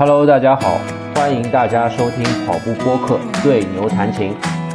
[0.00, 0.78] Hello，大家好，
[1.16, 4.30] 欢迎大家收听跑步播客《对牛弹琴》，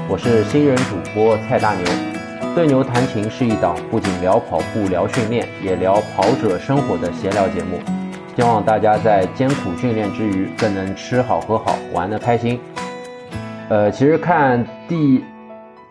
[0.09, 1.85] 我是新人主播蔡大牛。
[2.53, 7.79] 《对牛弹琴》是一档不仅聊跑步、聊训练，也聊跑者生活的闲聊节目，
[8.35, 12.59] 希望大家在艰苦训练之余，更能吃好喝好，玩得开心。
[13.69, 15.23] 呃，其实看第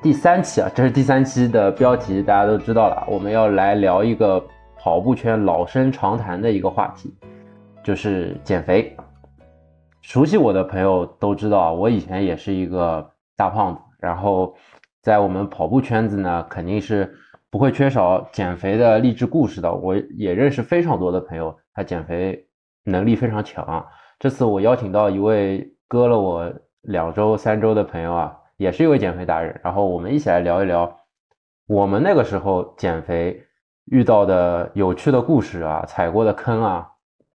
[0.02, 4.44] 第三期啊，这是第三期的标题，大家都知道了，我们要来聊一个
[4.76, 7.14] 跑步圈老生常谈的一个话题，
[7.82, 8.94] 就是减肥。
[10.02, 13.80] 熟悉我的朋友都知道，我以前也是一个大胖子。
[13.98, 14.52] 然后，
[15.00, 17.16] 在我们跑步圈子呢，肯定是
[17.48, 19.72] 不会缺少减肥的励志故事的。
[19.72, 22.44] 我也认识非常多的朋友，他减肥
[22.84, 23.86] 能力非常强。
[24.18, 29.58] 这次我邀请到一位割了我两周、三周的朋友啊，也是一位减肥达人。
[29.62, 30.92] 然后我们一起来聊一聊
[31.68, 33.40] 我们那个时候减肥
[33.84, 36.88] 遇到的有趣的故事啊，踩过的坑啊。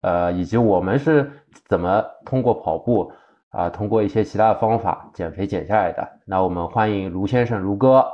[0.02, 1.28] 呃，以及我们是
[1.64, 3.10] 怎么通过跑步
[3.48, 6.20] 啊，通过一些其他的方法减肥减下来的？
[6.26, 8.06] 那我们欢迎卢先生，卢哥。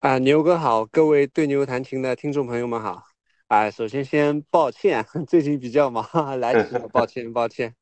[0.00, 3.02] 啊，牛哥好，各位对牛弹琴的听众朋友们好。
[3.48, 6.04] 啊，首先先抱歉， 最近比较忙，
[6.40, 7.74] 来迟了， 抱歉抱歉。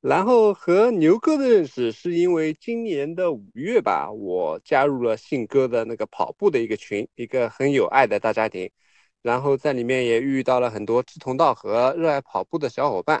[0.00, 8.70] 然后和牛哥的认识是因为今年的五月吧，我加入了信哥的那个跑步的一个群，一个很有爱的大家庭。
[9.22, 13.20] 然后在里面也遇到了很多志同道合、热爱跑步的小伙伴，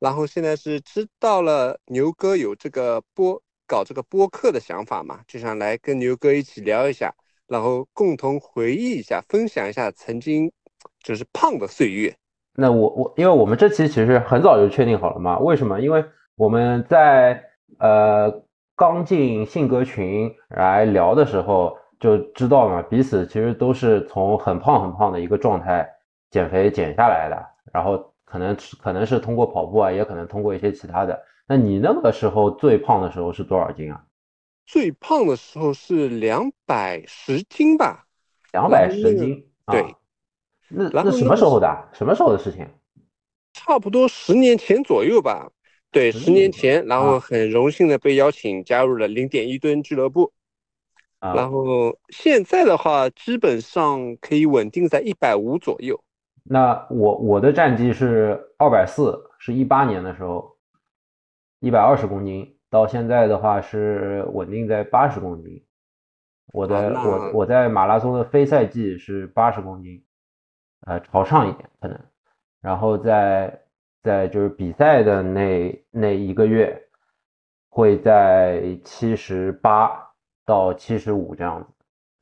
[0.00, 7.14] 然后现在是知道了牛哥有这个播搞这个播客的想法嘛，就想来跟牛哥一起聊一下，
[7.46, 10.50] 然后共同回忆一下、分享一下曾经
[11.04, 12.12] 就是胖的岁月。
[12.54, 15.80] 那我我因为我们这期其实很早就确定好了嘛，为什么？
[15.80, 17.40] 因为我们在
[17.78, 18.42] 呃
[18.74, 21.78] 刚进性格群来聊的时候。
[22.00, 25.86] 就知道嘛，彼此其实都是从很胖很胖的一个状态
[26.30, 27.36] 减肥减下来的，
[27.74, 31.20] 然后可能可能是通过跑步啊，也可能通过一些其他的。
[31.48, 34.04] 那你那个时候最胖的时候是多少斤啊？
[34.66, 38.06] 最胖的时候是两百十斤吧，
[38.52, 39.50] 两百十斤。
[39.66, 39.96] 对，
[40.68, 41.88] 那那什么时候的？
[41.92, 42.64] 什么时候的事情？
[43.52, 45.50] 差不多十年前左右吧。
[45.90, 50.32] 对，十年前，然后很荣幸的被邀请加入了零点一吨俱乐部。
[51.18, 56.00] 然后现在的话，基本上可以稳定在一百五左右。
[56.44, 60.56] 那我我的战绩是二百四，是一八年的时候，
[61.60, 65.64] 一百二十公斤，到现在的话是稳定在八十公斤。
[66.52, 70.04] 我的我我在马拉松的非赛季是八十公斤，
[70.86, 71.98] 呃，朝上一点可能。
[72.60, 73.60] 然后在
[74.02, 76.80] 在就是比赛的那那一个月，
[77.68, 80.06] 会在七十八。
[80.46, 81.68] 到七十五这样子，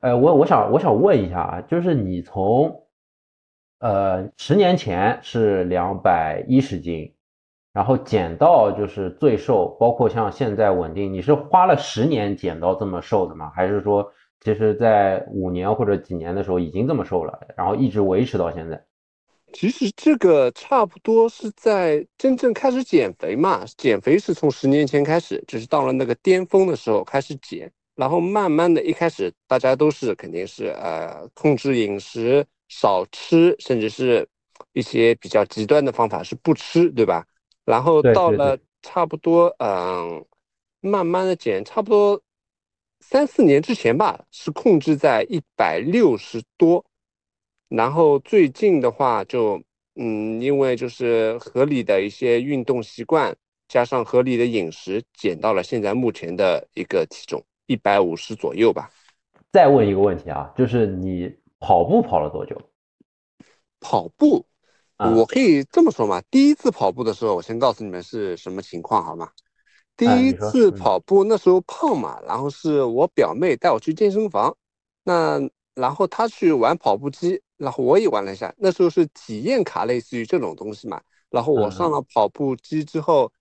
[0.01, 2.87] 呃，我我想我想问一下啊，就是你从，
[3.79, 7.13] 呃，十年前是两百一十斤，
[7.71, 13.51] 然后减到就是最瘦，包括像现在稳定，你是花了十年减到这么瘦的吗？
[13.55, 18.83] 还是说，其实在五年或者几年的时候已经这么瘦了，然后一直维持到现在？
[19.53, 27.71] 其实这个差不多是在真正开始减肥嘛，减肥是从十年前开始，就是到了那个巅峰的时候开始减。
[27.95, 34.25] 然后慢慢的一开始，大家都是肯定是呃控制饮食，少吃，甚至是
[34.71, 37.25] 一些比较极端的方法是不吃，对吧？
[37.65, 40.25] 然后到了差不多嗯，
[40.79, 42.21] 慢慢的减，差不多
[43.01, 46.85] 三四年之前吧，是控制在一百六十多。
[47.67, 49.61] 然后最近的话，就
[49.95, 53.35] 嗯，因为就是合理的一些运动习惯，
[53.67, 57.43] 加上合理的饮食，减到了现在目前的一个体重。
[57.67, 58.89] 一百五十左右吧。
[59.51, 62.59] 再问一个问题啊，就是你跑步跑了多久？
[63.79, 64.45] 跑步，
[64.97, 66.21] 我可以这么说嘛。
[66.29, 69.29] 第一次跑步的时候，我先告诉你们是什么情况好吗？
[69.95, 74.55] 第一次跑步那时候胖嘛，然后是我表妹带我去健身房，
[75.03, 75.39] 那
[75.75, 78.53] 然后她去玩跑步机，然后我也玩了一下。
[78.57, 81.01] 那时候是体验卡，类似于这种东西嘛。
[81.29, 83.31] 然后我上了跑步机之后，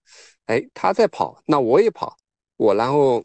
[0.46, 2.16] 哎，她在跑，那我也跑，
[2.56, 3.24] 我然后。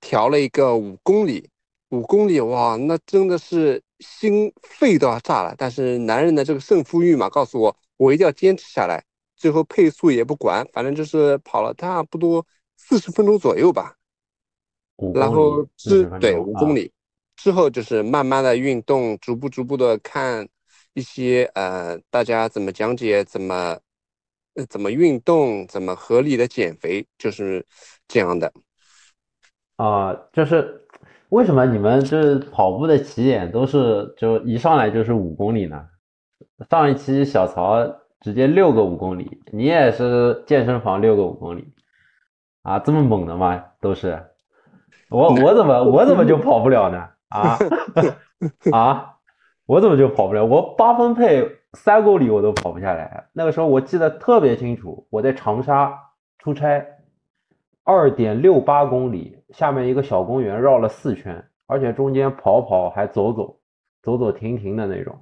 [0.00, 1.50] 调了一个五公里，
[1.90, 5.54] 五公里哇，那真的是心肺都要炸了。
[5.56, 9.04] 但是男人的这个胜负欲嘛，告诉我我一定要坚持下来。
[9.36, 12.44] 最后配速也不管，反正就是跑了差不多
[12.76, 13.94] 四十分钟左右吧。
[15.14, 16.90] 然后之对五公里
[17.36, 20.48] 之后就是慢慢的运动，逐步逐步的看
[20.94, 23.78] 一些呃大家怎么讲解，怎么
[24.68, 27.64] 怎么运动，怎么合理的减肥，就是
[28.08, 28.52] 这样的。
[29.76, 30.84] 啊，就是
[31.30, 35.86] 为什么你们这跑步的起点都是就一上来就是五公里呢？
[36.70, 37.84] 上一期小曹
[38.20, 39.40] 直接六个五公里。
[39.52, 41.72] 你也是健身房六个五公里
[42.62, 42.78] 啊？
[42.78, 43.62] 这么猛的吗？
[43.80, 44.24] 都是
[45.10, 47.08] 我 我怎么我怎么就跑不了呢？
[47.28, 47.58] 啊
[48.72, 49.14] 啊！
[49.66, 50.46] 我怎么就跑不了？
[50.46, 53.28] 我八分配三公里我都跑不下来。
[53.34, 55.94] 那个时候我记得特别清楚，我在长沙
[56.38, 56.86] 出差，
[57.88, 63.60] 二点六八公里，下面一个小公园绕了四圈，而且中间跑跑还走走，
[64.02, 65.18] 走走停停的那种。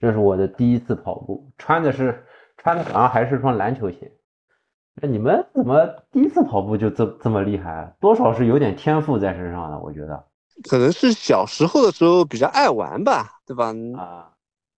[0.00, 2.26] 这是我的第一次跑步，穿的是
[2.56, 4.10] 穿的好像还是双篮球鞋。
[5.00, 7.94] 那你们怎么第一次跑步就这这么厉害？
[8.00, 10.24] 多少是有点天赋在身上的，我觉得。
[10.68, 13.72] 可能是小时候的时候比较爱玩吧，对吧？
[13.96, 14.32] 啊，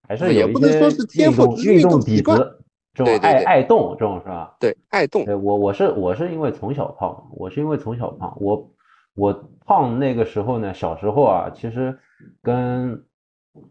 [0.07, 2.60] 还是也不能说是天赋运动底子，
[2.93, 4.57] 这种爱爱动这种是吧？
[4.59, 5.25] 对，爱动。
[5.25, 8.71] 对我我是我是因为从小胖，我是因为从小胖，我
[9.15, 11.99] 我胖那个时候呢，小时候啊，其实
[12.43, 13.05] 跟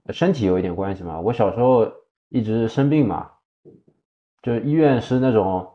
[0.09, 1.19] 身体有一点关系嘛。
[1.19, 1.91] 我小时候
[2.29, 3.29] 一直生病嘛，
[4.41, 5.67] 就医院是那种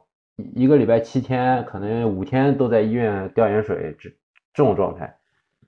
[0.55, 4.11] 一个礼拜七天，可能五天都在医院吊盐水这
[4.55, 5.17] 这种状态。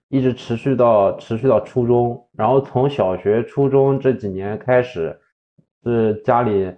[0.08, 5.20] 一直持续到持续到初中，然后从小学、初中这几年开始，
[5.82, 6.72] 是家里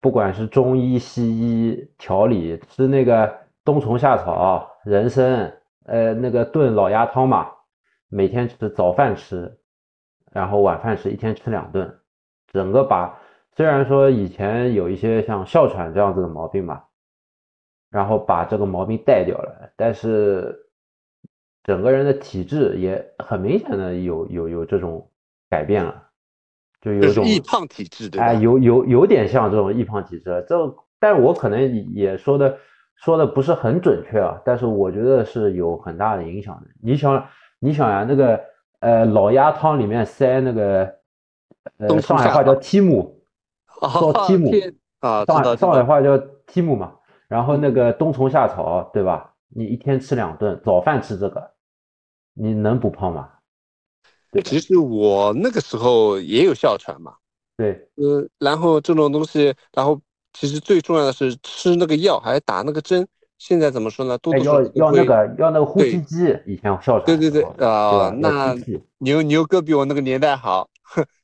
[0.00, 5.52] 不管是中医、西医调理，吃那个冬虫夏草、人参，
[5.84, 7.50] 呃，那个炖老鸭汤嘛，
[8.08, 9.58] 每天吃早饭吃，
[10.32, 11.98] 然后晚饭吃，一天吃两顿，
[12.46, 13.18] 整个把
[13.56, 16.84] 虽然说以前有一些像哮喘这样子的毛病嘛，
[17.90, 20.64] 然后把这个毛病带掉了，但是。
[21.64, 25.10] 整个人的体质也很明显的有有有这种
[25.50, 26.07] 改变了，
[26.80, 28.26] 就有种易胖体质，对吧？
[28.26, 32.56] 哎，有有有点像这种易胖体质，这但我可能也说的
[32.96, 36.68] 说的不是很准确啊，但是我觉得是有很大的影响的。
[36.82, 37.26] 你想
[37.58, 38.40] 你想呀，那个
[38.80, 40.94] 呃老鸭汤里面塞那个
[41.78, 43.20] 呃上海话叫提姆，
[43.80, 44.50] 叫提姆
[45.00, 46.92] 啊，上海上海话叫提姆嘛，
[47.28, 49.34] 然后那个冬虫夏草，对吧？
[49.50, 51.50] 你一天吃两顿，早饭吃这个。
[52.40, 53.28] 你能不胖吗？
[54.44, 57.14] 其实我那个时候也有哮喘嘛。
[57.56, 60.00] 对，嗯，然后这种东西，然后
[60.32, 63.06] 其实最重要的是吃那个药，还打那个针。
[63.38, 64.18] 现在怎么说呢？
[64.18, 67.04] 多多要要那个要那个呼吸机，以前哮喘。
[67.04, 68.56] 对对对啊，那
[68.98, 70.68] 牛牛哥比我那个年代好，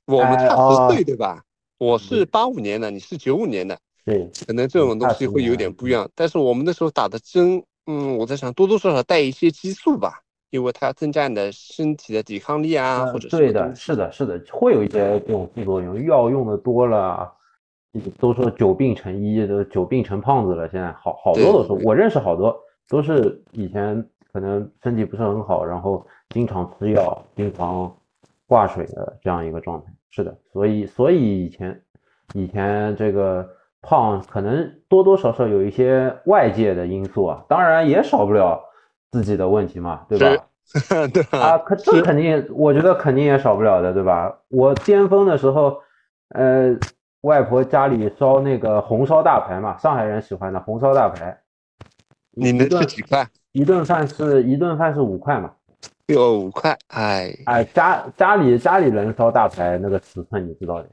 [0.07, 1.43] 我们差十岁对吧？
[1.79, 6.09] 我是八五年的，你是九五年的，对，可能这种东西会有点不一样。
[6.15, 10.21] 但是我们那时候打的针，嗯，我在想多多少少带一些激素吧。
[10.55, 16.01] 因为它增加你的身体的抵抗力啊，或者对的，是的，是的，会有一些这种副作用。
[16.05, 17.29] 药用的多了，
[18.21, 20.69] 都说久病成医，都久病成胖子了。
[20.69, 22.57] 现在好好多都是，我认识好多
[22.89, 27.93] 都是以前可能身体不是很好，然后经常吃药、经常
[28.47, 29.93] 挂水的这样一个状态。
[30.11, 31.83] 是的，所以所以以前
[32.33, 33.45] 以前这个
[33.83, 38.63] 胖可能多多少少有一些外界的因素啊，当然也少不了。
[39.15, 40.45] 自己的问题嘛，对吧？
[41.15, 44.35] 对啊，可这肯定，我觉得肯定也少不了的，对吧？
[44.49, 45.79] 我巅峰的时候，
[46.31, 46.77] 呃，
[47.21, 51.39] 外婆家里烧那个红烧大排嘛，上海人喜欢的红烧大排。
[52.33, 53.25] 你能吃几块？
[53.53, 55.53] 一顿饭是一顿饭是五块嘛？
[56.09, 60.89] 有五块，哎哎，家家里家里人烧大排那个尺寸你知道的。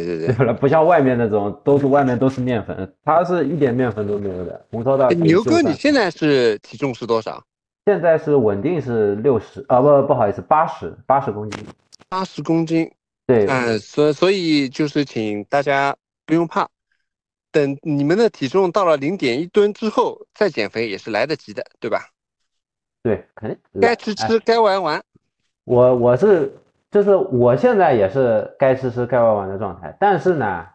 [0.00, 4.64] 对对对，不像外面那种，都是外面都是面粉，它是一点面粉都没有的。
[4.70, 7.44] 红烧大牛哥，你现在是体重是多少？
[7.84, 11.62] 现在是稳定是六十啊，不不好意思，八十八十公斤。
[12.08, 12.90] 八十公斤，
[13.26, 15.94] 对，嗯，所所以就是请大家
[16.24, 16.66] 不用怕，
[17.50, 22.08] 等你们的体重到了零点一吨之后再减肥也是来得及的，对吧？
[23.02, 25.02] 对，肯定该吃吃，该玩玩。
[25.64, 26.50] 我我是。
[26.92, 30.66] 就是我现在也是该吃吃该玩玩的状态，但是呢，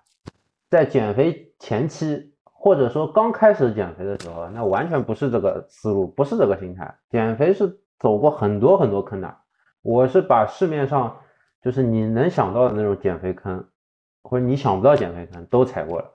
[0.68, 6.92] 在减肥前期或者说刚开始减肥的时候，那完全不是这个思路，不是这个心态。
[7.12, 9.32] 减肥是走过很多很多坑的，
[9.84, 11.16] 我是把市面上
[11.62, 13.64] 就是你能想到的那种减肥坑，
[14.24, 16.06] 或者你想不到减肥坑都踩过了。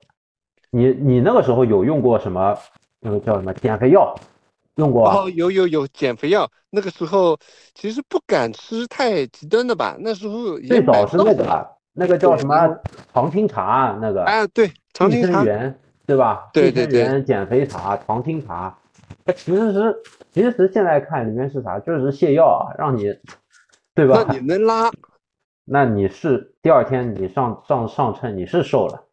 [0.71, 2.59] 你你那个时候有用过什么
[2.99, 4.12] 那个叫什么减肥药？
[4.76, 7.38] 用过哦，有有有减肥药，那个时候
[7.75, 9.97] 其实不敢吃太极端的吧。
[10.00, 12.79] 那时候最早是那个那个叫什么
[13.12, 15.45] 常青茶那个，哎对，常青茶，
[16.07, 16.49] 对吧？
[16.55, 18.79] 对对对，减肥茶、常青茶，
[19.26, 19.97] 它其实是
[20.33, 23.14] 其实现在看里面是啥，就是泻药啊，让你
[23.95, 24.25] 对吧？
[24.26, 24.91] 那你能拉，
[25.67, 29.05] 那你是第二天你上上上称你是瘦了，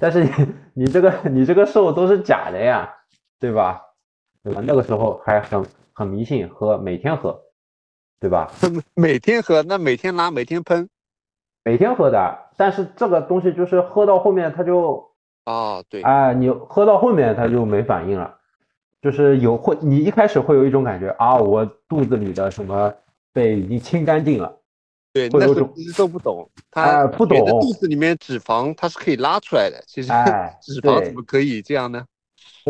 [0.00, 0.30] 但是你
[0.74, 2.96] 你这个你这个瘦都是假的呀，
[3.38, 3.82] 对吧？
[4.48, 4.62] 对吧？
[4.66, 7.38] 那个时候还很很迷信，喝每天喝，
[8.18, 8.50] 对吧？
[8.94, 10.88] 每天喝，那每天拉，每天喷，
[11.64, 12.38] 每天喝的。
[12.56, 15.10] 但是这个东西就是喝到后面，它就
[15.44, 18.36] 啊，对，啊，你喝到后面它就没反应了，
[19.02, 22.92] 就是有会，你一开始会有一种感觉啊，我肚子里的什么
[23.32, 24.54] 被已经清干净了。
[25.12, 30.08] 对，那时候其实都不懂，他不懂肚子里面脂肪它是可以拉出来的，其实
[30.60, 32.04] 脂肪怎么可以这样呢？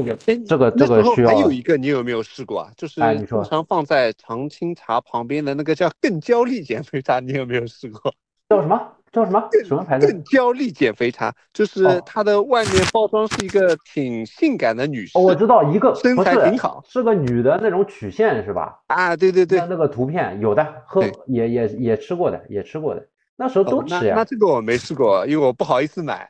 [0.04, 1.28] 这个这个这个需要。
[1.28, 2.70] 还有一个你有没有试过啊？
[2.76, 8.14] 就是经常放在常青茶旁边的那个叫更焦虑减肥茶，你有没有试过？
[8.48, 8.80] 叫什么？
[9.10, 9.48] 叫什么？
[9.64, 10.06] 什么牌子？
[10.06, 15.18] 更焦虑减肥茶，就是它的外面包装是一个挺性感的女士。
[15.18, 18.78] 我知道一个身材挺好，是个女的那种曲线是吧？
[18.86, 24.14] 啊，对对对，那个图片有的，喝也也也吃过的，也吃过的，那时候都吃呀。
[24.16, 26.28] 那这个我没试过，因为我不好意思买。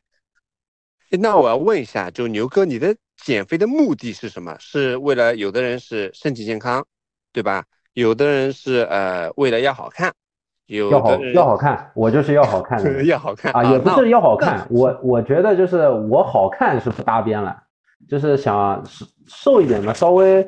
[1.11, 4.57] 那我要问一下，就牛哥，你的减肥的目的是什么？
[4.59, 6.85] 是为了有的人是身体健康，
[7.33, 7.65] 对吧？
[7.95, 10.13] 有的人是呃为了要好看。
[10.69, 17.57] 要好要好看，我就是要好看的， 要好看啊，也不是要好看，我我觉得就是我好看是不搭边了，
[18.07, 18.85] 就是想
[19.27, 20.47] 瘦一点嘛，稍微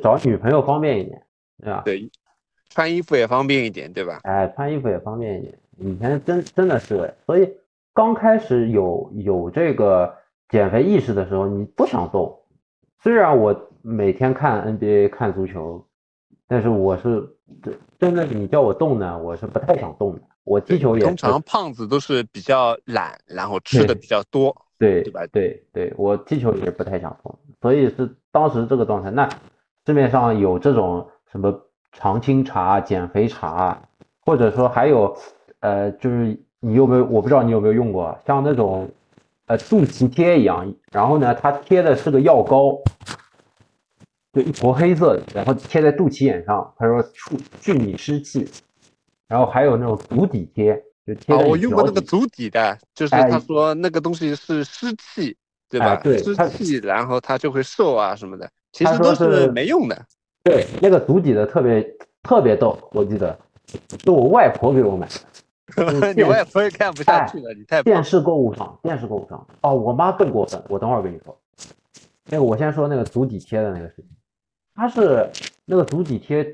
[0.00, 1.20] 找女朋友方便一点，
[1.60, 1.82] 对吧？
[1.84, 2.08] 对，
[2.70, 4.20] 穿衣服也方便一点，对吧？
[4.22, 7.52] 哎，穿衣服也方便一点，以前真真的是，所以
[7.96, 10.14] 刚开始有有这个
[10.50, 12.42] 减肥意识的时候，你不想动，
[13.02, 15.82] 虽然我每天看 NBA 看足球。
[16.48, 17.28] 但是我是
[17.60, 20.20] 真真的，你叫我动呢，我是不太想动的。
[20.44, 25.26] 我踢球也通常胖子都是比较懒，然后吃的比较多，对对吧？
[25.32, 29.10] 对对，我踢球也不太想动，所以是当时这个状态。
[29.10, 29.28] 那
[29.86, 31.52] 市面上有这种什么
[31.90, 33.88] 常青茶、减肥茶，
[34.24, 35.16] 或者说还有
[35.58, 37.04] 呃，就是你有没有？
[37.06, 38.90] 我不知道你有没有用过，像那种
[39.46, 42.80] 呃肚脐贴一样，然后呢，它贴的是个药膏。
[44.32, 46.70] 就一坨黑色的，然后贴在肚脐眼上。
[46.76, 48.46] 他说促去你湿气，
[49.26, 55.34] 然后还有那种足底贴，就贴在我用过那个足底的，就是他说那个东西是湿气，
[55.70, 55.96] 对吧？
[55.96, 58.46] 对，湿气，然后它就会瘦啊什么的。
[58.72, 60.04] 其实都是没用的。
[60.44, 61.82] 对，那个足底的特别
[62.22, 63.34] 特别逗，我记得
[64.04, 65.14] 是我外婆给我买的。
[66.14, 69.46] 你外婆也看不下去了，你太电视购物上，电视购物上。
[69.62, 71.36] 哦，我妈更过分，我等会儿跟你说。
[72.26, 74.06] 那个我先说那个足底贴的那个事情。
[74.74, 75.30] 它是
[75.64, 76.46] 那个足底贴，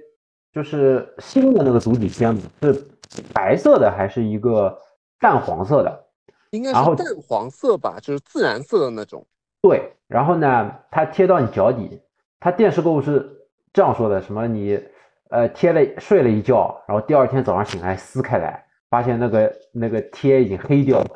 [0.52, 2.86] 就是新的那个足底贴是
[3.32, 4.78] 白色的还是一个
[5.18, 6.04] 淡黄色的？
[6.50, 9.26] 应该是淡黄色吧，就是自然色的那种。
[9.60, 12.00] 对，然后呢，它贴到你脚底。
[12.40, 13.30] 它电视购物是
[13.72, 14.82] 这样说的：什么你
[15.30, 21.06] 呃贴了睡了一觉，然后第二天早上醒来撕开来，发现那个那个贴已经黑掉了，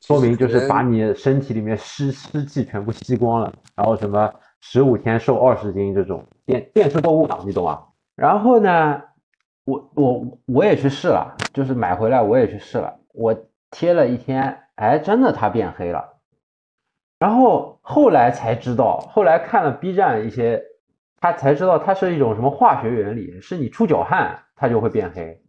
[0.00, 4.32] 说明就是把你身体里面湿湿气全部吸光了，然后什么。
[4.64, 7.82] 十五天瘦二十斤这种电电视购物党，你懂啊？
[8.14, 9.02] 然后呢，
[9.64, 13.34] 我我我也去试了，就是买回来我也去试了，我
[13.72, 16.20] 贴了一天，哎，真的它变黑了。
[17.18, 20.62] 然后后来才知道，后来看了 B 站一些，
[21.20, 25.41] 他才知道它是一种什么化学原理，是你出脚汗它就会变黑。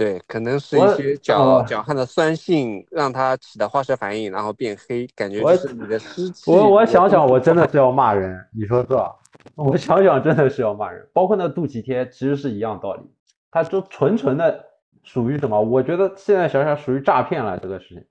[0.00, 6.50] 对，可能是一些脚脚汗的酸性让它起的化学反应，然后变黑，感觉就是你的湿气。
[6.50, 9.14] 我我想想，我真的是要骂人，你说是吧？
[9.56, 11.06] 我想想，真的是要骂人。
[11.12, 13.02] 包括那肚脐贴，其实是一样道理，
[13.50, 14.64] 它就纯纯的
[15.02, 15.60] 属于什么？
[15.60, 18.02] 我觉得现在想想属于诈骗了，这个事情，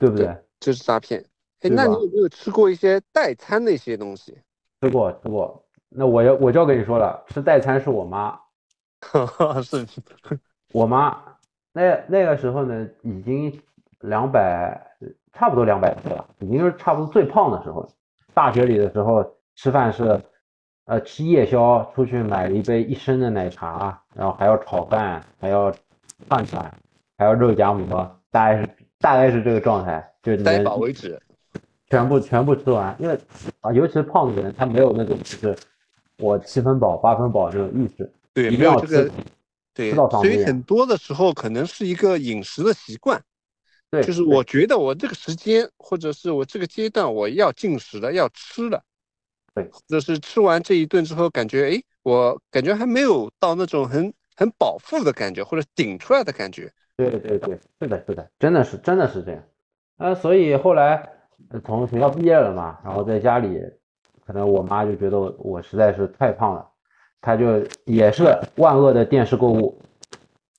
[0.00, 0.36] 对不对？
[0.58, 1.24] 就是诈骗。
[1.60, 4.36] 哎，那你有没有吃过一些代餐的一些东西？
[4.82, 5.64] 吃过，吃过。
[5.88, 8.36] 那我要我就要跟你说了，吃代餐是我妈。
[9.62, 9.86] 是。
[10.72, 11.16] 我妈
[11.72, 13.52] 那那个时候呢，已经
[14.00, 14.80] 两百，
[15.32, 17.88] 差不多两百岁了，已经是差不多最胖的时候。
[18.34, 20.20] 大学里的时候吃饭是，
[20.84, 25.72] 呃，吃夜宵，出去买了一杯一升的奶茶，然后还要炒饭，还要
[26.28, 26.74] 饭团，
[27.16, 28.68] 还要肉夹馍，大概是
[28.98, 31.18] 大概是这个状态，就待饱为止，
[31.88, 32.94] 全部全部吃完。
[32.98, 33.18] 因为
[33.60, 35.56] 啊，尤其是胖的人，他没有那种就是
[36.18, 39.10] 我七分饱八分饱这种意识，对，一定要吃。
[39.76, 43.22] 对，所以很多的时候可能是一个饮食的习惯，
[43.90, 48.82] 对，就是我觉得我这个时间或者是我这个阶段我要进食了，要吃了，
[49.54, 59.42] 对，或者是吃完这一顿之后感觉，哎，我感觉还没有到那种很很饱腹的感觉或者顶出来的感觉，对对对，是的，是的，真的是真的是这样，
[59.98, 61.06] 呃，所以后来
[61.62, 63.60] 从学校毕业了嘛，然后在家里，
[64.24, 66.66] 可能我妈就觉得我实在是太胖了。
[67.26, 69.76] 他就也是万恶的电视购物，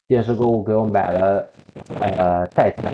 [0.06, 1.50] 电视购物给我买了
[2.02, 2.94] 呃代餐，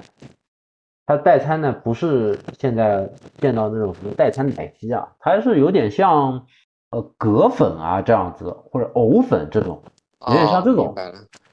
[1.07, 6.45] 它代餐呢不是现在见到那种什么代餐奶昔啊，它是有点像
[6.91, 9.81] 呃葛粉啊这样子或者藕粉这种，
[10.27, 10.95] 有点像这种。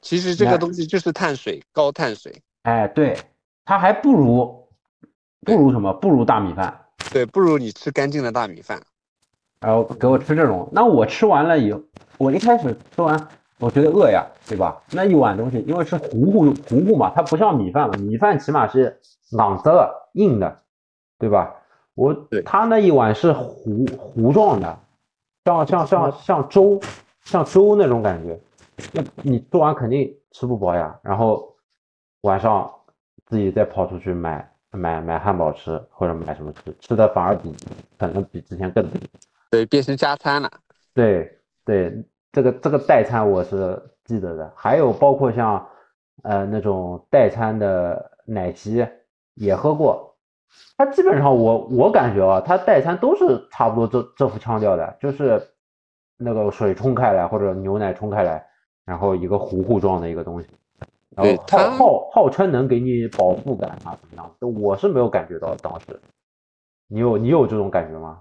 [0.03, 2.31] 其实这个东西就是碳水，高碳水。
[2.65, 3.17] 哎，对，
[3.65, 4.69] 它还不如
[5.47, 5.91] 不如什么？
[5.95, 6.79] 不如大米饭。
[7.11, 8.79] 对，不如你吃干净的大米饭。
[9.61, 11.81] 然后给我吃这种，那我吃完了以后，
[12.19, 14.83] 我一开始吃完，我觉得饿呀，对吧？
[14.91, 18.99] 那一碗东西，因为是糊糊糊糊嘛，它不像米饭嘛，米饭起码是
[19.33, 19.71] 朗子
[20.15, 20.57] 硬的，
[21.19, 21.55] 对吧？
[21.95, 22.15] 我
[22.47, 24.79] 他那一碗是糊糊状的，
[25.45, 26.81] 像像像像粥，
[27.25, 28.41] 像粥那种感觉，
[28.93, 30.99] 那你做完肯定吃不饱呀。
[31.03, 31.55] 然后
[32.23, 32.71] 晚上
[33.27, 37.55] 自己再跑出去买买买汉堡吃，或者买什么吃，吃的反而比
[37.99, 38.83] 可能比之前更。
[39.51, 40.51] 对，变成加餐了。
[40.95, 45.67] 对对，这个这个代餐我是记得的，还有包括像
[46.23, 48.87] 呃那种代餐的奶昔
[49.35, 50.17] 也喝过，
[50.77, 55.41] 它基本上我我感觉啊，它代餐都是差不多这这副腔调的，就是
[56.17, 58.47] 那个水冲开来或者牛奶冲开来，
[58.85, 60.49] 然后一个糊糊状的一个东西，
[61.17, 64.53] 然后号号号称能给你饱腹感啊怎么样？
[64.61, 65.99] 我是没有感觉到当时，
[66.89, 68.21] 你有你有这种感觉吗？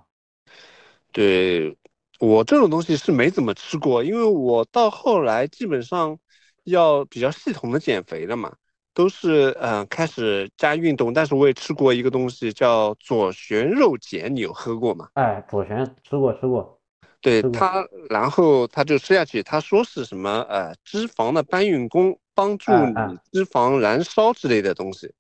[1.12, 1.76] 对
[2.20, 6.18] 我这种东西是没怎么吃过，因为我到后来基本上
[6.66, 8.54] 要比较系统的减肥了嘛，
[8.94, 11.12] 都是嗯开始加运动。
[11.14, 15.08] 但是我也吃过一个东西叫左旋肉碱，你有喝过吗？
[15.14, 16.80] 哎，左旋吃过吃过。
[17.22, 25.14] 对它，然后他就吃下去，他说是什么呃脂肪的搬运工，帮助你脂肪燃烧之类的东西。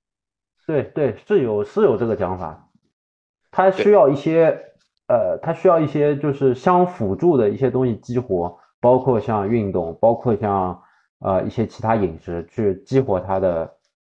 [0.68, 2.70] 对对，是有是有这个讲法，
[3.50, 4.66] 它需要一些。
[5.10, 10.80] 呃，它需要一些就是相辅助的一些东西激活，包括像运动，包括像
[11.18, 13.74] 呃一些其他饮食去激活它的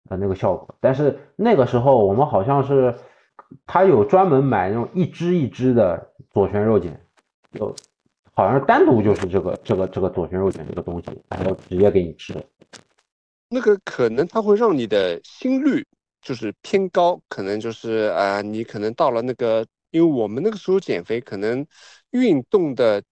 [0.09, 0.75] 呃那个效果。
[0.81, 2.93] 但是那个时候我们好像是，
[3.65, 6.99] 他有专门买那种一支一支的左旋肉碱，
[7.53, 7.73] 就
[8.33, 12.35] 好像单独就是这个这个这个左旋肉碱这个东西，然后直接给你吃。
[13.47, 15.85] 那个可能它会让你的心率
[16.21, 19.65] 就是偏高，可能就是啊，你可能到了那个。
[19.91, 21.65] 因为我们那个时候减肥，可能
[22.11, 23.03] 运动的，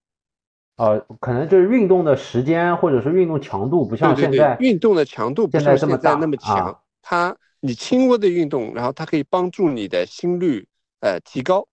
[0.76, 6.82] 呃，可能就是运动的时间或者是运动强度不像现在运动的强度不像现在那么强。
[7.02, 10.66] 它你轻微的运动，然后它可以帮助你的心率
[11.00, 11.66] 呃提高。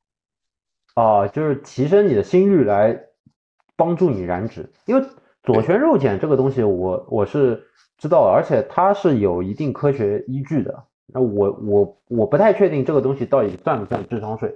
[0.96, 3.00] 哦，就是提升你的心率来
[3.76, 4.70] 帮助你燃脂。
[4.86, 5.06] 因为
[5.44, 7.64] 左旋肉碱这个东西，我我是
[7.98, 10.84] 知道，而且它是有一定科学依据的。
[11.06, 14.54] 那我我我不太确定这个东西到底算不算智商税。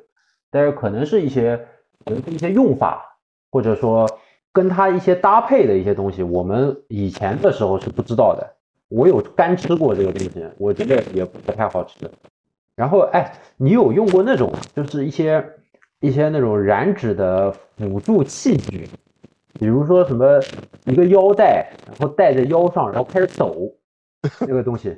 [0.51, 1.57] 但是可能是一些，
[2.05, 3.17] 可能是一些用法，
[3.49, 4.07] 或者说
[4.51, 8.55] 跟它一些搭配的一些东西，我们以前的时候是不知道的。
[8.89, 12.11] 我有干吃过这个东西，我觉得也不太好吃。
[12.75, 15.41] 然后，哎，你有用过那种，就是一些
[16.01, 18.89] 一些那种燃脂的辅助器具，
[19.59, 20.41] 比如说什么
[20.85, 23.73] 一个腰带，然后戴在腰上，然后开始抖，
[24.41, 24.93] 这个东西。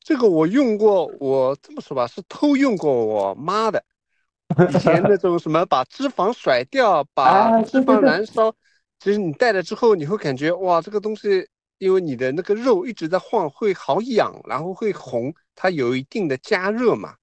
[0.00, 3.82] 这个我用过，我这么说吧，是偷用过我妈的。
[4.70, 8.54] 以前那种什么把脂肪甩掉，把脂肪燃烧，
[9.00, 11.46] 其实你戴了之后，你会感觉哇，这个东西，
[11.78, 17.14] 因为你的那个肉一直在晃，会好痒，然后会红，它有一定的加热嘛。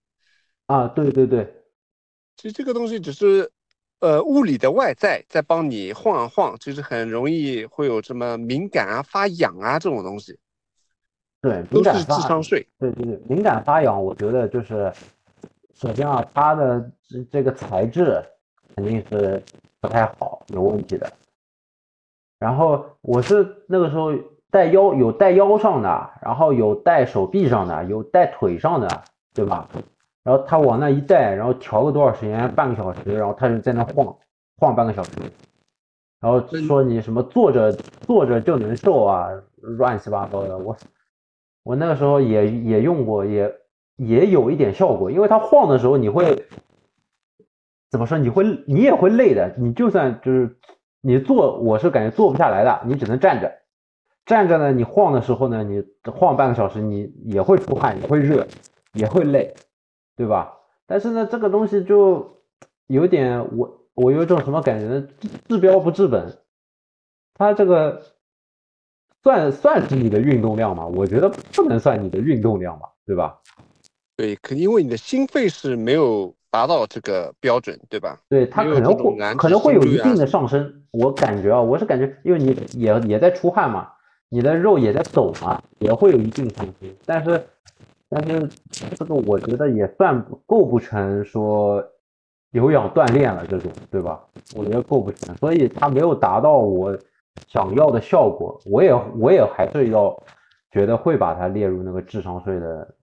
[0.68, 1.46] 啊，对对对，
[2.36, 3.50] 其实这个东西只是
[4.00, 10.38] 呃物理的外在在帮你晃啊晃，就是很容易会有什么敏感啊、发痒啊这种东西。
[11.42, 12.68] 对，都是智商税。
[12.78, 14.92] 对对对，敏感发痒，我觉得就是。
[15.74, 18.24] 首先啊，它的这这个材质
[18.76, 19.42] 肯定是
[19.82, 21.12] 不太好，有问题的。
[22.40, 24.14] 然后我是那个时候
[24.52, 28.88] 带腰有带腰上的，然后有带手臂上的，有带腿上的，
[29.34, 29.68] 对吧？
[30.24, 34.16] 然后他往那一带，然后调个多少时间，半个小时，然后他就在那晃
[34.58, 35.12] 晃半个小时，
[36.22, 40.58] 然后说你什么坐着坐着就能瘦啊，乱七八糟的。
[40.58, 40.78] 我
[41.64, 43.54] 我那个时候也也用过，也。
[43.96, 46.46] 也有一点效果，因为它晃的时候，你会
[47.90, 48.18] 怎么说？
[48.18, 49.54] 你会你也会累的。
[49.58, 50.58] 你就算就是
[51.02, 53.52] 你坐，我是感觉坐不下来的，你只能站着。
[54.26, 58.48] 站着呢，你晃的时候呢，你晃半个小时，你也会出汗，也会热，
[58.94, 59.54] 也会累，
[60.16, 60.58] 对吧？
[60.88, 62.40] 但是呢，这个东西就
[62.88, 65.08] 有点，我我有一种什么感觉呢？
[65.50, 66.38] 治标不治本。
[67.36, 68.02] 它这个
[69.24, 70.86] 算算是你的运动量吗？
[70.86, 73.40] 我觉得不能算你的运动量吧，对吧？
[74.16, 78.20] 对，肯定因为你的心肺是没有达到这个标准，对吧？
[78.30, 80.72] 对，它可能会可能会有一定的上升。
[80.92, 83.88] 我感觉啊，我是感觉，因为你也也在出汗嘛，
[84.30, 86.96] 你的肉也在走嘛，也会有一定上升。
[87.06, 87.44] 但是，
[88.08, 88.48] 但是
[88.96, 91.84] 这个我觉得也算构不成说
[92.52, 94.24] 有氧锻炼了这种，对吧？
[94.56, 96.96] 我觉得构不成，所以它没有达到我
[97.48, 98.62] 想要的效果。
[98.66, 100.16] 我也我也还是要
[100.72, 102.96] 觉得会把它列入那个智商税的。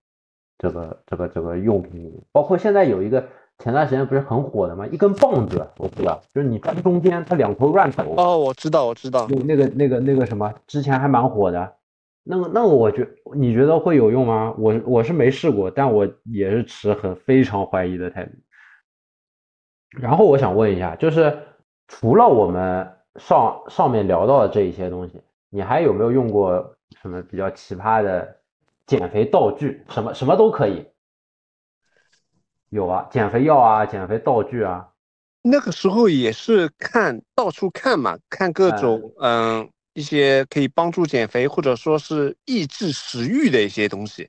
[0.60, 3.26] 这个这个这个用品里面，包括现在有一个
[3.58, 4.86] 前段时间不是很火的吗？
[4.86, 8.14] 一根棒子，我知道，就是你转中间，它两头乱抖。
[8.16, 11.76] 哦，我知道，我知道，那个那个那个什么，之前还蛮火的。
[12.22, 14.54] 那个那个，我觉你觉得会有用吗？
[14.58, 18.32] 我我是没试过，但我也是持很非常怀疑的态度。
[19.98, 21.36] 然后我想问一下，就是
[21.88, 28.36] 除了我们上上面聊到的这一些东西，你还有没有用过什么比较奇葩的
[28.90, 29.84] 减肥道具？
[29.88, 30.84] 什么什么都可以。
[32.70, 34.88] 有啊，减肥药啊，减肥道具啊。
[35.42, 44.28] 那个时候也是看到处看嘛，看各种嗯一些可以帮助减肥或者说是抑制食欲的一些东西。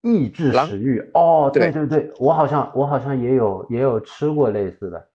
[0.00, 5.08] 抑制食欲哦，对对对，我好像我好像也有也有吃过类似的。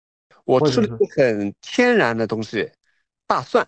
[0.44, 2.70] 我吃了很天然的东西，
[3.26, 3.66] 大蒜。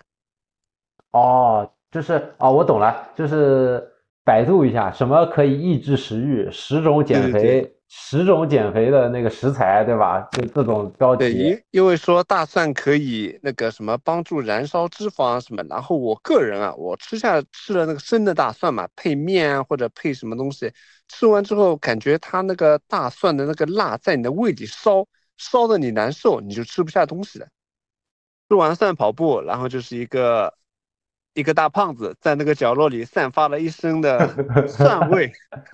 [1.11, 3.85] 哦，就是哦，我懂了，就是
[4.29, 7.75] 百度一下什么可以抑制食欲，十种减肥。
[7.91, 10.21] 十种减肥的那个食材，对吧？
[10.33, 11.25] 就这种标题。
[11.25, 15.63] 对，因因为说大蒜可以那个什么帮助燃烧脂肪什么。
[15.71, 20.71] 然后我个人啊，我吃下吃了那个生的大蒜嘛，配面啊或者配什么东西，
[21.09, 25.07] 吃完之后感觉它那个大蒜的那个辣在你的胃里烧，
[25.39, 27.47] 烧的你难受，你就吃不下东西了。
[28.51, 30.53] 吃完蒜跑步，然后就是一个。
[31.39, 34.27] 一个大胖子在那个角落里散发了一身的
[34.67, 35.31] 蒜味，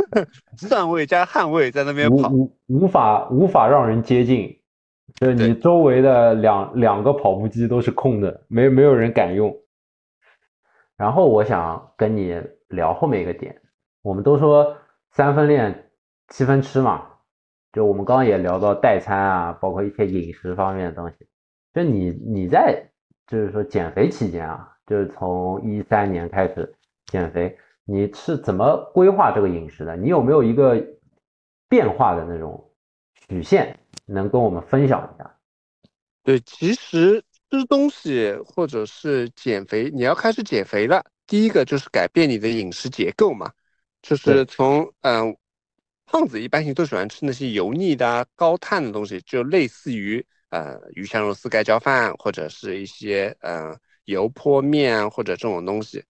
[0.60, 4.60] 蒜味加汗味在那边跑，无无法无法让人接近，
[5.14, 9.56] 就是你周围的两两个跑步机都是空的，没没有人敢用。
[10.98, 13.58] 然后我想跟你聊后面一个点，
[14.02, 14.76] 我们都说
[15.12, 15.90] 三分练
[16.28, 17.06] 七分吃嘛，
[17.72, 21.26] 就我们刚刚也聊到代餐啊，包括一些饮食方面的东西，
[21.72, 22.90] 就你你在
[23.26, 24.72] 就是说减肥期间啊。
[24.86, 26.70] 就是从一三年开始
[27.06, 29.96] 减肥，你是怎么规划这个饮食的？
[29.96, 30.76] 你有没有一个
[31.70, 32.70] 变化的那种
[33.14, 35.34] 曲线，能跟我们分享一下？
[36.22, 43.50] 对，其实吃东西或者是减肥，你要开始减肥了，第一个就是改变你的饮食结构嘛，
[44.02, 45.34] 就是从嗯，
[46.04, 53.74] 胖子一般性都喜欢吃那些油腻的、高碳的东西，就类似于呃鱼香肉丝盖浇饭或者是一些嗯。
[54.06, 56.04] 油泼面或者这种东西，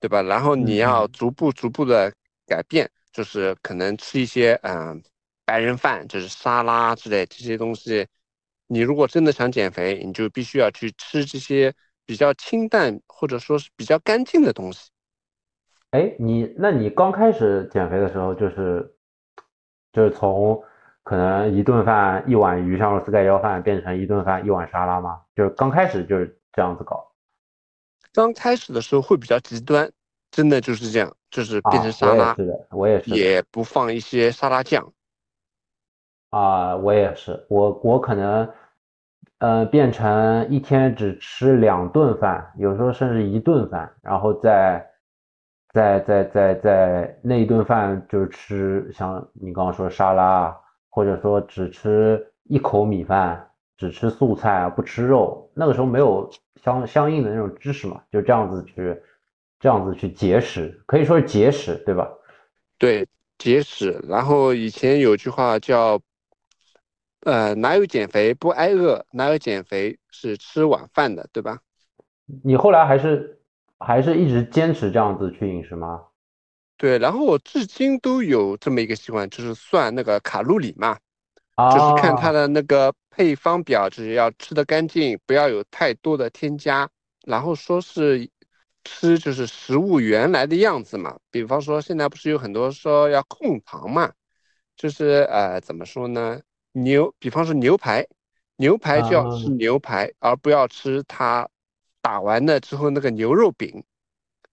[0.00, 0.20] 对吧？
[0.22, 2.12] 然后你要逐步逐步的
[2.46, 5.02] 改变，就是可能吃一些嗯
[5.44, 8.06] 白人饭，就是沙拉之类这些东西。
[8.66, 11.72] 你如果真的想减肥，你就必须要去吃这些
[12.04, 14.90] 比较清淡或者说是比较干净的东西。
[15.92, 18.94] 哎，你那你刚开始减肥的时候，就是
[19.92, 20.62] 就是从
[21.02, 25.22] 可能一顿饭一碗鱼香肉丝盖浇饭变成一顿饭一碗沙拉吗？
[25.34, 26.38] 就是刚开始就是。
[26.56, 27.05] 这样子搞，
[28.16, 29.92] 刚开始的时候会比较极端，
[30.30, 34.90] 真的就是这样，就是变成沙拉，是的，我也是，也不放一些沙拉酱。
[36.30, 38.48] 啊，我也是，我我可能，
[39.40, 44.86] 呃，变成一天只吃两顿饭，有时候甚至一顿饭，然后再，
[45.74, 53.45] 再再再再那一顿饭就是吃像你刚刚说沙拉，或者说只吃一口米饭。
[53.76, 55.50] 只吃素菜啊，不吃肉。
[55.54, 56.30] 那个时候没有
[56.62, 58.96] 相相应的那种知识嘛，就这样子去，
[59.60, 62.08] 这样子去节食，可以说是节食，对吧？
[62.78, 63.06] 对，
[63.38, 64.02] 节食。
[64.08, 66.00] 然后以前有句话叫，
[67.20, 69.04] 呃，哪有减肥不挨饿？
[69.12, 71.58] 哪有减肥是吃晚饭的，对吧？
[72.42, 73.40] 你后来还是
[73.78, 76.02] 还是一直坚持这样子去饮食吗？
[76.76, 80.98] 对，然后我至今都有这么一个习惯，就是算那个卡路里嘛。
[81.56, 86.88] 就是看它的那个配方表，就是要吃的干净，不要有太多的添加。
[87.26, 88.30] 然后说是
[88.84, 91.18] 吃就是食物原来的样子嘛。
[91.30, 94.12] 比方说现在不是有很多说要控糖嘛，
[94.76, 96.40] 就是呃怎么说呢？
[96.72, 98.06] 牛，比方说牛排，
[98.56, 101.48] 牛排就要吃牛排，而不要吃它
[102.02, 103.82] 打完了之后那个牛肉饼。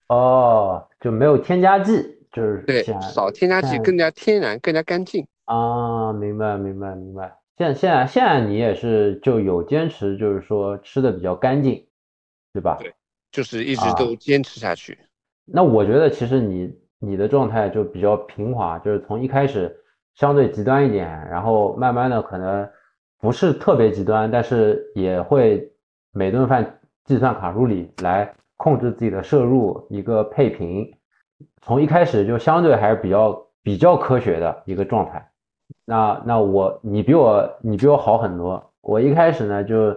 [0.07, 1.91] 哦，就没有添加剂，
[2.31, 5.27] 就是对，少添加剂，更加天然，更加干净。
[5.45, 7.35] 啊，明白明白明白。
[7.57, 11.85] 现现在现在你也是就有坚持，就是说吃的比较干净，
[12.51, 12.77] 对吧？
[12.79, 12.93] 对，
[13.31, 14.97] 就是一直都坚持下去。
[15.45, 19.75] 那我觉得其实你你的状态就比较平滑，就是从一开始
[20.15, 22.67] 相对极端一点，然后慢慢的可能
[23.19, 25.69] 不是特别极端，但是也会
[26.11, 30.89] 每顿饭计算卡路里来控制自己的摄入一个配平，
[31.61, 35.29] 从一开始就相对还是比较比较科学的一个状态。
[35.85, 38.71] 那那我你比我你比我好很多。
[38.81, 39.95] 我一开始呢就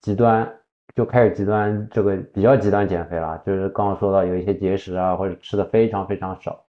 [0.00, 0.50] 极端
[0.94, 6.64] 就开始极端这个比较极端减肥了，就是刚刚说到有一些节食啊，或者吃的非常非常少。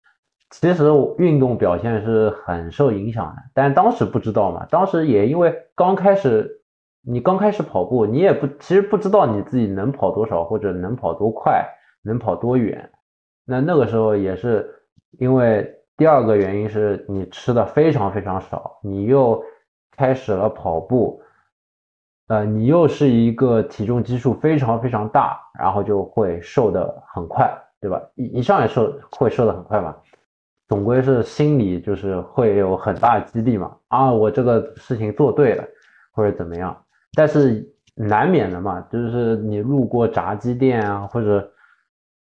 [0.50, 0.84] 其实
[1.18, 6.62] 运动表现是很受影响的，但当时不知道嘛，当时也因为刚开始，
[7.02, 11.66] 你刚开始跑步，你也不其实不知道你自己能跑多少或者能跑多快，
[12.04, 12.88] 能跑多远。
[13.46, 14.70] 那那个时候也是
[15.18, 19.44] 因为第二个原因是你吃的非常非常少，你又
[19.96, 21.22] 开始了跑步，
[22.28, 27.52] 呃，你又是一个体重基数非常非常大，然后就会瘦的很快。
[27.84, 28.02] 对吧？
[28.16, 29.94] 一一上来瘦会瘦的很快嘛，
[30.70, 33.76] 总归是心里就是会有很大激励嘛。
[33.90, 35.66] 啊，我这个事情做对了，
[36.14, 36.82] 或者怎么样？
[37.14, 41.52] 但是难免的嘛，就是你路过炸鸡店啊，或者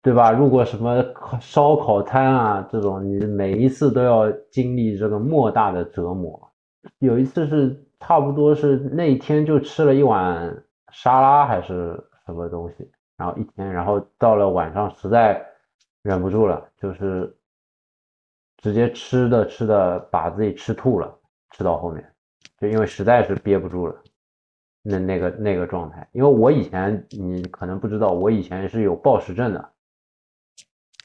[0.07, 0.31] 对吧？
[0.31, 1.03] 路过什么
[1.41, 6.49] 烧烤摊啊，这种你每一次都要经历这个莫大的折磨。
[6.99, 12.89] 有一次是差不多是那一天就吃了一碗沙拉还是什么东西。
[13.17, 15.45] 然后一天，然后到了晚上实在
[16.03, 17.35] 忍不住了，就是
[18.59, 21.13] 直接吃的吃的把自己吃吐了，
[21.51, 22.09] 吃到后面
[22.61, 23.95] 就因为实在是憋不住了，
[24.83, 29.69] 那那个那个状态，因为我以前你可能不知道，我以前是有暴食症的，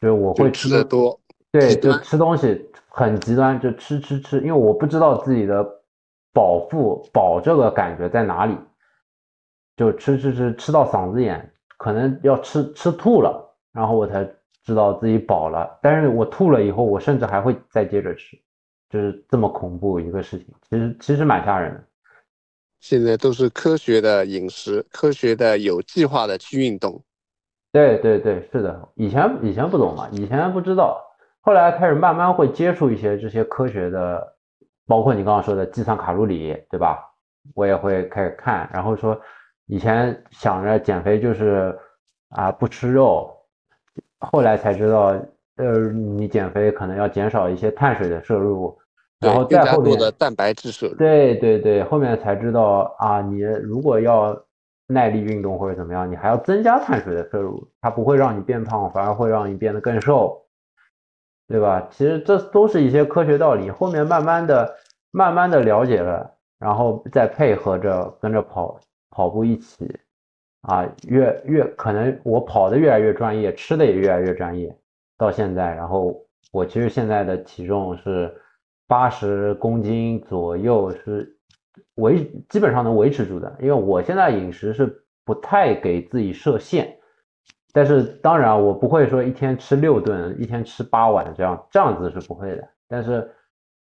[0.03, 1.19] 就是我会吃的多，
[1.53, 5.65] 对，就吃东西很极端，就吃吃吃，因为我不知道自己的
[6.33, 8.59] 饱腹饱这个感觉在哪里，
[9.77, 11.49] 就吃吃吃吃到嗓子眼。
[11.79, 14.25] 可能要吃吃吐了，然后我才
[14.63, 15.77] 知道自己饱了。
[15.83, 18.39] 但是我吐了以后，我甚至还会再接着吃，
[18.89, 20.47] 就是这么恐怖一个事情。
[20.71, 21.85] 其实其实蛮吓人的。
[22.79, 27.03] 现在都是科学的饮食，科学的有计划的去运动。
[27.73, 28.89] 对对对，是的。
[28.95, 31.03] 以前以前不懂嘛，以前不知道，
[31.41, 34.35] 后来开始慢慢会接触一些这些科学的，
[34.87, 36.99] 包括你刚刚说的计算卡路里，对吧？
[37.55, 39.21] 我也会开始看，然后说。
[39.67, 41.75] 以前想着减肥就是
[42.31, 43.33] 啊不吃肉，
[44.19, 45.17] 后来才知道，
[45.57, 48.77] 呃，你减肥可能要减少一些碳水的摄入，
[49.21, 50.95] 然后再后面的蛋白质摄入。
[50.97, 54.37] 对对对，后面才知道啊，你如果要
[54.87, 60.45] 耐力运动或者怎么样，你还要增加碳水的摄入，它不会让你变胖，反而会让你变得更瘦，
[61.49, 61.87] 对吧？
[61.91, 63.71] 其实这都是一些科学道理。
[63.71, 64.75] 后面慢慢的、
[65.11, 68.81] 慢慢的了解了，然后再配合着跟着跑。
[69.15, 69.95] 跑步一起
[70.63, 74.75] 啊，越越可能我跑的越来越专业，吃的也越来越专业。
[75.19, 76.19] 到现在，然后
[76.51, 78.35] 我其实现在的体重是
[78.89, 81.37] 八十公斤左右，是
[81.97, 83.57] 维基本上能维持住的。
[83.61, 86.97] 因为我现在饮食是不太给自己设限，
[87.73, 92.69] 但是当然我不会说一天吃六顿，一天吃八碗这样，这样子是不会的。
[92.89, 93.31] 但是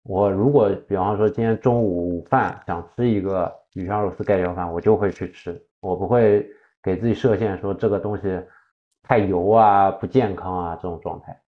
[0.03, 3.51] 我如果比方说今天中午午饭想吃一个。
[3.73, 6.45] 鱼香肉丝盖浇饭，我就会去吃，我不会
[6.83, 8.23] 给自己设限，说这个东西
[9.01, 11.41] 太油啊、不健康啊这种状态。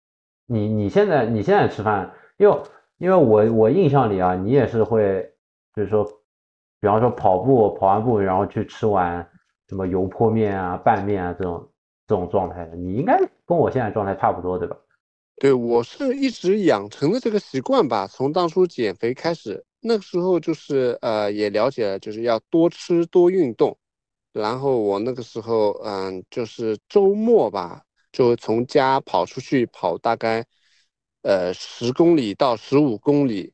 [0.46, 2.58] 你你现在你现在吃饭，因为
[2.98, 5.34] 因为我我印象里啊，你也是会，
[5.76, 6.08] 就是说，
[6.84, 9.26] 比方说跑步跑完步，然后去吃完
[9.70, 11.72] 什么油泼面啊、拌面啊这种
[12.06, 14.76] 这种状态的，你应该跟我现在状态差不多，对吧？
[15.38, 19.64] 对，我是一直养成的这个习惯吧，从当初减肥开始。
[19.80, 23.78] 那个时候就是呃，也了解了，就是要多吃多运动。
[24.34, 30.46] 然后我那个时候嗯，就是周末吧，就从家跑出去跑大概
[31.22, 33.54] 呃十公里到十五公里。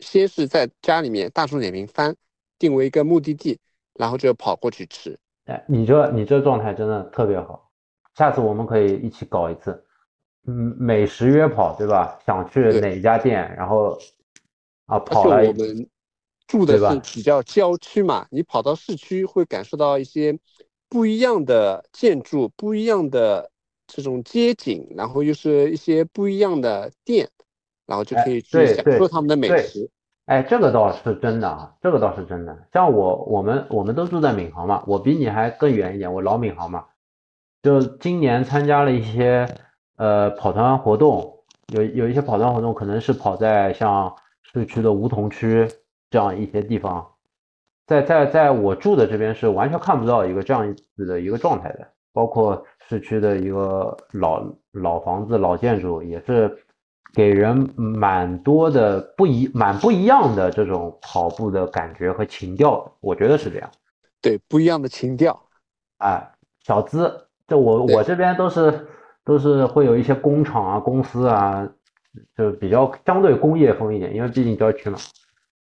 [0.00, 2.14] 先是在家里面大众点评翻
[2.58, 3.58] 定为一个目的地，
[3.94, 5.18] 然后就跑过去吃。
[5.46, 7.70] 哎，你这你这状态真的特别好，
[8.14, 9.84] 下次我们可以一起搞一次，
[10.46, 12.18] 嗯，美食约跑，对吧？
[12.26, 13.98] 想去哪家店，然后。
[14.86, 15.36] 啊，跑了。
[15.36, 15.88] 我们
[16.46, 20.38] 住的是比较郊区嘛，你跑到市区会感受到一些
[20.90, 23.50] 不一样的建筑、不一样的
[23.86, 27.26] 这种街景，然后又是一些不一样的店，
[27.86, 29.86] 然后就可以去享受他们的美食。
[29.86, 29.88] 哎，
[30.26, 32.66] 哎这个倒是真的啊，这个倒是真的。
[32.72, 36.84] 像我，我们我们都住在闵行嘛，我比你还更远一点，我老闵行嘛。
[37.62, 39.48] 就今年参加了一些
[39.96, 44.14] 呃跑团活动，有有一些跑团活动可能是跑在像。
[44.52, 45.68] 市区的梧桐区
[46.10, 47.04] 这样一些地方，
[47.88, 56.56] 在在在我住的这边是完全看不到一个这样子的一个状态的，包括市区的一个老老房子、老建筑，也是
[57.14, 63.70] 给人蛮多的不一蛮不一样的这种跑步的感觉和情调，我觉得是这样。
[64.20, 65.40] 对，不一样的情调。
[65.98, 68.86] 哎，小资，这我我这边都是
[69.24, 71.68] 都是会有一些工厂啊、公司啊。
[72.36, 74.96] 就比较相对工业风一点，因为毕竟郊区嘛，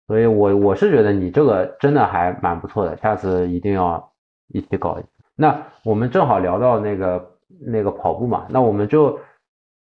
[0.07, 4.11] 所以我我是觉得你这个真的还蛮不错的，下次一定要
[4.47, 4.97] 一起搞。
[5.35, 9.19] 那我们正好聊到那个那个跑步嘛，那我们就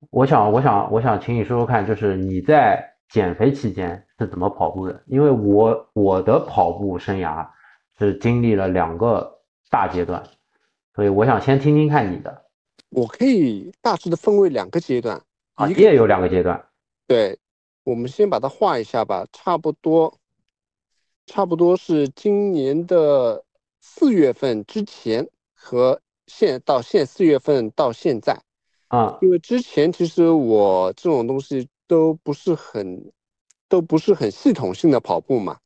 [0.08, 5.02] 我想，我想，我想请你说说看，就是你在减肥期间是怎么跑步的？
[5.06, 7.46] 因为我我的跑步生涯
[7.98, 10.22] 是经历了两个大阶段，
[10.94, 12.46] 所以我想先听听看你的。
[12.88, 15.20] 我可以大致的分为两个阶段
[15.54, 16.64] 啊，你也有两个阶段。
[17.06, 17.38] 对，
[17.84, 20.12] 我们先把它画一下吧，差不多，
[21.26, 23.44] 差不多是今年的
[23.80, 28.40] 四月份之前和现到现四月份到现在
[28.90, 33.12] 啊，因为之前其实我这种东西都不是很，
[33.68, 35.56] 都不是很系统性的跑步嘛，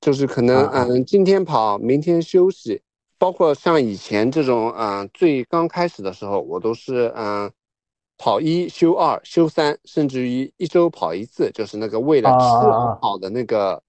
[0.00, 2.82] 就是可能嗯今天跑，明天休息。
[3.18, 7.52] 包括像以前这种，嗯，最刚开始的时候，我都是，嗯，
[8.16, 12.66] 跑一休二休三，甚至于一周跑一次，就是那个为了吃
[12.98, 13.82] 跑的那个，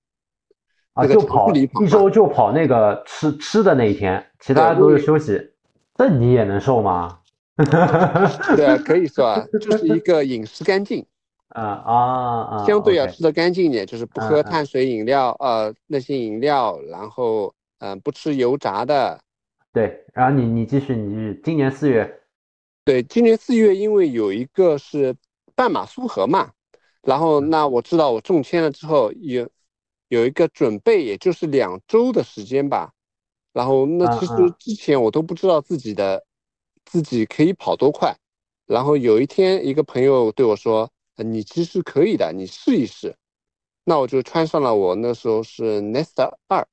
[0.96, 5.54] 啊，就跑一周就跑那个吃吃的那一天，其他都是休息。
[5.96, 7.20] 那你也能瘦吗？
[8.56, 11.06] 对，可以说啊，就是一个饮食干净，
[11.50, 17.54] 啊 啊啊，相对要吃的干净一点，就是不喝碳水饮料，呃，那些饮料，然后。
[17.84, 19.20] 嗯，不吃油炸的，
[19.74, 20.06] 对。
[20.14, 22.22] 然后你你继续，你今年四月，
[22.86, 25.16] 对，今年四月，因为有一个是
[25.56, 26.52] 半马苏荷嘛，
[27.02, 29.50] 然后那我知道我中签了之后有
[30.10, 32.92] 有一个准备，也就是两周的时间吧。
[33.52, 36.24] 然后那其实之前我都不知道自己的
[36.86, 38.16] 自己可以跑多快。
[38.66, 43.16] 然后有一天一个朋友对我说：“你其实可以的，你试一试。”
[43.84, 46.14] 那我就穿上了我那时候是 Nest
[46.48, 46.68] 二。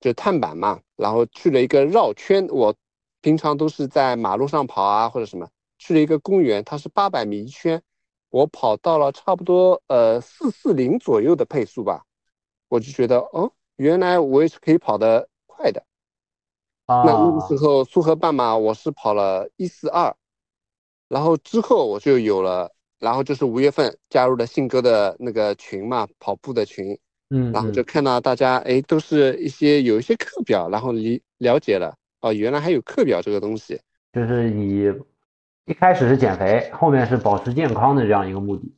[0.00, 2.46] 就碳板嘛，然后去了一个绕圈。
[2.48, 2.74] 我
[3.22, 7.82] 平常都是在马路上跑啊，或者什么，去了一个公园，它是八百米一圈，
[8.28, 12.04] 我跑到了差不多呃四四零左右的配速吧，
[12.68, 15.82] 我就觉得哦，原来我也是可以跑得快的。
[16.86, 20.14] 啊，那那个时候苏荷半马我是跑了一四二，
[21.08, 26.98] 然后之后我就有了，然后就是五月份加入了信哥的那个群嘛，跑步的群。
[27.30, 33.80] 嗯，然后就看到大家哎，都是一些有一些课表，然后你了解了哦，原来还有课表这个东西。
[34.12, 34.92] 就是你
[35.64, 38.70] 一开始是减肥，后面是保持健康的这样一个目的。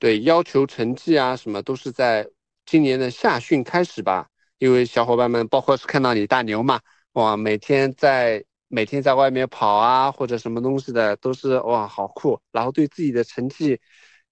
[0.00, 2.28] 对，要求成绩啊什么都是在
[2.66, 6.80] 今年的夏训开始吧，因为小伙伴们包括是看到你大牛嘛，
[7.12, 13.80] 哇，每天在每天在外面跑啊或者什么东西的都是哇好酷，然后对自己的成绩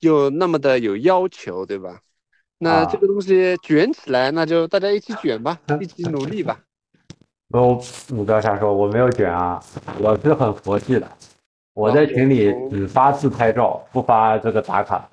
[0.01, 2.01] 又那么的有要求，对吧？
[2.59, 6.59] 那这个东西卷起来，那就大家一起卷吧， 一起努力吧。
[7.51, 9.63] 我你不要瞎说，我没有卷啊，
[10.01, 11.07] 我是很佛系的。
[11.75, 15.09] 我在群里只发自拍照，不发这个打卡。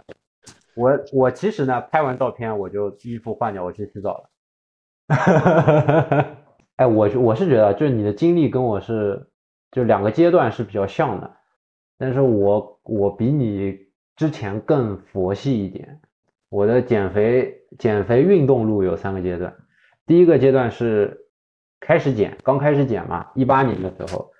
[0.73, 4.29] 我我其实呢，拍完照片我就衣服换掉，我去洗澡了。
[5.13, 6.01] 哈哈哈！
[6.01, 6.27] 哈
[6.75, 9.29] 哎，我我是觉得，就是你的经历跟我是
[9.71, 11.31] 就两个阶段是比较像的，
[11.97, 13.77] 但是我我比你
[14.15, 15.99] 之前更佛系一点。
[16.49, 19.51] 我的减肥减肥运动路有三个阶段，
[20.05, 21.25] 第一个阶段是
[21.79, 24.31] 开始减，刚开始减嘛，一八年的时候，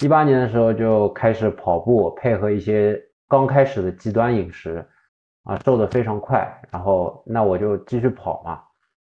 [0.00, 4.86] 一八年的时候就开始跑步，配合一些刚开始的极端饮食，
[5.42, 8.62] 啊，瘦的非常快，然后那我就继续跑嘛。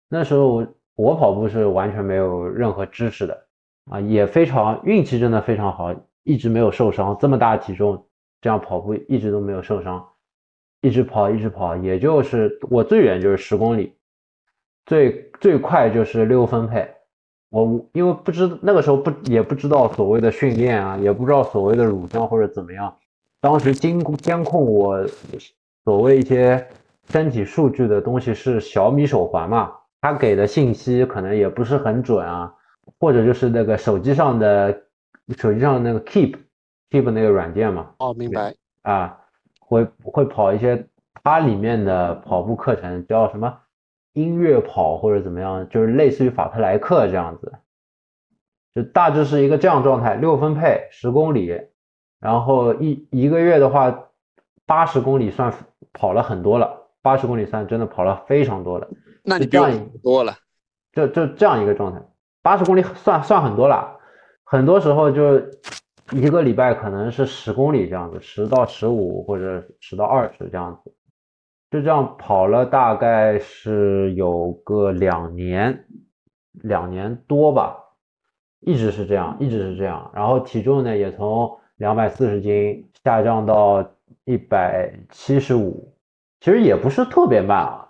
[0.09, 0.67] 那时候
[0.99, 3.47] 我跑步是完全没有任何知识的，
[3.89, 8.05] 啊，也非常运气真的非常好，一直没有受伤，这么大体重
[8.41, 10.05] 这样跑步一直都没有受伤。
[10.81, 13.95] 一直跑，一直跑，也就是我最远就是十公里，
[14.87, 16.89] 最最快就是六分配。
[17.51, 22.93] 我因为不知那个时候不也不知道所谓的训练啊，也不知道所谓的乳酸或者怎么样。
[23.41, 25.07] 当时监监控我
[25.85, 26.67] 所谓一些
[27.09, 32.55] 身体数据的东西是小米手环嘛，他给的信息可能也不是很准啊，
[32.99, 34.83] 或者就是那个手机上的
[35.37, 36.37] 手机上那个 Keep
[36.91, 37.95] Keep 那个软件嘛。
[37.99, 39.19] 哦，明白啊。
[39.61, 40.87] 会会跑一些
[41.23, 43.55] 它里面的跑步课程，叫什么
[44.15, 47.53] 音乐跑或者怎么样，就是类似于法特莱克这样子，
[48.75, 51.61] 就大致是一个这样状态，六分配十公里，
[52.19, 54.07] 然后一一个月的话，
[54.65, 55.53] 八十公里算
[55.93, 58.89] 跑了很多了，八十公里算真的跑了非常多了。
[59.29, 59.69] 那你比我
[60.03, 60.35] 多了，
[60.93, 62.03] 就就这样一个状态，
[62.43, 63.99] 八十公里算算很多了，
[64.45, 65.41] 很多时候就。
[66.11, 70.95] 一个礼拜可能是十公里这样子，十到十五或者十到二十这样子，
[71.71, 75.85] 就这样跑了大概是有个两年，
[76.53, 77.77] 两年多吧，
[78.61, 80.11] 一直是这样，一直是这样。
[80.15, 83.87] 然后体重呢也从两百四十斤下降到
[84.25, 85.95] 一百七十五，
[86.41, 87.88] 其实也不是特别慢啊。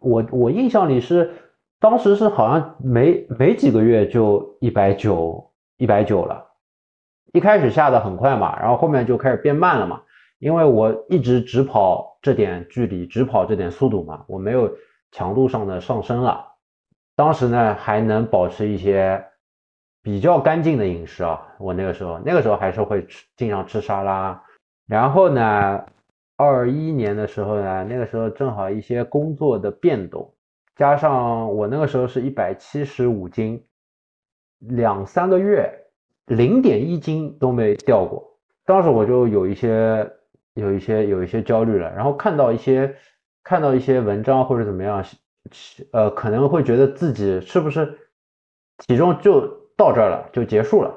[0.00, 1.32] 我我印象里是
[1.80, 6.44] 当时是好像没没几个月就一百九一百九了。
[7.32, 10.00] 一开始下的很快嘛，然后后面就开始变慢了嘛，
[10.38, 14.72] 因为我一直只跑这点距离，只跑这点速度嘛，我没有
[15.12, 16.42] 强度上的上升了。
[17.14, 19.22] 当时呢还能保持一些
[20.02, 24.42] 比较干净的饮食啊，我那个时候那个时候还是会吃经常吃沙拉，
[24.86, 25.84] 然后呢，
[26.38, 30.32] 二一年的时候呢，那个时候正好一些工作的变动，
[30.74, 33.62] 加上我那个时候是一百七十五斤，
[34.60, 35.70] 两三个月
[36.24, 38.26] 零点一斤都没掉过，
[38.64, 40.10] 当时我就有一些
[40.54, 42.96] 有一些有一些焦虑了，然后看到一些
[43.42, 45.04] 看到一些文章或者怎么样。
[45.92, 47.98] 呃，可能会觉得自己是不是
[48.76, 49.40] 体重就
[49.78, 50.94] 到这儿了，就结束了？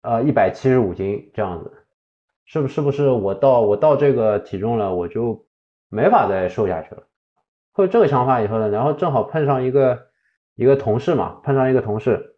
[0.00, 1.70] 呃，一百七十五斤这样子，
[2.48, 5.46] 是不是不是我到我到这个体重了，我就
[5.90, 7.02] 没法再瘦下去了？
[7.72, 10.06] 会有这个想法以后呢，然后正好碰上一个
[10.56, 12.36] 一个同事嘛，碰上一个同事，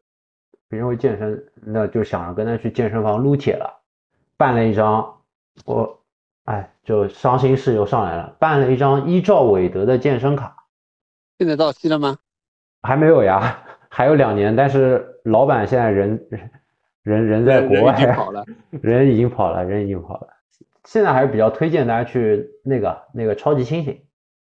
[0.69, 3.83] 别人会健身，那就想着跟他去健身房撸铁了，
[4.37, 5.23] 办了一张，
[5.65, 6.03] 我
[6.45, 10.57] 哎，就伤心事又上来了，办了一张依照韦德的健身卡。
[11.39, 12.19] 现在到期了吗？
[12.83, 14.57] 还没有呀， 还有两年。
[14.57, 16.29] 但是老板现在人
[17.03, 17.95] 人人在国外，
[18.83, 20.29] 人已经跑了，人已经跑了。
[20.85, 23.99] 现在还是比较推荐大家去那个那个超级猩猩，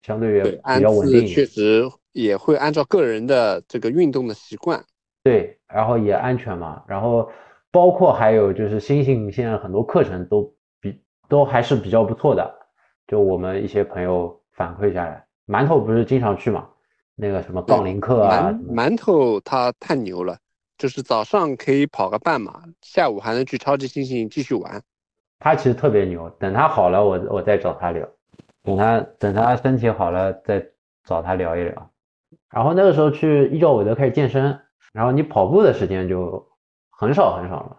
[0.02, 1.26] 相对于比较稳定。
[1.26, 1.82] 确实
[2.12, 4.82] 也会按照个人的这个运动的习惯。
[5.24, 6.82] 对，然后也安全嘛。
[6.86, 7.30] 然后
[7.70, 12.54] 包括还有就是星星现在很多课程都比都还是比较不错的，
[13.06, 16.68] 就我们一些朋友反馈下来，馒头不是经常去嘛。
[17.18, 20.36] 那个什么杠铃课啊，馒头他太牛了，
[20.78, 24.82] 就是早上可以跑个半马，下午还能去超级猩猩继续玩。
[25.38, 28.06] 他其实特别牛，等他好了，我我再找他聊。
[28.62, 30.66] 等他等他身体好了，再
[31.04, 31.90] 找他聊一聊。
[32.50, 34.60] 然后那个时候去依照韦德开始健身，
[34.92, 36.48] 然后你跑步的时间就
[36.90, 37.76] 很少很少了。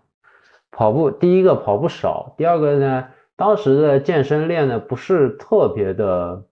[0.71, 6.45] 跑步第一个跑步少，第二个呢，当时的健身练的不是特别的，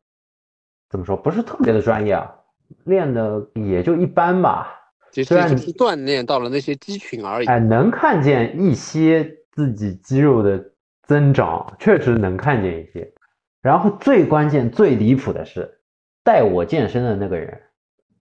[0.90, 2.36] 怎么说，不是特别的专业啊。
[2.84, 4.75] 练的也就一般吧，
[5.24, 7.48] 虽然是锻炼到了那些肌群而已。
[7.48, 10.72] 哎，能看见一些自己肌肉的
[11.04, 13.14] 增长，确实能看见一些。
[13.62, 15.80] 然后最关键、最离谱的是，
[16.24, 17.62] 带我健身的那个人，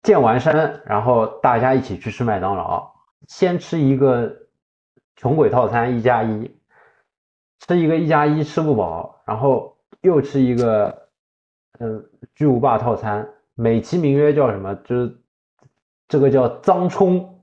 [0.03, 2.91] 健完身，然后大家一起去吃麦当劳，
[3.29, 4.35] 先吃一个
[5.17, 6.51] 穷鬼套餐一加一，
[7.67, 11.09] 吃一个一加一吃不饱，然后又吃一个
[11.79, 12.03] 呃
[12.35, 13.29] 巨无霸套餐。
[13.55, 14.75] 美其名曰叫什么？
[14.85, 15.17] 就是
[16.15, 17.41] 这个叫脏冲，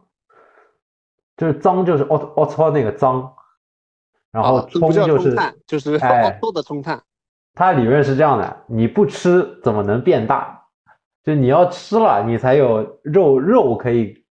[1.36, 3.36] 就是脏就是奥奥操那个脏，
[4.32, 5.36] 然后冲就是
[5.68, 7.04] 就是奥操的冲碳。
[7.54, 10.58] 它理论是这样的：你不吃怎么能变大？
[11.22, 14.24] 就你要吃了，你才有肉肉可以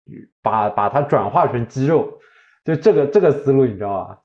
[0.41, 2.09] 把把它转化成肌肉。
[2.63, 4.17] 就这个这个思路，你知道吧？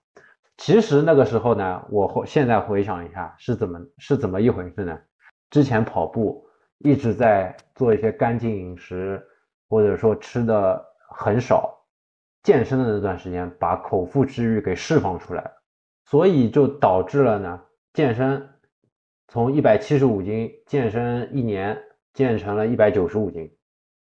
[0.59, 4.97] 其实那个时候呢，我现在回想一下是怎么是怎么一回事呢？
[5.51, 6.49] 之前跑步。
[6.79, 9.25] 一直在做一些干净饮食，
[9.75, 11.77] 或者说吃的很少，
[12.45, 15.51] 健身的那段时间把口腹之欲给释放出来了，
[16.05, 17.61] 所以就导致了呢，
[17.93, 18.49] 健身
[19.27, 21.77] 从一百七十五斤健身一年
[22.13, 23.53] 健成了一百九十五斤，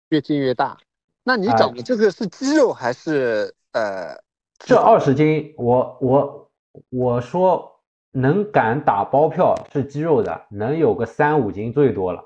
[0.08, 0.78] 越健越大。
[1.22, 4.16] 那你长的这个是肌肉还是呃？
[4.60, 6.50] 这二十斤，我我
[6.88, 7.70] 我说
[8.12, 12.24] 能敢打包票是肌肉的，能有个三五斤最多了。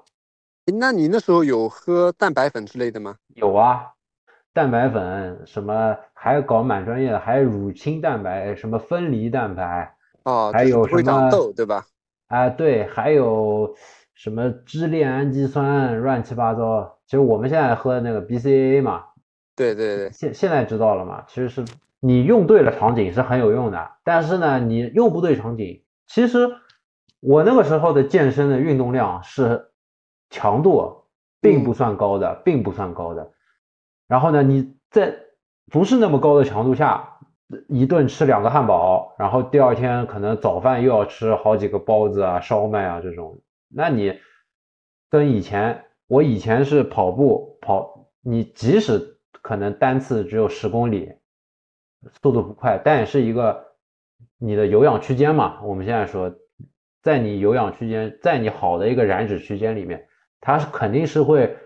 [0.79, 3.17] 那你那时候有喝蛋白粉之类的吗？
[3.35, 3.87] 有啊，
[4.53, 9.95] 蛋白粉什么还搞蛮专业的，还有乳清蛋白，什么分离蛋白
[10.25, 11.87] 哦，还有什么长痘对吧？
[12.29, 13.75] 啊对，还有
[14.15, 16.99] 什么支链氨基酸，乱七八糟。
[17.07, 19.05] 其实我们现在喝的那个 BCAA 嘛，
[19.57, 21.65] 对对对，现现在知道了嘛，其实是
[22.01, 26.49] 你用对了场景是很有用的，但是呢，你用不对场景，其实
[27.21, 29.69] 我那个时候的健身的运动量是。
[30.33, 31.05] 强度
[31.43, 33.33] 并不算高的，并不算高的。
[34.09, 35.15] 然后呢，你在
[35.71, 37.19] 不是那么高的强度下，
[37.69, 44.19] 一顿吃两个汉堡，然后第二天可能早饭又要吃好几个包子啊、烧麦啊这种，那你
[45.11, 51.13] 跟以前，我以前是跑步跑，你即使可能单次只有十公里，
[52.23, 53.65] 速度不快，但也是一个
[54.39, 55.61] 你的有氧区间嘛。
[55.63, 56.35] 我们现在说，
[57.03, 60.07] 在你有氧区间，在你好的一个燃脂区间里面。
[60.43, 61.57] 它是肯定是会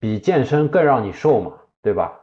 [0.00, 1.52] 比健身更让你瘦嘛，
[1.82, 2.18] 对吧？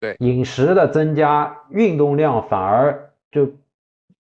[0.00, 3.48] 对，饮食的增加，运动量反而就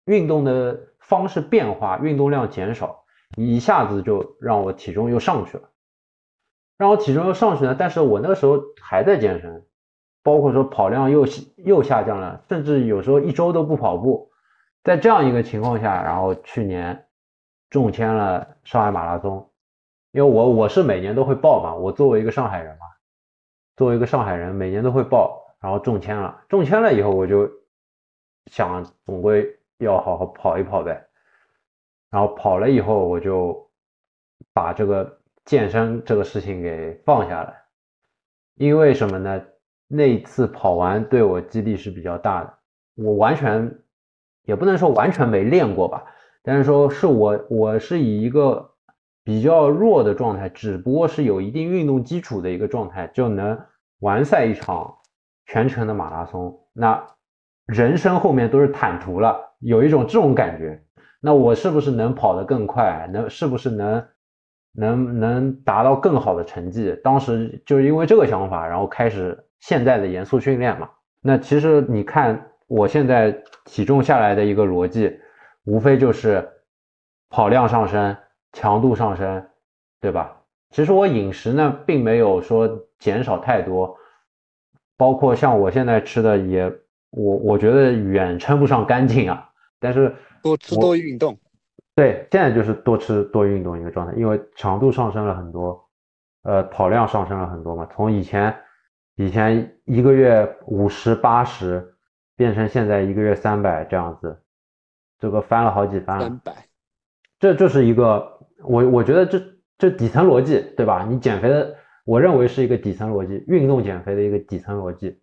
[0.07, 3.05] 运动的方式变化，运动量减少，
[3.37, 5.69] 一下子就让我体重又上去了，
[6.77, 7.75] 让我体重又上去了。
[7.75, 9.65] 但是我那个时候还在健身，
[10.23, 14.31] 包括说跑量又又下降了，甚至有时候一周都不跑步。
[14.83, 17.07] 在这样一个情况下，然后去年
[17.71, 19.49] 中签了上海马拉松，
[20.13, 22.87] 因为我我是每年都会报嘛，我作为一个上海人嘛，
[23.77, 27.51] 作为一个上海人每年都会报，然后中签了，中签了以后我就
[28.51, 31.03] 想总归要好好跑一跑呗，
[32.11, 33.71] 然后跑了以后我就
[34.53, 37.55] 把这个健身这个事情给放下了，
[38.57, 39.43] 因为什么呢？
[39.89, 42.59] 那一次跑完对我激励是比较大的，
[42.95, 43.79] 我完全
[44.45, 46.05] 也不能说完全没练过吧，
[46.43, 48.72] 但是说是我我是以一个
[49.25, 53.59] 比较弱的状态，只不过是有一定运动基础的一个状态，就能
[54.01, 54.95] 完赛一场
[55.47, 57.07] 全程的马拉松，那
[57.67, 60.83] 人生后面都是坦途了，有一种这种感觉，
[61.21, 63.09] 那我是不是能跑得更快？
[63.13, 64.05] 能是不是能
[64.73, 66.99] 能能达到更好的成绩？
[67.05, 69.47] 当时就是因为这个想法，然后开始。
[69.63, 73.31] 现在的严肃训练嘛，那其实你看我现在
[73.65, 75.21] 体重下来的一个逻辑，
[75.63, 76.51] 无非就是
[77.31, 78.17] 跑量上升、
[78.53, 79.47] 强度上升，
[80.01, 80.37] 对吧？
[80.71, 83.97] 其实我饮食呢，并没有说减少太多，
[84.97, 86.65] 包括像我现在吃的也，
[87.11, 89.51] 我我觉得远称不上干净啊。
[89.79, 91.39] 但是多吃多运动，
[91.95, 95.89] 对，现在就是多吃多运动一个状态，因为强度上升了很多，
[96.43, 98.55] 呃，跑量上升了很多嘛，从以前。
[99.17, 101.95] 以前一个月五十八十，
[102.35, 104.43] 变成现在一个月三百这样子，
[105.19, 106.19] 这个翻了好几番。
[106.19, 106.67] 三百，
[107.39, 108.32] 这就是一个
[108.65, 109.43] 我我觉得这
[109.79, 111.07] 这底层逻辑对吧？
[111.09, 115.21] 你减肥的，我认为是一个底层逻辑，运动减肥的一个底层逻辑。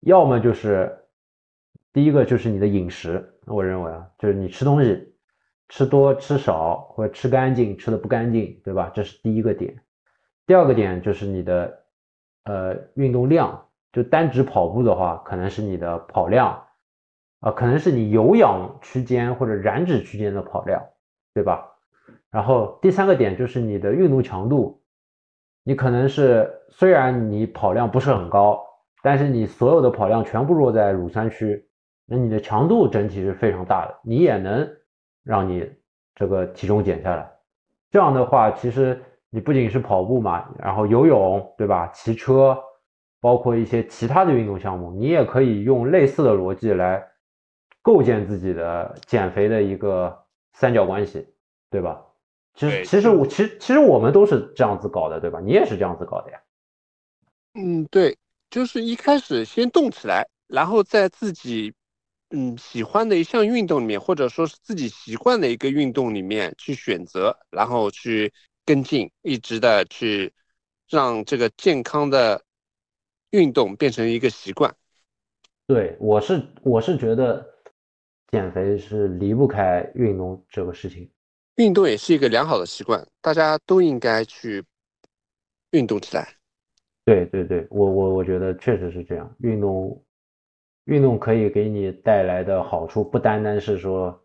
[0.00, 0.96] 要么就是
[1.92, 5.14] 第一个就是你的饮食，我认为啊，就是你吃东西
[5.68, 8.90] 吃多吃少或者吃干净吃的不干净，对吧？
[8.94, 9.76] 这是第一个点。
[10.46, 11.78] 第二个点就是你的。
[12.44, 16.64] 呃，运动量就单指跑步的话，可能是你的跑量，
[17.40, 20.82] 啊，可能是你有氧区间或者燃脂区间的跑量，
[21.34, 21.69] 对吧？
[22.30, 24.82] 然后第三个点就是你的运动强度，
[25.64, 28.60] 你可能是虽然你跑量不是很高，
[29.02, 31.68] 但是你所有的跑量全部落在乳酸区，
[32.06, 34.68] 那你的强度整体是非常大的，你也能
[35.24, 35.70] 让你
[36.14, 37.30] 这个体重减下来。
[37.90, 39.00] 这样的话，其实。
[39.32, 41.86] 你不仅是跑步嘛，然后游泳，对吧？
[41.94, 42.58] 骑车，
[43.20, 47.00] 包括一些其他的运动项目，你也可以用类似的逻辑来
[47.80, 50.12] 构建自己的减肥的一个
[50.54, 51.28] 三角关系，
[51.70, 52.04] 对吧？
[52.54, 55.40] 其实，其实我，其实，其实我们都是这样子搞的，对吧？
[55.40, 56.40] 你也是这样子搞的呀。
[57.54, 58.16] 嗯，对，
[58.50, 61.72] 就是一开始先动起来，然后在自己
[62.30, 68.32] 嗯喜欢的一项运动里面，或者说是自己习惯的一个运动里面去选择，然后去。
[68.66, 70.32] 跟进，一直的去
[70.88, 72.40] 让这个健康的
[73.30, 74.72] 运动变成一个习惯。
[75.66, 77.44] 对，我是我是觉得
[78.30, 81.10] 减肥是离不开运动这个事情。
[81.60, 84.64] 运动也是一个良好的习惯，大家都应该去
[85.72, 86.26] 运动起来。
[87.04, 89.30] 对对对，我我我觉得确实是这样。
[89.40, 90.02] 运动
[90.86, 94.18] 运动可以给你带来的好处不单单是说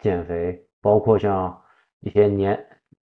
[0.00, 1.62] 减肥，包括像
[2.00, 2.58] 一些年。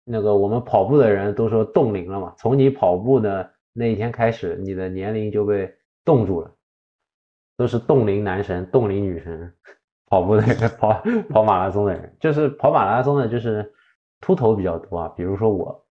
[0.04, 5.74] 那个我们跑步的人都说冻龄了嘛，从你跑步的那一天开始，你的年龄就被
[6.04, 6.54] 冻住了，
[7.56, 9.54] 都是冻龄男神、冻龄女神，
[10.10, 13.72] 跑步的人、 跑跑马拉松的人，就是跑马拉松的，就是
[14.20, 15.86] 秃头比较多啊，比如说我，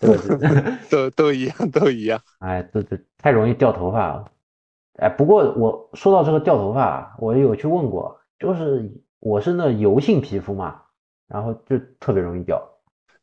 [0.90, 4.08] 都都一样，都一样，哎，这这太容易掉头发。
[4.08, 4.24] 了，
[4.98, 8.90] 哎，不过我说到这个掉头发，我有去问过，就是
[9.20, 10.82] 我是那油性皮肤嘛，
[11.28, 12.62] 然后就特别容易掉。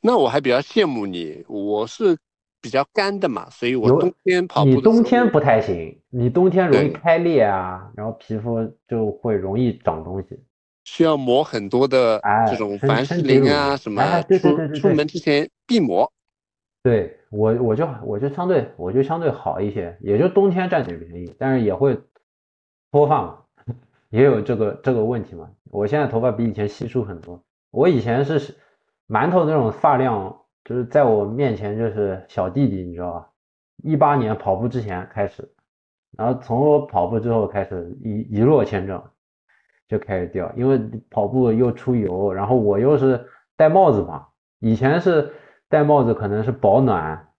[0.01, 2.17] 那我还比较羡慕你，我是
[2.63, 4.71] 比较干的嘛，所以我冬天跑步。
[4.71, 8.57] 你冬天不太行，你冬天容易开裂啊，然后皮肤
[8.87, 10.39] 就会容易长东西，
[10.85, 14.01] 需要抹很多的这种凡士林啊什么，
[14.39, 16.09] 出出门之前必抹。
[16.81, 21.99] 对我我就我就相对我就相对好一些，也就冬天占点便宜，但是也会
[22.93, 23.39] 脱发嘛，
[24.09, 25.49] 也有这个这个问题嘛。
[25.69, 28.55] 我现在头发比以前稀疏很多，我以前是。
[29.09, 33.29] 馒头那种发量，就是在我面前就是小弟弟，你知道吧？
[33.83, 35.47] 一八年跑步之前开始，
[36.17, 39.11] 然后从我跑步之后开始一一落千丈，
[39.87, 44.27] 就开始掉，因为跑步又出油，然后我又是戴帽子嘛，
[44.59, 45.33] 以前是
[45.67, 47.33] 戴帽子可能是保暖，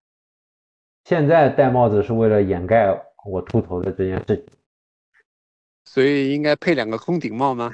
[1.04, 4.46] 现在戴帽子是为了掩盖我秃头的这件事情，
[5.86, 7.72] 所以应该配两个空顶帽吗？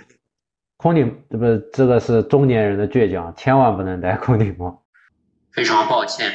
[0.77, 4.80] 空顶，这不这个是中年人的倔强，千万不能戴空顶帽。
[5.53, 6.33] 非常抱歉，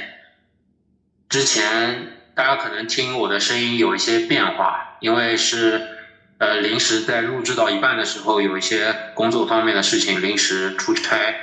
[1.30, 5.82] 之前大家可能听我的声音有一些变化，因为是
[6.38, 11.34] 呃临时在录制到一半的时候，有一些工作方面的事情临时出差，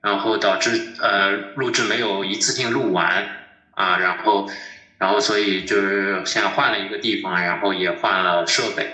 [0.00, 3.28] 然后导致呃录制没有一次性录完
[3.72, 4.50] 啊，然后
[4.96, 8.90] 然后所以就是现在换了一个地方，然后也换了设备，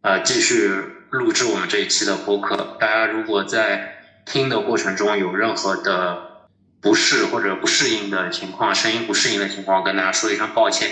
[0.00, 0.70] 呃，继续
[1.10, 2.76] 录制我们这一期的播客。
[2.80, 6.27] 大家如果在听的过程中有任何的
[6.80, 10.90] 不适或者不适应的情况，声音不适应的情况，跟大家说一声抱歉。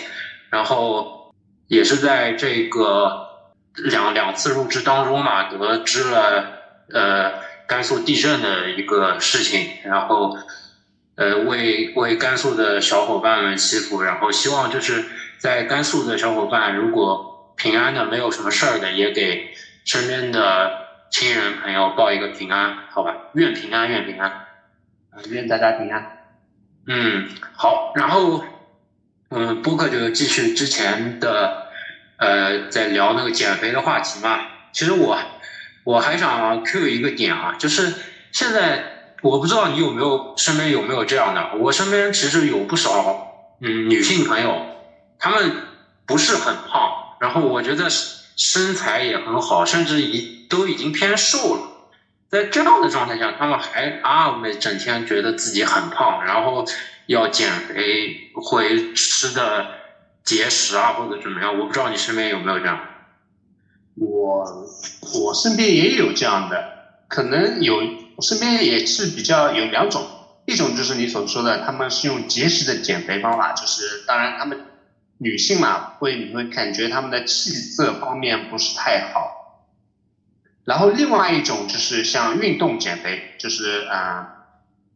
[0.51, 1.34] 然后
[1.68, 3.28] 也是在这个
[3.74, 6.45] 两两次入职当中嘛，得知了
[6.93, 7.32] 呃
[7.66, 10.37] 甘肃地震的一个事情，然后
[11.16, 15.05] 呃为为甘肃的小伙伴们祈福，然后希望就是
[15.39, 20.84] 在甘肃的小伙伴如果平安的没有什么事儿的，也给身边的。
[21.09, 24.45] 亲人朋友报一个平安，好吧，愿平安，愿平安，
[25.31, 26.05] 愿大家平安。
[26.87, 28.45] 嗯，好，然后，
[29.31, 31.67] 嗯，播客就继续之前的，
[32.17, 34.41] 呃，在聊那个减肥的话题嘛。
[34.73, 35.19] 其实我
[35.85, 37.93] 我还想 Q 一个点啊，就是
[38.33, 38.85] 现在
[39.23, 44.64] 我不知道你有没有身边有没有这样的，我身边其实有不少嗯女性朋友，
[45.19, 45.53] 她们
[46.07, 47.89] 不是很胖，然后我觉得
[48.37, 50.37] 身材也很好，甚至已。
[50.49, 51.61] 都已经偏瘦了，
[52.29, 56.64] 在这样的状态下，他们还啊，每整天觉得自己很胖，然后
[57.07, 59.66] 要减肥，会吃的
[60.24, 61.57] 节食啊，或者怎么样？
[61.59, 62.81] 我不知道你身边有没有这样。
[63.95, 64.45] 我
[65.14, 67.81] 我身边也有这样的，可能有，
[68.20, 70.05] 身边也是比较有两种，
[70.47, 74.66] 一种就是你所说的，他们是用节食的减肥方法，就是当然他们
[75.18, 79.45] 女性嘛，会你会感觉他们的气色方面不是太好。
[80.67, 84.27] 然后另外一种就是像运动减肥，就是啊，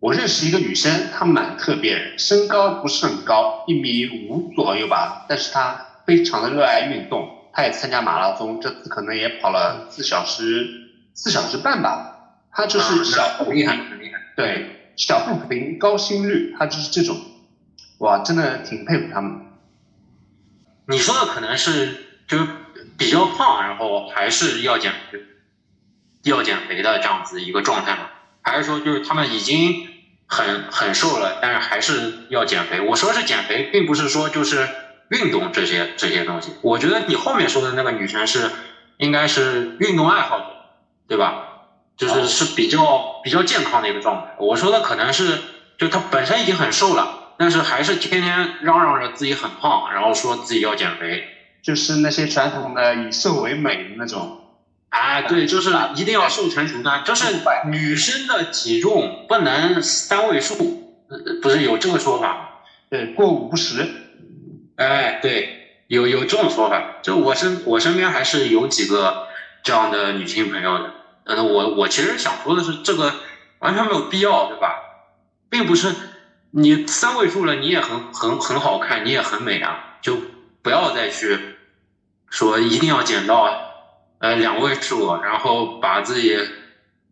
[0.00, 10.66] 我认识一个女生，她蛮特别，身高不是很高，一米五左右吧，但是她非常的热爱运动，她也参加马拉松，这次可能也跑了四小时
[11.14, 12.16] 四小时半吧。
[12.50, 14.18] 她就是小步厉害，很厉害。
[14.34, 17.16] 对，小步频高心率，她就是这种，
[17.98, 19.40] 哇，真的挺佩服他们。
[20.88, 21.94] 你说的可能是
[22.26, 22.48] 就是
[22.98, 25.20] 比较胖，然后还是要减肥。
[26.22, 28.08] 要减肥的这样子一个状态吗？
[28.42, 29.88] 还是说就是他们已经
[30.26, 32.80] 很很瘦了，但是还是要减肥？
[32.80, 34.68] 我说是减肥，并不是说就是
[35.10, 36.52] 运动这些这些东西。
[36.62, 38.50] 我觉得你后面说的那个女生是
[38.96, 40.46] 应该是运动爱好者，
[41.08, 41.46] 对吧？
[41.96, 44.34] 就是是比较比较健康的一个状态。
[44.38, 45.38] 我说的可能是
[45.76, 51.28] 就她本身已经很瘦了，但是还是天天嚷嚷着自己很胖，然后说自己要减肥，
[51.62, 54.38] 就是那些传统的以瘦为美的那种。
[54.90, 57.24] 哎，对，就是一定要瘦成熟的，就是
[57.66, 60.56] 女生的体重不能三位数，
[61.40, 62.62] 不是有这个说法？
[62.90, 63.88] 对，过五十。
[64.76, 66.96] 哎，对，有有这种说法。
[67.02, 69.28] 就我身我身边还是有几个
[69.62, 70.90] 这样的女性朋友的。
[71.24, 73.14] 嗯，我我其实想说的是，这个
[73.60, 74.74] 完全没有必要，对吧？
[75.48, 75.94] 并不是
[76.50, 80.16] 你三位数了，你也很很很好看，你也很美啊，就
[80.62, 81.38] 不要再去
[82.28, 83.69] 说一定要减到。
[84.20, 86.38] 呃，两位数，然后把自己，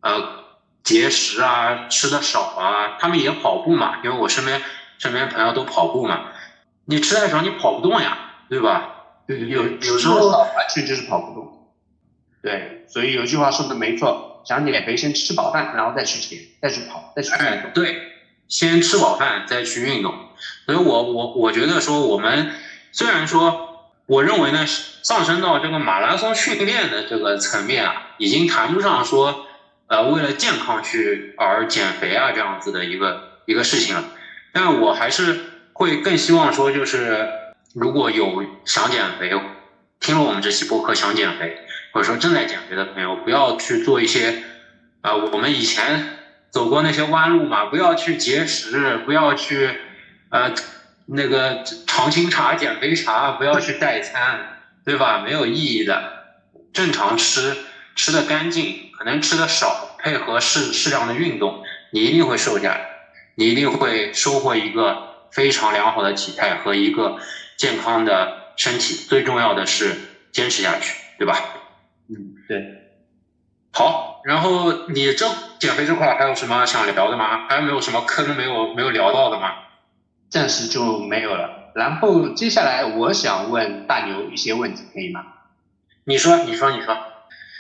[0.03, 0.45] 呃，
[0.85, 4.61] 节食啊，吃的少啊，他们也跑步嘛，因为我身边
[4.99, 6.27] 身边朋友都跑步嘛，
[6.85, 8.19] 你吃太少，你跑不动呀，
[8.51, 8.95] 对吧？
[9.27, 11.73] 对对，有有时候完全就是跑不动。
[12.43, 17.71] 对，所以有句话说的没错，想减肥先吃饱饭，然后再去减，再去跑，再去运动。
[17.73, 17.97] 对，
[18.49, 20.15] 先吃饱饭再去运动。
[20.67, 22.53] 所以我我我觉得说，我们
[22.93, 23.65] 虽然说。
[24.09, 29.47] 我认为呢，上升到这个马拉松训练的这个层面啊，已经谈不上说，
[29.87, 34.03] 呃，为了健康去而减肥啊这样子的一个一个事情了。
[34.51, 35.39] 但我还是
[35.75, 37.29] 会更希望说，就是
[37.75, 39.31] 如果有想减肥，
[40.01, 41.59] 听了我们这期播客想减肥，
[41.93, 44.43] 或者说正在减肥的朋友，不要去做一些，
[45.03, 46.17] 啊，我们以前
[46.49, 49.69] 走过那些弯路嘛，不要去节食，不要去，
[50.31, 50.55] 呃。
[51.11, 55.21] 那个常青茶、减肥茶，不要去代餐，对吧？
[55.21, 56.13] 没有意义的。
[56.73, 57.57] 正常吃，
[57.97, 62.87] 吃的干净，可能吃的少，配合适适量的运动，你一定会瘦下来，
[63.37, 67.19] 你一定会收获一个非常良好的体态和一个
[67.57, 68.95] 健康的身体。
[69.09, 69.97] 最重要的是
[70.31, 71.39] 坚持下去，对吧？
[72.11, 72.75] 嗯，对。
[73.73, 75.27] 好，然后你这
[75.59, 77.47] 减肥这块还有什么想聊的吗？
[77.49, 79.55] 还有没有什么坑没有没有聊到的吗？
[80.29, 81.72] 暂时就没有了。
[81.74, 85.24] 然后接下来我想问大牛一些问题，可以吗？
[86.05, 86.97] 你说，你说，你说。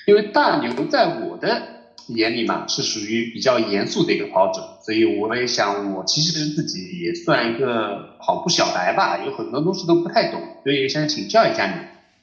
[0.06, 1.62] 因为大牛在我的
[2.06, 11.74] 眼里嘛，是属于比较严肃的一个跑者，所以我也想，我其实自己也算一个跑步小白吧，有很多东西都不太懂，所以想请教一下你。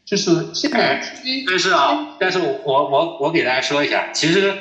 [0.04, 1.02] 就是现在，
[1.48, 4.54] 但是啊，但是我我我给大家说一下，其实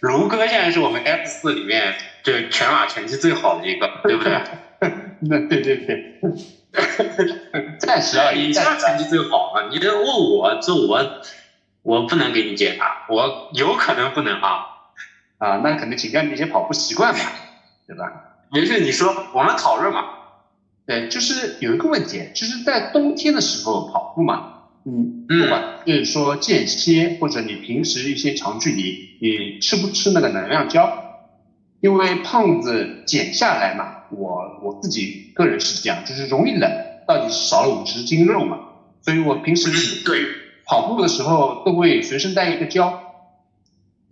[0.00, 4.40] 卢哥现在是我们 F 四里面就全马成绩最好的一个，对不对？
[5.20, 6.20] 那对对对，
[7.80, 8.46] 暂时而已。
[8.46, 9.68] 你现在成绩最好啊！
[9.70, 11.20] 你这问我，这我
[11.82, 14.66] 我不能给你解答，我有可能不能啊
[15.38, 15.56] 啊！
[15.64, 17.20] 那可能请教你一些跑步习惯吧，
[17.86, 18.12] 对吧？
[18.52, 20.04] 没事，你说，我们讨论嘛。
[20.86, 24.54] 对，就是有一个问题，就是在冬天的时候跑步嘛。
[24.86, 31.04] 嗯，不管是说间歇，或者你平时一些长距离，你吃不吃那个能量胶？
[31.80, 36.70] 因为胖子减下来嘛，我我自己个人是这样，就是容易冷，
[37.06, 38.58] 到底是少了五十斤肉嘛，
[39.02, 40.22] 所以我平时对
[40.64, 43.00] 跑步的时候都会随身带一个胶，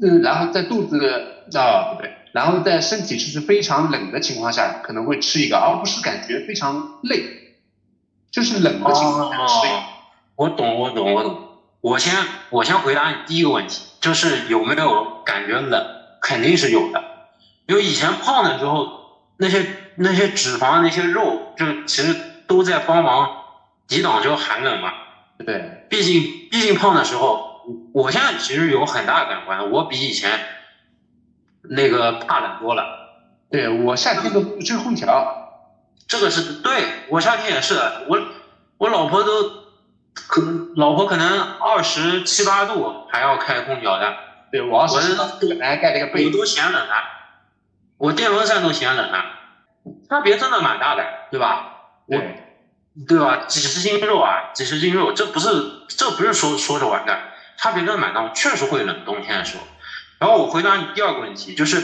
[0.00, 0.98] 嗯，然后在肚子
[1.54, 7.22] 啊不对，然后在身体就是非常冷的情况下，可能会吃一个，而不是感觉非常累，
[8.30, 9.76] 就是冷的情况下吃一个。
[10.36, 11.38] 我懂，我懂，我懂。
[11.80, 12.12] 我先
[12.50, 15.86] 我先回答你第一个问题，就是有没有感觉冷？
[16.20, 17.04] 肯定是有的，
[17.68, 18.88] 因为以前胖的时候，
[19.36, 19.64] 那些
[19.96, 22.14] 那些脂肪、那些肉，就其实
[22.46, 23.28] 都在帮忙
[23.88, 24.92] 抵挡这个寒冷嘛。
[25.38, 30.38] 对，毕竟毕竟胖的时候，我现在其实有很大的感官，我比以前
[31.62, 32.84] 那个怕冷多了。
[33.50, 35.68] 对我夏天都不吹空调，
[36.06, 37.74] 这个是对我夏天也是，
[38.08, 38.18] 我
[38.78, 39.66] 我老婆都。
[40.28, 40.40] 可
[40.76, 44.16] 老婆可能二十七八度还要开空调的，
[44.50, 46.94] 对，我我本来盖了个被，我都嫌冷了，
[47.98, 49.24] 我电风扇都嫌冷了，
[50.08, 51.90] 差别真的蛮大的，对吧？
[52.06, 52.16] 我，
[53.06, 53.44] 对吧？
[53.46, 55.48] 几十斤肉啊，几十斤肉，这不是
[55.88, 57.18] 这不是说说着玩的，
[57.56, 59.62] 差别真的蛮大，确实会冷，冬天的时候。
[60.18, 61.82] 然后我回答你第二个问题，就是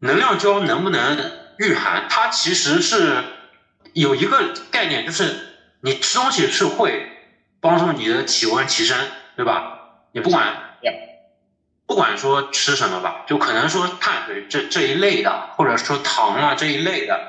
[0.00, 1.18] 能量胶能不能
[1.58, 2.06] 御寒？
[2.08, 3.24] 它其实是
[3.92, 5.34] 有一个概念，就是
[5.80, 7.08] 你吃东西是会。
[7.64, 8.98] 帮助你的体温提升，
[9.36, 9.78] 对吧？
[10.10, 10.52] 你不管，
[11.86, 17.20] 不管说吃什么吧，就可能说碳水这这一类的，或者说糖啊这一类的，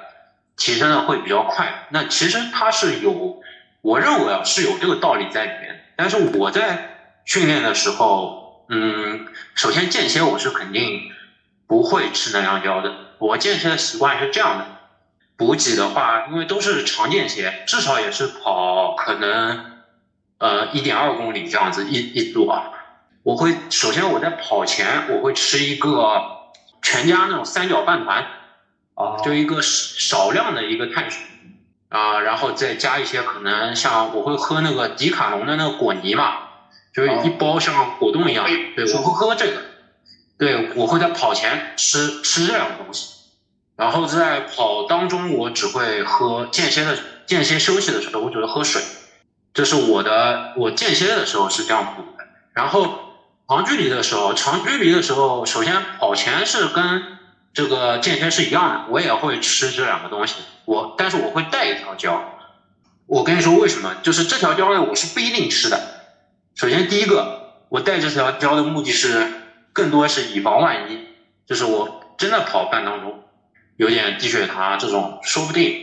[0.56, 1.88] 提升的会比较快。
[1.89, 3.41] 那其实它是有，
[3.82, 5.93] 我认为啊是有这个道理在里面。
[5.97, 11.12] 但是我在训练的时候，嗯，首先间歇我是肯定
[11.68, 12.93] 不会吃能量胶的。
[13.20, 14.66] 我间歇的习惯是这样的，
[15.36, 19.74] 补给的话，因为都是长间歇，至少也是跑可能。
[20.39, 22.74] 呃，一点二公里这样子一一组啊，
[23.24, 26.21] 我会首先我在跑前我会吃一个
[26.82, 28.26] 全家那种三角饭团，
[28.95, 31.21] 啊，就一个少量的一个碳水。
[31.89, 36.38] 啊，然后再加一些可能像我会喝那个迪卡侬的那个果泥嘛，
[36.91, 39.61] 就是一包像果冻一样，对，我会喝这个，
[40.39, 43.13] 对我会在跑前吃吃这两个东西，
[43.76, 46.97] 然后在跑当中我只会喝间歇的
[47.28, 48.82] 间歇休息的时候我只会喝水。
[49.53, 53.12] 这是我的，我间歇的时候是这样补的，然后
[53.54, 57.04] 长距离的时候，长距离的时候，首先跑前是跟
[57.54, 62.39] 这个健身是一样的，我也会吃这两个东西，我但是我会带一条胶，
[63.06, 65.80] 我跟你说为什么，就是这条胶呢，我是不一定吃的。
[66.56, 69.32] 首先第一个，我带这条胶的目的是
[69.72, 70.99] 更多是以防万一，
[71.45, 73.24] 就是我真的跑半当中
[73.78, 75.80] 有点低血糖这种，说不定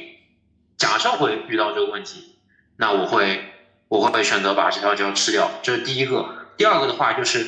[0.76, 2.34] 假设会遇到这个问题，
[2.76, 3.44] 那我会。
[3.90, 6.24] 我会选择把这条胶吃掉，这是第一个。
[6.56, 7.44] 第二个的话就是，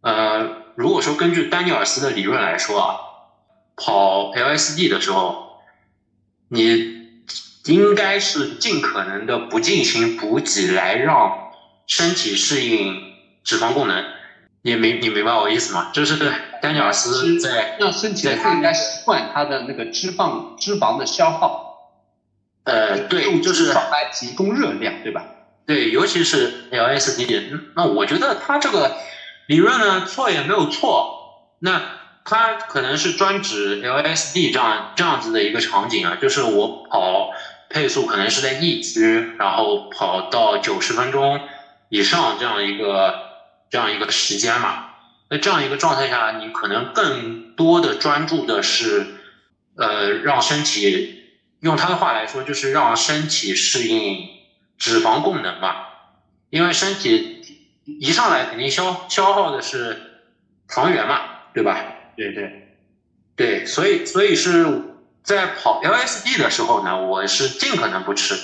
[0.00, 2.96] 呃，如果说根据丹尼尔斯的理论来说啊，
[3.76, 5.60] 跑 LSD 的时候，
[6.48, 6.96] 你
[7.64, 11.50] 应该是尽可能的不进行补给，来让
[11.86, 12.94] 身体适应
[13.42, 14.04] 脂肪功能。
[14.62, 15.90] 你明你明白我意思吗？
[15.92, 21.64] 就是丹尼尔斯在让身体更加习惯它的那个脂肪脂肪的消耗。
[22.64, 25.24] 呃，对，就是来提供热量，对吧？
[25.66, 28.96] 对，尤其是 LSD，那我觉得它这个
[29.46, 31.82] 理论呢错也没有错，那
[32.24, 37.30] 它可能是专指 LSD 这样这样子的一个场景啊，就是我跑
[37.70, 41.40] 配速可能是在一区，然后跑到九十分钟
[41.88, 43.14] 以上这样一个
[43.70, 44.86] 这样一个时间嘛，
[45.30, 49.06] 那这样一个状态下，你可能更多的专注的是，
[49.76, 51.22] 呃，让身体
[51.60, 54.34] 用他的话来说，就是让身体适应。
[54.78, 55.88] 脂肪供能吧，
[56.50, 57.35] 因为身体
[57.86, 59.96] 一上来肯定消消耗的是
[60.68, 61.20] 糖原嘛，
[61.54, 61.78] 对吧？
[62.16, 62.76] 对对
[63.36, 64.66] 对，所以所以是
[65.22, 68.34] 在跑 LSD 的时候呢，我是尽可能不吃，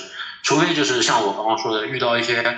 [0.43, 2.57] 除非就是像我刚刚说的，遇到一些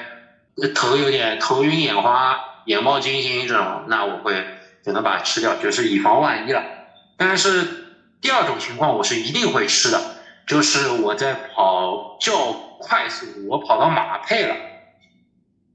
[0.74, 4.46] 头有点头晕眼花、眼冒金星这种，那我会
[4.84, 6.64] 只能把它吃掉，就是以防万一了。
[7.18, 7.64] 但是
[8.22, 10.00] 第二种情况，我是一定会吃的，
[10.46, 12.64] 就是我在跑较。
[12.78, 14.56] 快速，我跑到马配了，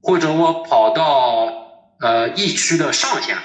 [0.01, 3.37] 或者我跑到呃 E 区的上限，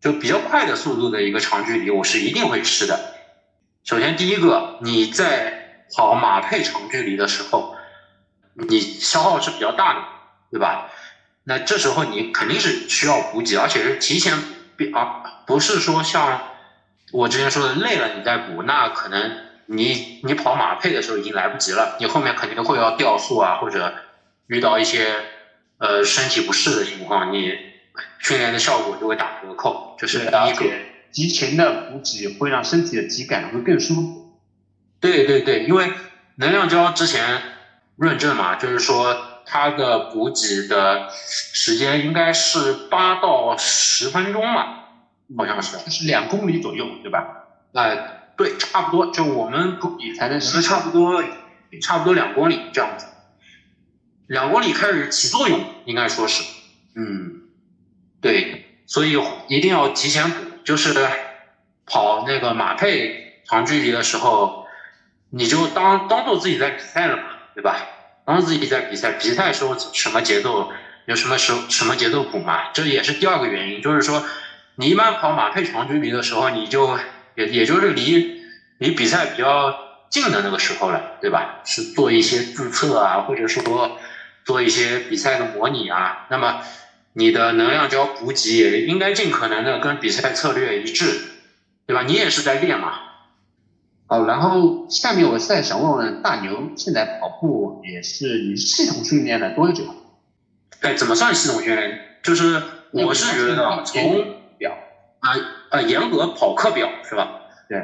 [0.00, 3.14] 就比较快的速度的一个长距离，我是一定会吃的。
[3.84, 7.76] 首先第一个，你在跑马配长距离的时候，
[8.54, 10.00] 你消耗是比较大的，
[10.50, 10.88] 对吧？
[11.44, 14.34] 那这时候你肯定是需要补给，而且是提前
[14.94, 16.40] 啊，不是说像
[17.12, 23.92] 我之前说的累了你再补，那可能你你跑马配的时候已经来不及了，你后面肯定会要掉速啊，或者
[24.46, 25.16] 遇到一些
[25.82, 27.52] 呃身体不适的情况，你
[28.20, 29.96] 训练的效果就会打折扣。
[29.98, 30.64] 这是第一个，
[31.12, 34.38] 提前的补给会让身体的体感会更舒服。
[35.00, 35.90] 对对对，因为
[36.36, 37.42] 能量胶之前
[37.96, 39.28] 论证嘛，就是说。
[39.44, 44.84] 它的补给的时间应该是八到十分钟嘛，
[45.36, 47.48] 好像是，就是两公里左右，对吧？
[47.74, 51.22] 哎，对，差不多，就我们补给才能是差不多，
[51.82, 53.06] 差不多两公里这样子，
[54.26, 56.42] 两公里开始起作用，应该说是，
[56.94, 57.42] 嗯，
[58.20, 59.18] 对，所以
[59.48, 60.94] 一定要提前补，就是
[61.86, 64.66] 跑那个马配长距离的时候，
[65.30, 67.22] 你就当当做自己在比赛了嘛，
[67.54, 67.76] 对吧？
[68.24, 70.70] 当自己在比赛，比赛时候什么节奏，
[71.06, 72.70] 有什么时候什么节奏补嘛？
[72.72, 74.24] 这也是第二个原因，就是说，
[74.76, 76.96] 你一般跑马配长距离的时候，你就
[77.34, 78.40] 也也就是离
[78.78, 79.76] 离比赛比较
[80.08, 81.62] 近的那个时候了，对吧？
[81.64, 83.98] 是做一些自测啊，或者说
[84.44, 86.26] 做一些比赛的模拟啊。
[86.30, 86.62] 那么
[87.12, 91.20] 你的能量胶补给也应该尽可能的跟比赛策略一致，
[91.86, 92.02] 对吧？
[92.02, 92.94] 你也是在练嘛。
[94.06, 99.84] 好，然后下面我再想问问大牛，现在跑步也是你系统训练了多久？
[100.80, 102.18] 哎，怎么算系统训练？
[102.22, 104.24] 就是我是觉得从
[104.58, 104.76] 表
[105.20, 105.34] 啊
[105.70, 107.40] 啊严格跑课表是吧？
[107.68, 107.80] 对。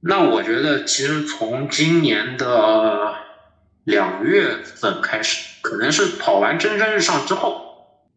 [0.00, 3.14] 那我觉得其实从今年的
[3.84, 7.62] 两月份开始，可能是跑完蒸蒸日上之后，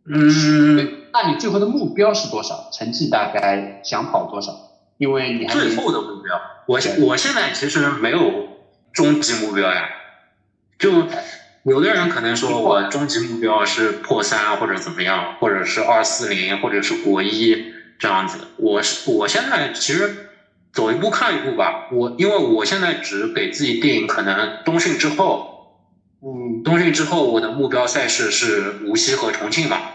[0.06, 2.70] 嗯，那你最后的目标是多少？
[2.74, 4.52] 成绩大概想跑多少？
[4.98, 8.48] 因为你最后的目标，我现我现在其实没有
[8.93, 9.89] 终极目标呀。
[10.78, 10.91] 就
[11.64, 18.39] 有的人可能说我终极目标是破三或者怎么样，或者是二四零，或者是国一这样子。
[18.58, 20.30] 我是我现在其实
[20.74, 21.88] 走一步看一步吧。
[21.91, 25.55] 我因为我现在只给自己定可能冬训之后，
[26.22, 29.91] 嗯，冬训之后我的目标赛事是无锡和重庆吧。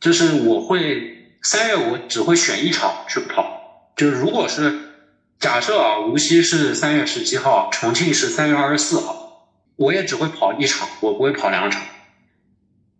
[0.00, 3.92] 就是我会三月我只会选一场去跑。
[3.96, 4.72] 就是如果是
[5.38, 11.82] 假设啊，无锡是三月十七号，重庆是三月二十四号，我也只会跑一场，我不会跑两场，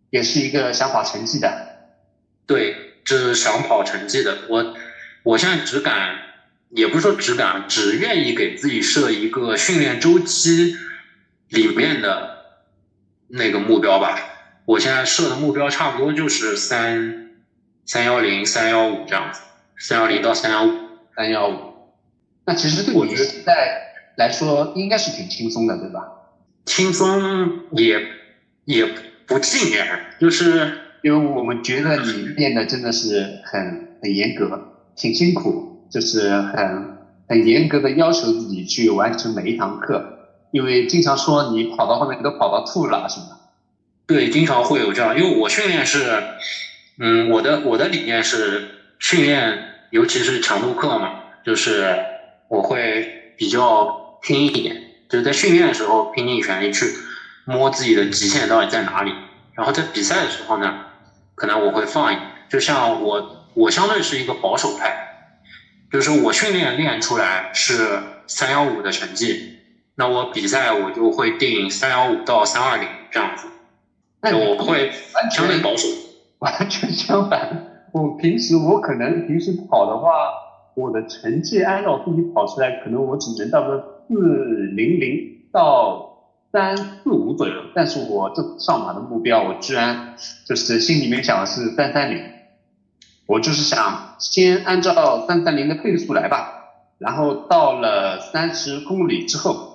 [0.09, 1.67] 也是一个想跑成绩的。
[2.47, 4.39] 对，就是想跑成绩的。
[4.49, 4.75] 我
[5.23, 6.17] 我现在只敢，
[6.69, 10.75] 也不是说只敢，只愿意给自己设一个训练周期
[11.49, 12.40] 里面的
[13.31, 14.17] 那个目标吧。
[14.65, 17.31] 我现在设的目标差不多就是三
[17.85, 19.41] 三幺零、三幺五这样子，
[19.77, 20.91] 三幺零到三幺五。
[21.13, 21.59] 三幺五，
[22.45, 23.81] 那其实对你现在
[24.15, 25.99] 来说应该是挺轻松的，对吧？
[26.65, 28.01] 轻松也
[28.63, 28.85] 也
[29.27, 40.20] 不尽然，就是因为我们觉得你练的真的是很很严格，挺辛苦，就是很很严格的要求自己去完成每一堂课，
[40.51, 43.39] 因为经常说你跑到后面都跑到吐了，什么？
[44.05, 46.23] 对，经常会有这样，因为我训练是，
[46.99, 49.67] 嗯，我的我的理念是训练。
[49.91, 51.97] 尤其是强度课嘛，就是
[52.47, 56.85] 我会比较拼一点，就是在训练的时候拼尽全力去
[57.43, 59.11] 摸自己的极限到底在哪里。
[59.53, 60.85] 然后在比赛的时候呢，
[61.35, 62.25] 可能我会放一点。
[62.49, 65.35] 就像我，我相对是一个保守派，
[65.91, 69.50] 就是我训练练出来是三幺五的成绩，
[69.95, 73.47] 那我比赛我就会定三幺五到三二零这样子。
[74.21, 74.91] 那我会
[75.31, 75.87] 相对保守，
[76.39, 77.87] 完全相反。
[77.91, 80.11] 我平时我可能平时跑的话，
[80.75, 87.53] 我的成绩按照自己跑出来，可能我只能到个四零零到三四五左右。
[87.75, 90.15] 但是我这上马的目标，我居然
[90.47, 92.23] 就是心里面想的是三三零。
[93.27, 96.53] 我就是想先按照三三零的配速来吧，
[96.97, 99.70] 然后到了三十公里之后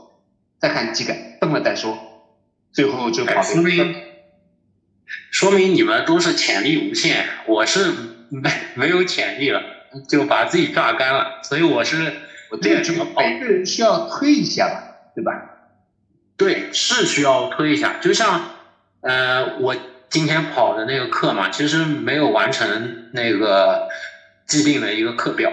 [0.59, 1.99] 再看几个，动了再说。
[2.73, 3.95] 最后就跑说明
[5.31, 7.93] 说明你们都是潜力无限，我是
[8.29, 9.63] 没没有潜力了，
[10.09, 11.41] 就把自己榨干了。
[11.43, 12.13] 所以我是
[12.51, 15.33] 我练什么每个人需要推一下吧，对吧？
[16.37, 17.99] 对，是需要推一下。
[18.01, 18.51] 就像
[19.01, 19.75] 呃，我
[20.11, 23.89] 今天跑的那个课嘛，其实没有完成那个
[24.47, 25.53] 既定的一个课表。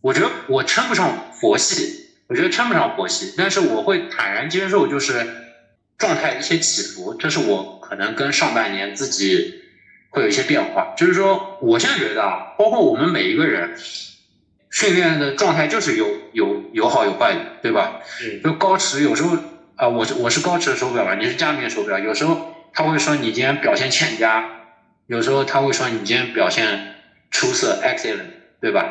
[0.00, 1.99] 我觉得我称不上佛系，
[2.30, 5.26] 我觉得称不上佛系，但是我会坦然接受，就是
[5.98, 7.78] 状态一些起伏，这是我。
[7.80, 9.52] 可能跟上半年自己
[10.10, 10.94] 会有一些变化。
[10.96, 13.76] 就是说，我现在觉得啊，包括我们每一个人
[14.70, 18.00] 训练的状态就是有有有好有坏的，对吧？
[18.22, 18.40] 嗯。
[18.44, 19.36] 就高驰有时候
[19.74, 24.48] 啊，我是我是高驰的手表吧，你是佳明的手表，有时候他会说你今天表现欠佳，
[25.08, 26.94] 有时候他会说你今天表现
[27.32, 28.84] 出色，excellent，对吧？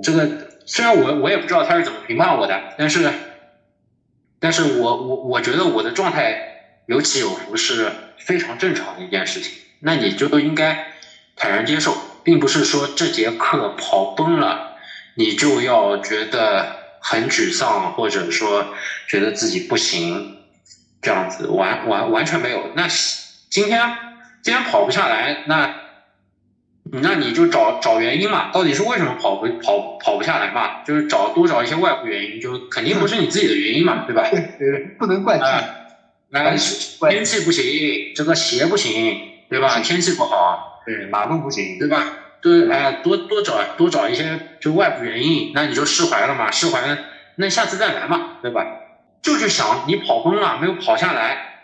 [0.00, 3.10] 这个虽然我我也不知道他是怎么评判我的，但是。
[4.38, 6.36] 但是我我我觉得我的状态
[6.84, 9.50] 有起有伏是非常正常的一件事情，
[9.80, 10.88] 那你就应该
[11.34, 14.76] 坦然接受，并不是说这节课跑崩了，
[15.14, 18.74] 你就要觉得很沮丧，或者说
[19.08, 20.36] 觉得自己不行，
[21.00, 22.70] 这样子完完完全没有。
[22.74, 22.86] 那
[23.48, 23.96] 今天
[24.42, 25.85] 今天跑不下来，那。
[26.92, 30.82] 那你就找找原因嘛，到底是为什么跑不跑跑不下来嘛？
[30.84, 34.28] 就是找多找一些外部原因，就肯定不是你自己的原因嘛，对吧？
[34.30, 35.62] 对对，不能怪啊，
[36.30, 36.44] 那
[37.08, 39.80] 天气不行，这个鞋不行，对吧？
[39.80, 42.04] 天气不好， 对，马路不行，对吧？
[42.40, 46.98] 对，哎，多多找多找一些就外部原因，那你就释怀了嘛，释怀了，
[47.36, 48.64] 那下次再来嘛，对吧？
[49.22, 51.55] 就是想你跑崩了，没有跑下来。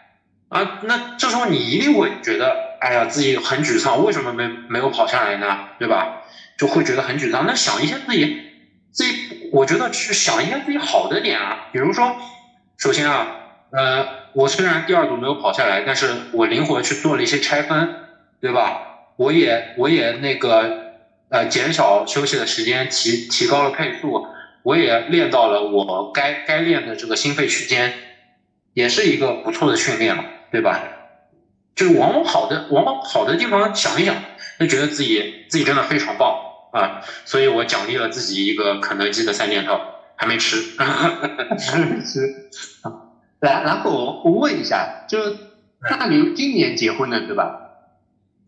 [0.53, 5.46] 啊，那这时候你一定会觉得，哎呀，自己很沮丧，为什么没没有跑下来呢？
[5.78, 6.22] 对吧？
[6.59, 7.46] 就会觉得很沮丧。
[7.46, 8.50] 那想一些自己，
[8.90, 12.14] 自己，我觉得去想一些自己好的点啊，比如说，
[12.76, 13.26] 首先啊，
[13.70, 17.94] 呃，我虽然第二组没有跑下来，但是我灵活去做了一些拆分，
[18.38, 18.82] 对吧？
[19.16, 20.96] 我也我也那个
[21.30, 24.26] 呃减少休息的时间，提提高了配速，
[24.62, 27.94] 我也练到了我该该练的这个心肺区间，
[28.74, 30.22] 也是一个不错的训练了。
[30.53, 30.78] 对吧？
[31.74, 34.14] 就是往往好的，往往好的地方想一想，
[34.61, 36.36] 就觉得自己自己真的非常棒
[36.70, 37.00] 啊！
[37.24, 39.80] 所以我奖励了自己一个肯德基的三件套，
[40.14, 42.50] 还没吃， 还没吃。
[43.40, 45.18] 来，然后我我问一下，就
[45.88, 47.59] 大牛今年结婚了，对吧？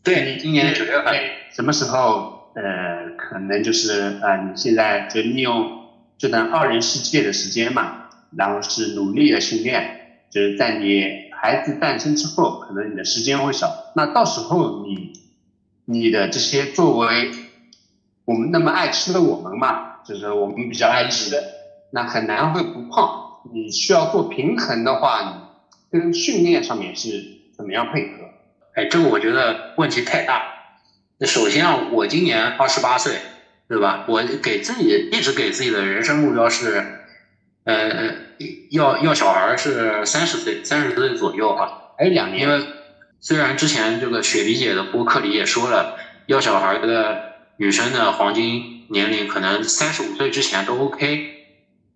[0.02, 1.14] 对，你今年九月份。
[1.50, 2.52] 什么时候？
[2.54, 5.88] 呃，可能就是啊，你现在就利用
[6.18, 11.23] 这段二人世界的时间嘛，然后是努力的训练，就是在你。
[11.44, 13.92] 孩子诞生之后，可能你的时间会少。
[13.94, 15.12] 那到时候你，
[15.84, 17.30] 你的这些作为
[18.24, 21.44] 我们那么爱吃的我们嘛，就是我们比较爱吃的，
[21.90, 23.42] 那很难会不胖。
[23.52, 27.22] 你需要做平衡的话，跟训练上面是
[27.54, 28.24] 怎么样配合？
[28.76, 30.40] 哎，这个我觉得问题太大。
[31.18, 33.18] 那首先啊，我今年二十八岁，
[33.68, 34.06] 对吧？
[34.08, 37.03] 我给自己一直给自己的人生目标是，
[37.64, 38.24] 呃。
[38.70, 42.42] 要要小孩是三十岁，三十岁左右啊，还有两年。
[42.42, 42.66] 因为
[43.20, 45.96] 虽然之前这个雪梨姐的播客里也说了，
[46.26, 51.30] 要小孩的女生的黄金年龄可能三十五岁之前都 OK。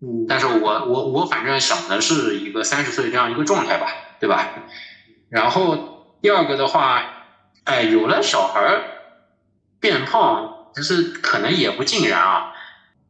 [0.01, 3.89] 嗯，但是我我我反正想的是一个三十岁这样一个状态吧，
[4.21, 4.49] 对吧？
[5.29, 7.03] 然后第二个的话，
[7.65, 8.79] 哎，有了小孩
[9.81, 12.53] 变胖，其实可能也不尽然啊。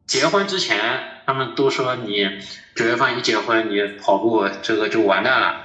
[0.07, 2.27] 结婚之前，他们都说你
[2.75, 5.61] 九月份一结婚，你跑步这个就完蛋了，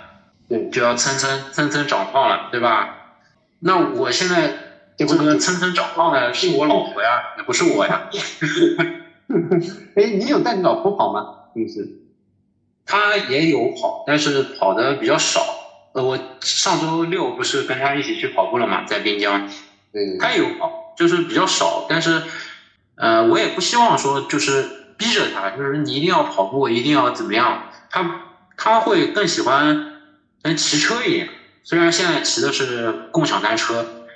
[0.46, 3.16] 对，就要蹭蹭蹭蹭长胖了，对吧？
[3.60, 4.52] 那我现在
[4.98, 8.10] 这个蹭蹭长胖的是我老婆呀，也不是我呀。
[9.96, 11.48] 哎，你有带你老婆跑吗？
[11.54, 11.88] 平时？
[12.84, 15.40] 她也有跑，但是跑的比较少。
[15.94, 19.48] 呃，我上周六不是跟她一起去跑步了嘛，在滨江。
[19.90, 20.18] 对。
[20.18, 22.22] 她也有跑，就是比较少，但是。
[22.96, 27.70] 呃，我也不希望说就是逼着他，就是你一定要跑步，一定要怎么样。
[27.90, 28.22] 他
[28.56, 30.00] 他会更喜欢
[30.42, 31.28] 跟骑车一点，
[31.62, 34.06] 虽然现在骑的是共享单车，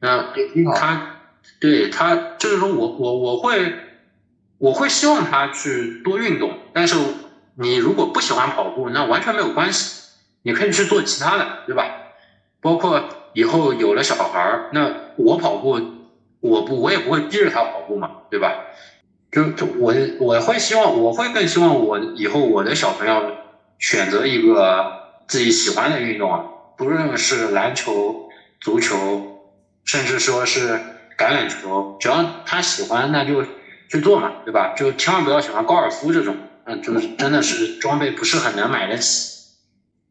[0.00, 0.32] 那
[0.76, 1.16] 他
[1.60, 3.74] 对他就是说我我我会
[4.58, 6.96] 我会希望他去多运动，但是
[7.54, 10.12] 你如果不喜欢跑步，那完全没有关系，
[10.42, 11.84] 你可以去做其他的，对吧？
[12.60, 15.80] 包括以后有了小孩儿，那我跑步。
[16.40, 18.52] 我不，我也不会逼着他跑步嘛，对吧？
[19.34, 23.32] 就就我我会希望，我会更希望我以后我的小朋友
[23.80, 24.86] 选择一个
[25.26, 26.44] 自己喜欢的运动啊，
[26.78, 28.28] 不论是篮球、
[28.60, 29.40] 足球，
[29.84, 30.78] 甚至说是
[31.18, 33.42] 橄榄球，只要他喜欢，那就
[33.90, 34.72] 去做嘛，对吧？
[34.76, 39.56] 就千万不要喜欢高尔夫这种，嗯，就是真的是装备不是很能买得起，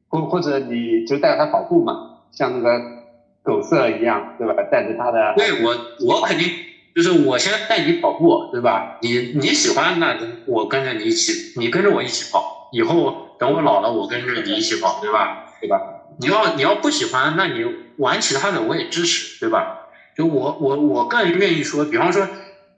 [0.10, 1.94] 或或者你就带他跑步嘛，
[2.34, 3.04] 像那个。
[3.46, 4.54] 狗舍一样，对吧？
[4.72, 5.76] 带着他的，对我，
[6.08, 6.48] 我肯定
[6.96, 8.98] 就是我先带你跑步，对吧？
[9.02, 10.16] 你你喜欢，那
[10.46, 12.70] 我跟着你一起，你跟着我一起跑。
[12.72, 15.46] 以后等我老了，我跟着你一起跑，对吧？
[15.62, 15.80] 对吧？
[16.20, 17.64] 你要你要不喜欢，那你
[17.98, 19.80] 玩其他的我也支持，对吧？
[20.18, 22.28] 就我我我更愿意说，比方说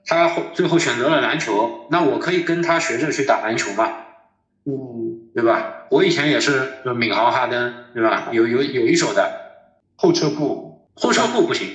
[0.06, 3.90] 他最后选择了篮球，那我可以跟他学着去打篮球嘛，
[4.64, 5.86] 嗯，对吧？
[5.90, 8.28] 我以前也是，就闵行哈登，对吧？
[8.32, 9.46] 有有有一手的。
[9.96, 11.68] 后撤步，后撤步不行，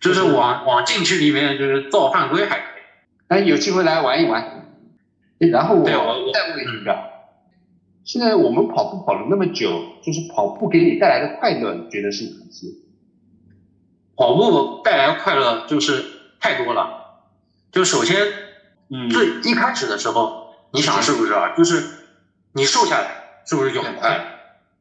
[0.00, 2.82] 就是往往禁区里面就是造犯规还可以。
[3.28, 4.52] 哎，有机会来玩一玩。
[5.38, 6.96] 然后我再问一个，
[8.04, 12.68] 现在我们跑步跑了那么久，就是跑步给你带来的快乐，你觉得是哪些？
[14.16, 16.04] 跑步带来快乐就是
[16.40, 17.20] 太多了。
[17.70, 18.16] 就首先，
[18.88, 21.54] 嗯，最一开始的时候，你想是不是啊？
[21.54, 21.82] 就是
[22.52, 23.08] 你瘦下来，
[23.44, 24.24] 是不是就很快乐？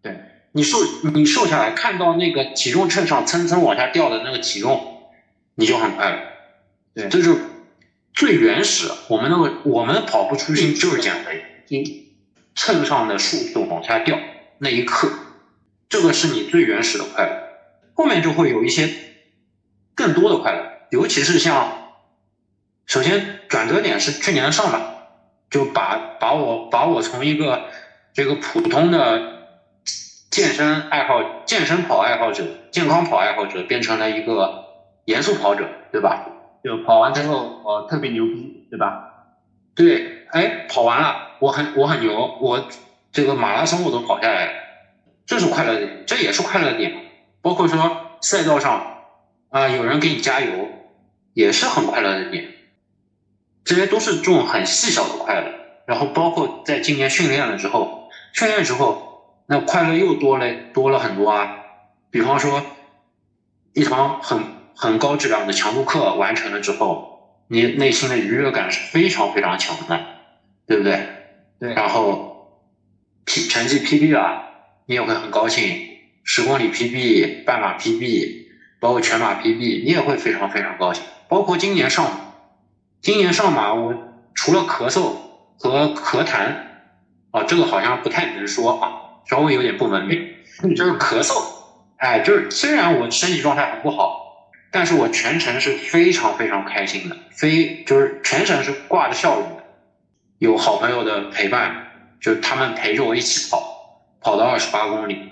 [0.01, 0.17] 对，
[0.53, 0.77] 你瘦
[1.13, 4.94] 你瘦下来，看到那个体重秤上蹭蹭往下掉的那个体重，
[5.55, 6.17] 你就很快乐。
[6.93, 7.35] 对，这就。
[8.13, 11.43] 最原始，我们那个我们的跑步初心就是减肥，
[12.55, 14.17] 秤上的数字往下掉
[14.59, 15.11] 那一刻，
[15.89, 17.31] 这个是你最原始的快乐。
[17.93, 18.89] 后面就会有一些
[19.93, 21.91] 更多的快乐，尤其是像，
[22.85, 24.81] 首先转折点是去年上半，
[25.49, 27.65] 就把把我把我从一个
[28.13, 29.49] 这个普通的
[30.31, 34.64] 健身爱好、健身跑爱好者、健康跑爱好者，变成了一个
[35.05, 36.27] 严肃跑者，对吧？
[36.63, 39.11] 就跑完之后，我特别牛逼，对吧？
[39.75, 42.67] 对，哎，跑完了，我很我很牛，我
[43.11, 44.51] 这个马拉松我都跑下来了，
[45.27, 46.91] 这是快乐点，这也是快乐点。
[47.43, 49.03] 包括说赛道上
[49.49, 50.51] 啊，有人给你加油，
[51.33, 52.47] 也是很快乐的点。
[53.63, 55.51] 这些都是这种很细小的快乐。
[55.85, 61.57] 然后包括在今年训练了之后，训练之后那快乐又多了多了很多啊。
[62.09, 62.63] 比方说
[63.73, 64.54] 一场很。
[64.75, 70.05] 很高质量的强度课完成了之后，你内心的愉悦感是非常非常强的，
[70.67, 70.99] 对不对？
[71.59, 71.73] 对。
[71.73, 72.59] 然后
[73.23, 74.43] ，P 成绩 PB 了，
[74.85, 75.63] 你也会很高兴。
[76.23, 78.47] 十公里 PB、半马 PB，
[78.79, 81.03] 包括全马 PB，你也会非常非常高兴。
[81.29, 82.09] 包括今年上，
[83.01, 83.93] 今年上马，我
[84.33, 85.13] 除了咳嗽
[85.57, 86.53] 和咳痰，
[87.31, 90.19] 啊，这个好像不太能说啊，稍微有点不文明，
[90.75, 91.41] 就是咳嗽。
[91.97, 94.24] 哎，就是虽然我身体状态很不好。
[94.75, 99.63] 但是我全程是非常非常开心的，非就是全程是挂着笑容的，
[100.39, 101.87] 有好朋友的陪伴，
[102.19, 105.31] 就他们陪着我一起跑，跑到二十八公里，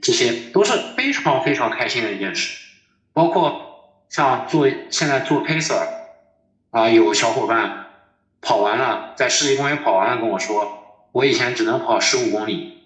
[0.00, 2.56] 这些都是非常非常开心的一件事。
[3.12, 5.88] 包括像做现在做 pacer，
[6.70, 7.86] 啊，有小伙伴
[8.40, 12.84] 跑完了，在世纪公园跑完了跟我说，我以前只能跑十五公里，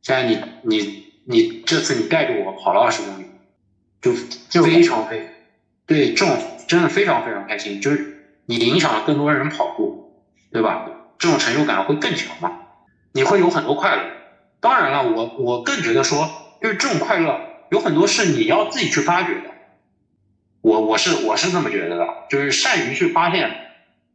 [0.00, 3.26] 现在你你你这次你带着我跑了二十公里，
[4.00, 4.14] 就
[4.48, 5.28] 就非常非。
[5.92, 10.10] 对，这种真的非常非常开心，就是你影响了更多人跑步，
[10.50, 10.86] 对吧？
[11.18, 12.50] 这种成就感会更强嘛，
[13.12, 14.02] 你会有很多快乐。
[14.60, 16.28] 当然了，我我更觉得说，
[16.62, 17.38] 就是这种快乐
[17.70, 19.50] 有很多是你要自己去发掘的。
[20.62, 23.50] 我我是我是这么觉得的，就是善于去发现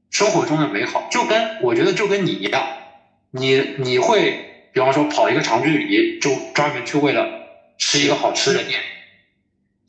[0.09, 2.63] 生活中的美好，就跟我觉得就跟你一样，
[3.32, 7.28] 你你会比方说跑一个长距离，就专门去为了
[7.78, 8.80] 吃一个好吃的店。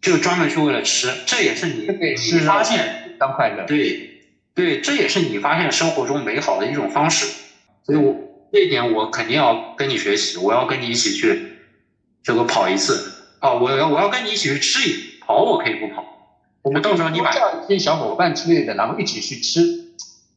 [0.00, 1.88] 就专门去为了吃，这也是你
[2.32, 3.64] 你发现当快乐。
[3.66, 4.20] 对，
[4.54, 7.26] 对，这也是你发现生活中美好的一种方式。
[7.84, 8.14] 所以，我
[8.52, 11.58] 这一点我肯定要跟你学习，我要跟你一起去
[12.22, 13.54] 这个跑一次啊！
[13.54, 16.04] 我要我要跟你一起去吃一跑，我可以不跑。
[16.62, 19.62] 我们到时候你把叫一些小伙伴之类的，然后一起去吃，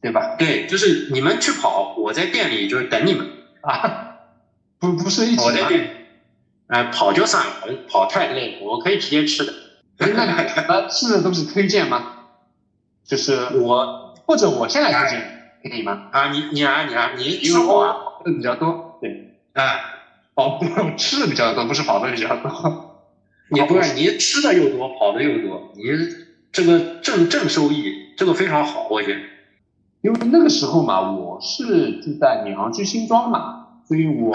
[0.00, 0.36] 对吧？
[0.38, 3.26] 对，就是你们去跑，我在店里就是等你们
[3.60, 4.16] 啊，
[4.78, 5.68] 不不是一起吗？
[6.72, 7.52] 哎，跑就算了，
[7.86, 9.52] 跑太累，我可以直接吃的。
[9.98, 10.24] 那
[10.66, 12.02] 那吃的东西推荐吗？
[13.04, 15.20] 就是我或者我现在推荐
[15.62, 16.08] 可以吗？
[16.12, 17.92] 啊，你你来你来，你吃过啊？
[17.92, 19.62] 跑的比较多，对，啊，
[20.34, 20.58] 跑
[20.96, 23.04] 吃的比较多，不是跑的比较多。
[23.52, 25.82] 你不是你吃的又多，跑的又多，你
[26.52, 29.20] 这个正正收益，这个非常好，我觉得。
[30.00, 34.34] 因为那个时候嘛，我是住在闵行区新庄嘛，所以我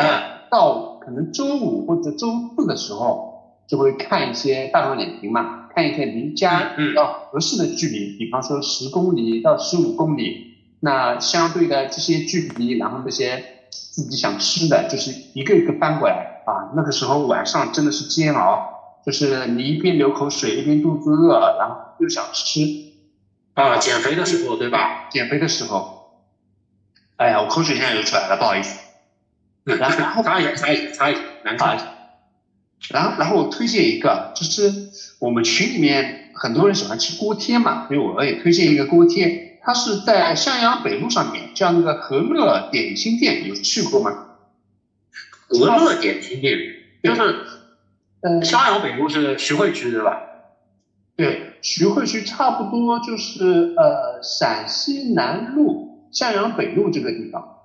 [0.52, 0.94] 到。
[1.08, 16.74] 可能周五或者周四的时候，就会看一些大众点评嘛，看一些离家比较合适的距离，比方说十公里到十五公里，那相对的这些距离，然后那些自己想吃的，就是一个一个翻过来啊。
[16.76, 18.68] 那个时候晚上真的是煎熬，
[19.06, 22.60] 就是你一边流口水，一边肚子饿，然后又想吃
[23.54, 23.78] 啊。
[23.78, 25.08] 减肥的时候对吧？
[25.10, 26.26] 减肥的时候，
[27.16, 28.87] 哎呀，我口水现在流出来了，不好意思。
[29.76, 31.85] 然后，然后擦一下，擦一下，擦一下，难擦一下。
[32.89, 34.72] 然后，然后我推荐一个，就是
[35.19, 44.26] 我们群里面很多人喜欢吃锅贴嘛，所以我也推荐一个锅贴，它是在襄阳北路上面，叫那个和乐点心店，有去过吗？
[45.49, 46.57] 和乐点心店
[47.03, 47.35] 就是，
[48.22, 50.22] 呃，襄阳北路是徐汇区对吧？
[51.15, 57.57] 对，徐汇区差不多就是呃陕西南路襄阳北路这个地方。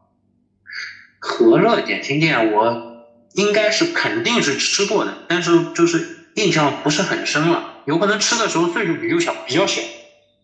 [1.24, 7.74] 和乐点心店，我应该是肯定是吃过的，但是就是印象不是很深了。
[7.84, 9.80] 有可能吃的时候岁数比较小，比较小。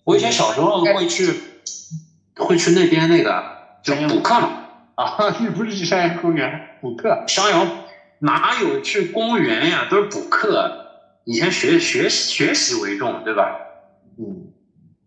[0.05, 1.35] 我以前小时候会去，
[2.37, 3.43] 会去那边那个
[3.83, 4.53] 就补课嘛。
[4.95, 7.25] 啊， 你不是去山阳公园补课？
[7.27, 7.69] 襄阳
[8.21, 9.89] 哪有去公园呀？
[9.91, 10.87] 都是补课。
[11.25, 13.51] 以前学学学习为重，对吧？
[14.17, 14.53] 嗯，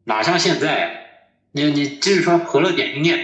[0.03, 0.97] 哪像现在？
[1.53, 3.19] 你你继续说和乐点心店，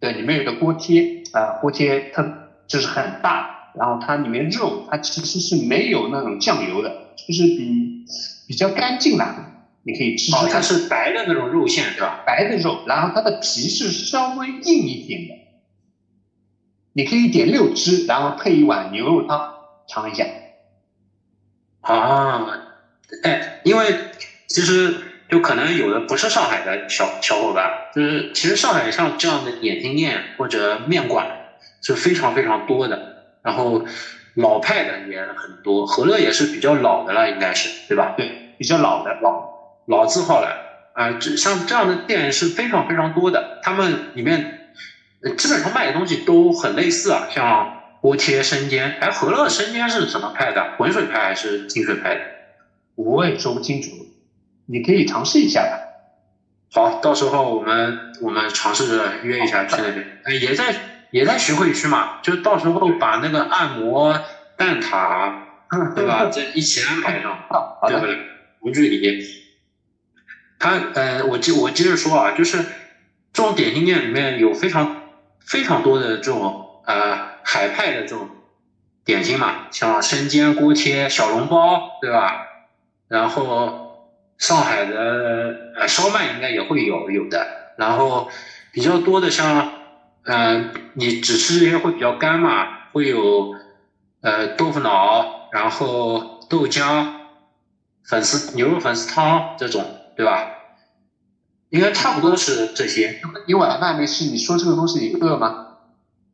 [0.00, 2.22] 对，里面有个锅贴啊，锅贴它
[2.66, 8.04] 就是很大，然后它里面肉它其实是没有那种酱油的，就是比
[8.46, 9.24] 比较干净的，
[9.82, 10.34] 你可以吃。
[10.34, 12.22] 哦，它是白的那种肉馅，对吧？
[12.24, 15.34] 白的肉，然后它的皮是稍微硬一点的。
[16.96, 19.54] 你可以点六只，然后配一碗牛肉汤
[19.88, 20.24] 尝一下。
[21.80, 22.46] 啊，
[23.24, 23.96] 哎，因为
[24.46, 24.96] 其实
[25.34, 31.26] 就可能有的不是上海的小小伙伴，就是其实上海像这样的点心店或者面馆
[31.82, 33.84] 是非常非常多的，然后
[34.34, 38.14] 老派的也很多，和乐也是比较老的了，应该是对吧？
[38.16, 39.50] 对，比较老的老
[39.86, 40.92] 老字号了。
[40.92, 44.60] 啊，这像这样的店是非常非常多的，他们里面。
[45.36, 48.98] 基本上卖的东西都很类似啊，像锅贴、生煎。
[49.00, 50.74] 哎，和乐生煎是怎么派的？
[50.76, 52.20] 浑水派还是清水派的？
[52.94, 53.88] 我也说不清楚，
[54.66, 55.78] 你可以尝试一下吧。
[56.72, 60.20] 好，到时候我们我们尝试着约一下去那边。
[60.24, 60.74] 哎，也在
[61.10, 64.18] 也在徐汇区嘛，就到时候把那个按摩
[64.56, 65.34] 蛋挞，
[65.94, 66.28] 对吧？
[66.32, 67.38] 这一起安排上，
[67.88, 68.18] 对不对？
[68.60, 69.24] 无距离。
[70.58, 72.58] 他呃，我接我接着说啊，就是
[73.32, 75.00] 这种点心店里面有非常。
[75.46, 78.30] 非常多的这种呃海派的这种
[79.04, 82.46] 点心嘛，像生煎、锅贴、小笼包，对吧？
[83.08, 83.83] 然后
[84.38, 87.46] 上海的呃烧麦应该也会有有的，
[87.76, 88.28] 然后
[88.72, 89.72] 比较多的像
[90.24, 93.54] 嗯，你只吃这些会比较干嘛，会有
[94.22, 97.06] 呃豆腐脑，然后豆浆、
[98.04, 99.84] 粉丝牛肉粉丝汤这种，
[100.16, 100.50] 对吧？
[101.70, 103.20] 应该差不多是这些。
[103.46, 105.68] 你晚饭没吃，你说这个东西你饿吗？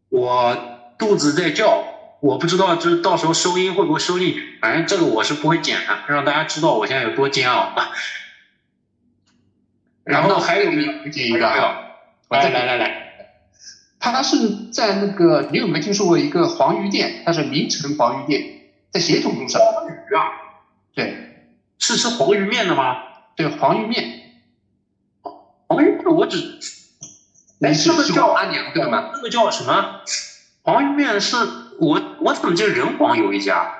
[0.08, 0.56] 我
[0.98, 1.82] 肚子在叫，
[2.20, 4.58] 我不知道就是到时候收音会不会收进去。
[4.60, 7.74] 反正这个我是不会剪的，让大家知道我现在有多煎熬。
[10.04, 13.14] 然后还有一个，一个，来来来来，
[13.98, 17.22] 他是在那个，你有没有听说过一个黄鱼店？
[17.24, 18.42] 它是名城黄鱼店，
[18.90, 19.60] 在协同路上。
[19.60, 20.20] 黄鱼啊？
[20.94, 21.46] 对，
[21.78, 22.96] 是吃黄鱼面的吗？
[23.36, 24.20] 对，黄鱼面。
[25.68, 26.58] 黄鱼面我只，
[27.60, 29.10] 哎，这个叫阿娘对吗？
[29.12, 30.00] 那个叫什么？
[30.62, 31.36] 黄鱼面是
[31.80, 33.74] 我我怎么记得仁皇有一家？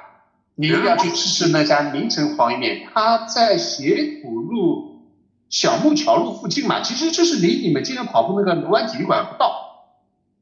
[0.57, 5.07] 你一定要去吃吃那家名城黄鱼面，它在斜土路
[5.49, 6.83] 小木桥路附近嘛。
[6.83, 9.89] 其实就是离你们今天跑步那个卢湾体育馆不到。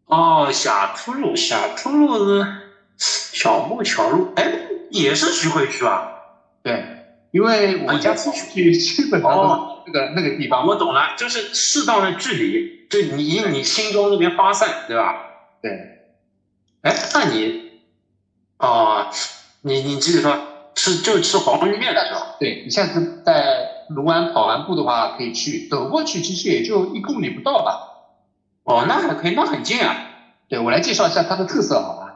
[0.06, 2.44] 哦，霞浦路，霞浦路
[2.97, 4.44] 小木桥路，哎，
[4.90, 6.09] 也是徐汇区吧？
[6.62, 6.85] 对。
[7.30, 15.14] 因为我家出去基本上都那个那个地方，我懂了，就是适当的距离，就你以你心中那边发散，对吧？
[15.60, 15.70] 对。
[16.83, 17.71] 哎，那你，
[18.59, 19.09] 哦，
[19.63, 20.39] 你你继续说，
[20.75, 22.37] 吃就吃黄鱼面的是吧？
[22.39, 27.81] 对，你下次在卢湾跑完步的话，可以去走过去，其实也就一公里不到吧。
[28.65, 29.97] 哦，那还可以，那很近啊。
[30.49, 32.15] 对，我来介绍一下它的特色，好吧？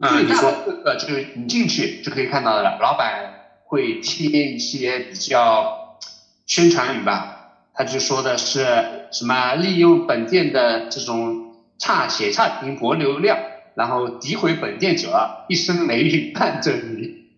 [0.00, 0.52] 嗯，你说，
[0.84, 3.34] 呃，就是你进去就可以看到的了，老板。
[3.70, 5.98] 会贴一些比较
[6.46, 8.64] 宣传语吧，他就说的是
[9.12, 13.36] 什么利用本店的这种差写差评博流量，
[13.78, 17.28] 然后诋毁本店者，一身雷雨伴着你。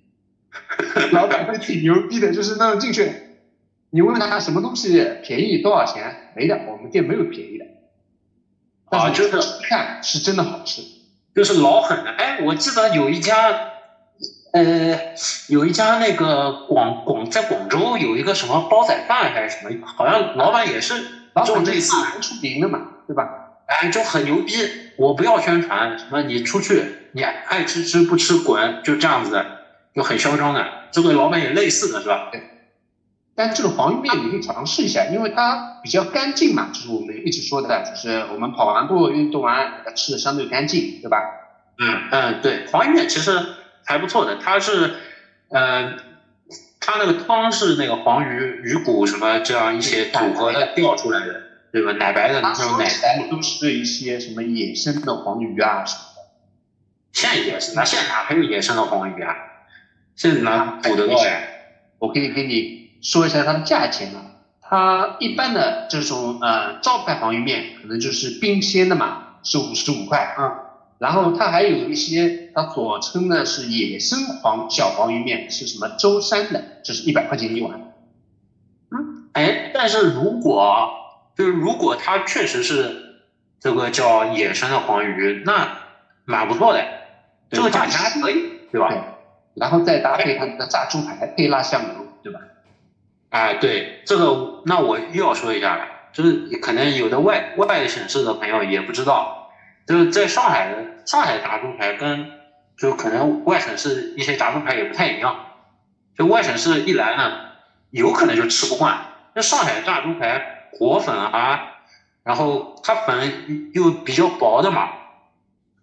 [1.13, 3.13] 老板会挺牛逼的，就是那种进去，
[3.91, 7.67] 你问他什么东西便宜多少钱，没的，我们店没有便宜的。
[8.87, 9.39] 啊，就是
[9.69, 10.81] 看是真的好吃，
[11.35, 12.11] 就是老狠了。
[12.13, 13.69] 哎，我记得有一家。
[14.53, 14.99] 呃，
[15.49, 20.95] 有一家那个广广在广州有一个什么煲仔饭还是什么，好像老板也是
[21.47, 23.40] 就类似出名的嘛，对吧？
[23.71, 24.53] 哎，就很牛逼。
[24.97, 29.47] 我不要宣传什么，你出去你爱吃吃不吃滚，就这样子的，
[29.95, 30.67] 就很嚣张的。
[30.91, 32.29] 这个老板也类似的是吧？
[32.33, 32.43] 对。
[33.35, 41.19] 但这个黄鱼面你可以尝试一下，因为它比较干净嘛，就是我们一直说的，就是我们跑完步运动完吃的相对干净，对吧？
[41.79, 43.41] 嗯嗯，对，黄鱼面其实。
[43.83, 44.95] 还不错的，它是，
[45.49, 45.95] 呃，
[46.79, 51.43] 它那个汤是那个黄鱼、鱼骨什么这样一些组合的调出来的，
[51.73, 51.93] 对吧？
[51.93, 56.21] 奶白的那种奶白都是一些什么野生的黄鱼啊什么的。
[57.13, 59.35] 现在也是，那现在哪还有野生的黄鱼啊？
[60.17, 61.41] 现在哪捕得到呀？
[61.99, 64.27] 我可以给你说一下它的价钱啊。
[64.63, 70.67] 它一般的这种呃招牌黄鱼面，可能就是冰鲜的嘛，是五十五块啊。
[70.99, 77.95] 然后它还有一些，它所称的是野生黄小黄鱼面，是什么舟山的，就是一百块钱一碗。
[78.91, 80.89] 嗯，哎，但是如果
[81.41, 83.15] 就是如果它确实是
[83.59, 85.69] 这个叫野生的黄鱼，那
[86.27, 86.85] 蛮不错的，
[87.51, 88.93] 这个价钱还可以，对吧？
[89.55, 92.41] 然后再搭配它的炸猪排配辣香油，对吧？
[93.31, 99.51] 哎，对，这个那我又要说一下了，就是可能有的外外省市的朋友也不知道。
[99.87, 100.77] 就是在上海的
[101.07, 102.31] 上海炸猪排跟
[102.77, 105.35] 就可能外省市一些炸猪排也不太一样，
[106.19, 107.33] 就外省市一来呢，
[107.89, 108.99] 有可能就吃不惯。
[109.33, 111.79] 那上海炸猪排裹粉啊，
[112.25, 114.91] 然后它粉又比较薄的嘛，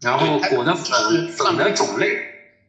[0.02, 2.18] 然后裹的粉粉的种类，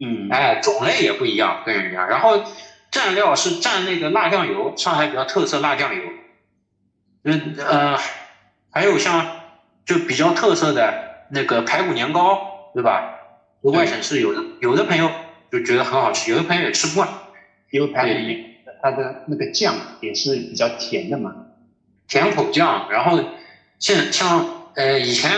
[0.00, 2.06] 嗯，哎，种类也不一样跟人家。
[2.06, 2.42] 然后
[2.90, 6.02] 蘸料是蘸那个辣酱油，上海比较特色辣酱油。
[7.24, 7.98] 嗯呃，
[8.70, 9.26] 还有像
[9.84, 11.06] 就比较特色的。
[11.30, 13.18] 那个排骨年糕，对吧？
[13.60, 15.10] 外省市有的有的朋友
[15.52, 17.06] 就觉得很好吃，有的朋友也吃不惯。
[17.70, 18.46] 因为排骨年
[18.80, 21.47] 它的那个酱也是比较甜的嘛，
[22.08, 22.88] 甜口酱。
[22.90, 23.20] 然后
[23.78, 24.44] 像像
[24.74, 25.30] 呃以前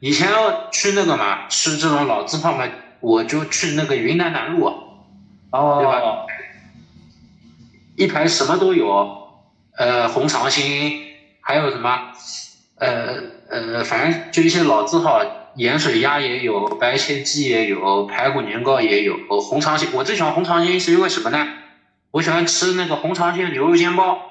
[0.00, 2.68] 以前要去那个嘛吃这种老字号嘛，
[3.00, 4.66] 我就去那个云南南路，
[5.50, 6.26] 哦，对吧？
[7.96, 9.40] 一排什么都有，
[9.76, 11.02] 呃红肠心，
[11.40, 12.12] 还有什么？
[12.76, 13.16] 呃
[13.50, 15.20] 呃，反正就一些老字号，
[15.56, 19.88] 盐水鸭也有，白切鸡也有，排骨年糕也有，红肠心。
[19.92, 21.44] 我最喜欢红肠心是因为什么呢？
[22.12, 24.27] 我喜欢吃那个红肠心牛肉煎包。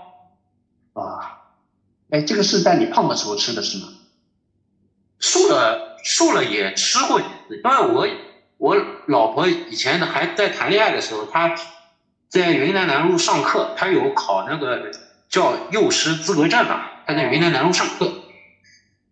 [2.10, 3.88] 哎，这个是在你胖的时候吃的是吗？
[5.20, 8.08] 瘦了瘦了也吃过几次，因为我
[8.58, 8.78] 我
[9.08, 11.56] 老婆以前还在谈恋爱的时候，她
[12.30, 14.92] 在云南南路上课，她有考那个
[15.28, 18.12] 叫幼师资格证嘛，她在云南南路上课。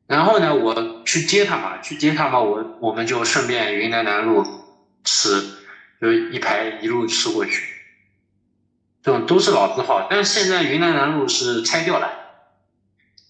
[0.07, 4.45] 然后呢，我去接她嘛，去接她嘛，我我们就顺便云南南路
[5.03, 5.43] 吃，
[5.99, 7.73] 就一排一路吃过去，
[9.01, 12.07] 这种都是老字号，但是现在云南南路是拆掉了，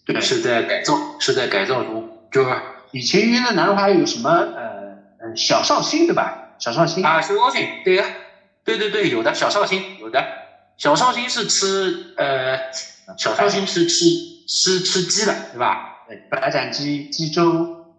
[0.05, 2.55] 对，是在改造，是在改造中，就是
[2.91, 6.53] 以前云南南华有什么呃呃小绍兴对吧？
[6.59, 8.05] 小绍兴啊，小绍兴，对呀，
[8.63, 10.23] 对对对，有的小绍兴有的，
[10.77, 12.57] 小绍兴是吃呃，
[13.17, 14.05] 小绍兴是吃
[14.47, 16.05] 吃吃鸡的，对吧？
[16.29, 17.95] 白斩鸡、鸡粥，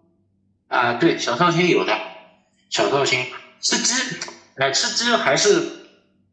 [0.69, 1.93] 啊，对，小绍兴有的，
[2.69, 3.25] 小绍兴
[3.59, 3.93] 吃鸡，
[4.55, 5.61] 哎，吃鸡还是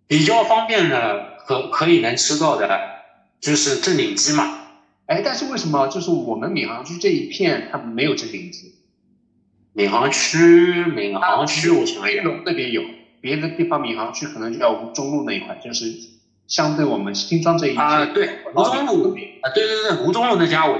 [0.06, 2.80] 比较方便的，可可以能吃到的，
[3.40, 4.60] 就是正鼎鸡嘛。
[5.06, 8.74] 哎，但是为什么就是我们闵行区这一片它没有正鼎鸡？
[9.74, 12.82] 闵行区，闵行区，我想一想，那边有，
[13.20, 15.92] 别的地方闵行区可能就叫吴中路那一块，就是
[16.46, 20.78] 相对我们新庄这一片啊，对，吴中路啊，对对对，吴中路那家我。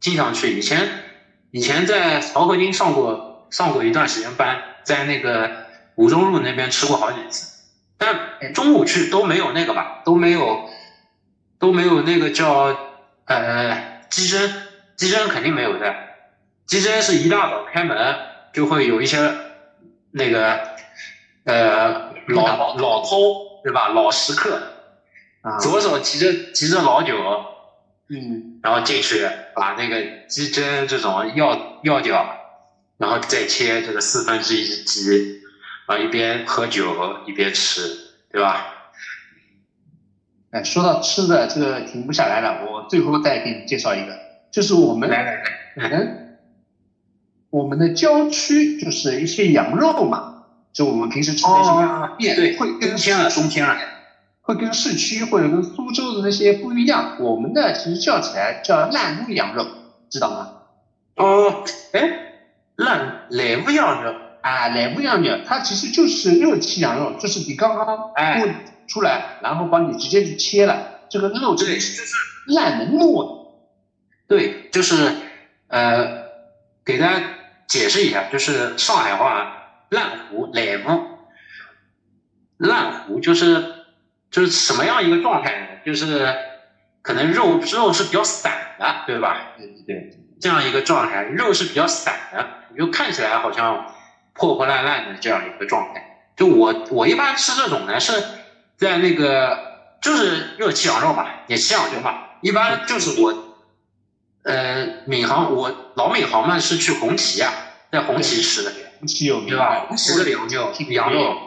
[0.00, 0.88] 经常去，以前
[1.52, 5.48] 以前在漕河泾上过上过一段时间班，在那个
[5.94, 7.62] 吴中路那边吃过好几次，
[7.98, 10.68] 但中午去都没有那个吧，都没有
[11.60, 12.76] 都没有那个叫
[13.34, 14.50] 呃鸡胗，
[14.96, 15.94] 鸡胗肯定没有的，
[16.66, 18.16] 鸡胗是一大早开门
[18.52, 19.18] 就会有一些
[20.10, 20.60] 那个
[21.44, 24.60] 呃老老偷对吧，老食客，
[25.60, 27.16] 左手提着提着老酒。
[28.14, 32.38] 嗯，然后进去把那个鸡胗这种要要掉，
[32.98, 35.40] 然后再切这个四分之一只鸡，
[35.86, 37.80] 啊，一边喝酒一边吃，
[38.30, 38.66] 对吧？
[40.52, 42.64] 哎，说到吃的，这个停不下来了。
[42.64, 44.16] 我最后再给你介绍一个，
[44.50, 45.42] 就是我们来来
[45.76, 46.38] 来，嗯，
[47.50, 53.76] 我们的郊区就是一些羊肉嘛，就我们平时吃的一些店，会跟偏了，冬天了。
[54.44, 59.64] 会跟市区或者跟苏州的那些不一样，我们的其实叫起来叫烂屋羊肉，
[60.10, 60.48] 知道吗？
[61.14, 62.00] 哦，哎，
[62.74, 68.42] 烂烂屋羊肉啊，烂屋羊肉，它其实就是热气羊肉，就是你刚刚哎
[68.92, 72.02] 出来，然后帮你直接去切了，这个肉对，就是
[72.48, 73.50] 烂的糯的，
[74.28, 75.10] 对，就是
[75.68, 76.24] 呃，
[76.84, 77.22] 给大家
[77.66, 81.06] 解释一下，就是上海话烂糊烂糊，
[82.58, 83.80] 烂糊就是。
[84.32, 85.66] 就是什么样一个状态呢？
[85.84, 86.34] 就是
[87.02, 89.52] 可能肉肉是比较散的，对吧？
[89.58, 93.92] 对对，这样一个状态，肉是比较散的，就看起来好像
[94.32, 96.24] 破破烂烂的这样一个状态。
[96.34, 98.10] 就我我一般吃这种呢，是
[98.82, 99.56] 在那个
[100.02, 102.18] 就是热气羊肉嘛，也吃羊肉嘛。
[102.40, 103.56] 一般就是我
[104.42, 107.52] 呃闵行，我老闵行嘛是去红旗啊，
[107.92, 109.86] 在红旗吃的，红旗有对吧？
[109.86, 111.38] 红旗的羊肉，羊肉。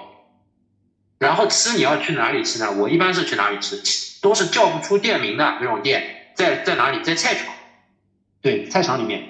[1.20, 2.72] 然后吃你要去哪里吃呢？
[2.72, 3.82] 我一般是去哪里吃，
[4.22, 7.04] 都是叫不出店名的那种店，在在哪里？
[7.04, 7.48] 在菜场。
[8.42, 9.22] 对，菜场里面。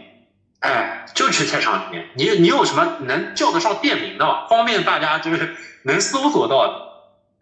[0.59, 2.07] 哎，就去菜场里面。
[2.15, 4.45] 你你有什么能叫得上店名的吗？
[4.47, 6.84] 方便大家就是能搜索到的。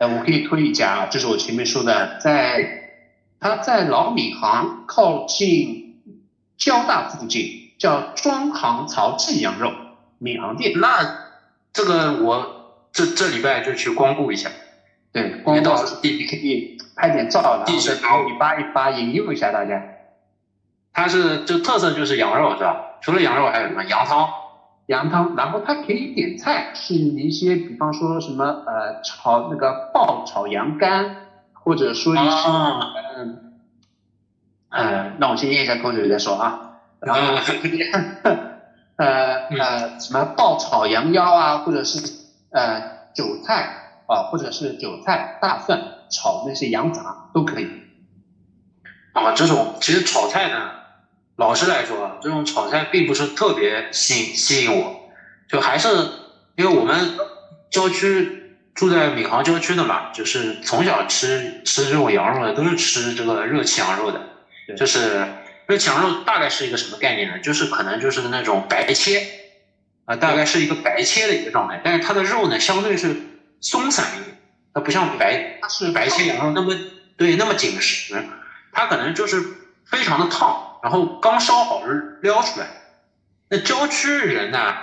[0.04, 2.90] 哎，我可以推一家，就是我前面说的，在
[3.40, 6.02] 他在老闵行靠近
[6.58, 9.72] 交大附近，叫庄行曹记羊肉
[10.20, 10.74] 闵行店。
[10.76, 11.30] 那
[11.72, 14.50] 这个我这这礼拜就去光顾一下。
[15.14, 15.70] 对，光顾
[16.02, 17.64] 你可以拍点照，
[18.02, 19.82] 然后你扒一扒，引诱一下大家。
[20.92, 22.98] 它是就特色就是羊肉是吧？
[23.02, 24.28] 除了羊肉还有什么羊汤？
[24.88, 31.16] 羊汤，然后它可以点菜，是一些比方说什么呃炒那个爆炒羊肝，
[31.54, 32.50] 或者说一些
[33.16, 33.40] 嗯
[34.70, 36.60] 呃，那我先咽一下口水再说啊。
[37.00, 37.22] 然后
[38.98, 42.00] 呃呃什么爆炒羊腰啊，或者是
[42.52, 42.82] 呃
[43.14, 43.70] 韭菜
[44.08, 45.80] 啊，或者是韭菜大蒜
[46.10, 47.68] 炒那些羊杂都可以。
[49.14, 50.83] 啊，这种其实炒菜呢。
[51.38, 55.10] 老实来说，这种炒菜并不是特别吸引吸引我，
[55.50, 55.90] 就还是
[56.56, 57.18] 因为我们
[57.72, 64.22] 郊区住在闵行郊区的嘛，就是从小吃吃这种羊肉的都是吃这个热气羊肉的，
[64.78, 65.26] 就是
[65.66, 67.40] 热气羊肉大概是一个什么概念呢？
[67.40, 69.26] 就是可能就是那种白切
[70.06, 73.16] 啊，大概是一个白切的一个状态，但是它的肉呢相对是
[73.60, 74.38] 松散一点，
[74.72, 76.76] 它不像白它是白切羊肉那么
[77.18, 78.24] 对那么紧实，
[78.72, 79.42] 它可能就是
[79.84, 80.70] 非常的烫。
[80.84, 82.68] 然后刚烧好是撩出来，
[83.48, 84.76] 那郊区人呢，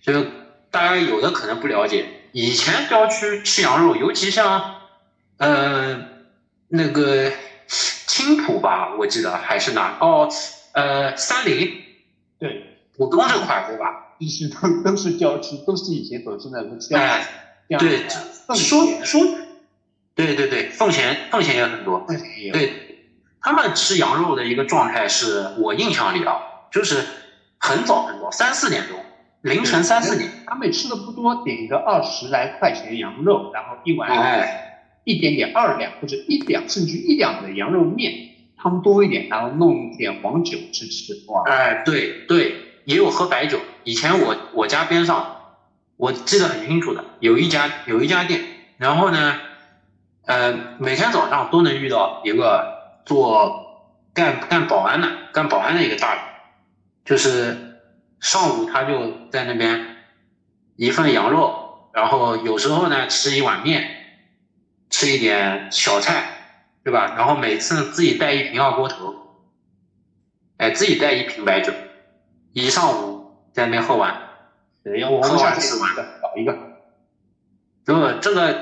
[0.00, 0.24] 就
[0.70, 4.76] 大家有的可能不了解，以前郊区吃羊肉，尤其像，
[5.36, 6.02] 呃，
[6.68, 7.30] 那个
[7.66, 10.26] 青浦吧，我记得还是哪哦，
[10.72, 11.82] 呃，三林，
[12.38, 14.14] 对，浦东这块对吧？
[14.18, 16.96] 必须都都是郊区，都是以前走进来的郊。
[16.96, 17.26] 哎，
[17.78, 18.08] 对，
[18.56, 19.20] 说说，
[20.14, 22.06] 对对对，奉贤奉贤也很多，
[22.50, 22.81] 对。
[23.42, 26.36] 他们吃羊肉的一个状态是我印象里啊，
[26.70, 27.04] 就是
[27.58, 28.96] 很早很早，三四点钟，
[29.40, 30.30] 凌晨三四点。
[30.46, 34.48] 他们吃的不多，点一个二十来块钱羊肉，然后一碗
[35.02, 38.12] 一点点二两或者一两甚至一两的羊肉面，
[38.56, 41.12] 汤多一点，然后弄一点黄酒吃吃。
[41.26, 42.54] 哇，哎，对对，
[42.84, 43.58] 也有喝白酒。
[43.82, 45.36] 以前我我家边上，
[45.96, 48.40] 我记得很清楚的，有一家有一家店，
[48.76, 49.36] 然后呢，
[50.26, 52.81] 呃，每天早上都能遇到一个。
[53.04, 56.22] 做干干保安的，干保安的一个大人，
[57.04, 57.80] 就是
[58.20, 59.96] 上午他就在那边
[60.76, 63.88] 一份羊肉，然后有时候呢吃一碗面，
[64.90, 66.24] 吃一点小菜，
[66.84, 67.14] 对吧？
[67.16, 69.14] 然后每次自己带一瓶二锅头，
[70.58, 71.72] 哎，自己带一瓶白酒，
[72.52, 74.14] 一上午在那边喝完，
[74.84, 76.56] 喝完吃完，搞一个。
[77.84, 78.56] 这个这个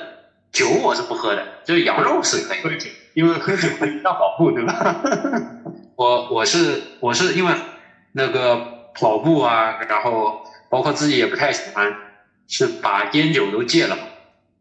[0.51, 2.79] 酒我是不喝的，就是羊肉是可以。
[3.15, 3.69] 因为喝酒
[4.05, 5.03] 要跑步，对吧？
[5.97, 7.53] 我我是我是因为
[8.13, 11.93] 那个跑步啊，然后包括自己也不太喜欢，
[12.49, 14.03] 是把烟酒都戒了嘛。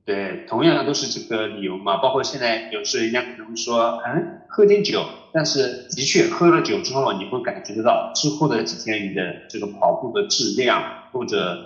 [0.06, 1.98] 对，同样的都是这个理由嘛。
[1.98, 11.58] 包括现在有时人家可能说，嗯，喝点酒，但是的确喝了酒之后，你会感觉得到之后的几天你的这个跑步的质量或者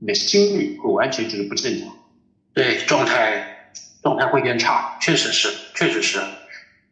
[0.00, 1.88] 你的心率会完全就是不正常。
[2.52, 3.55] 对，状态。
[4.06, 6.20] 状态会变差，确实是，确实是，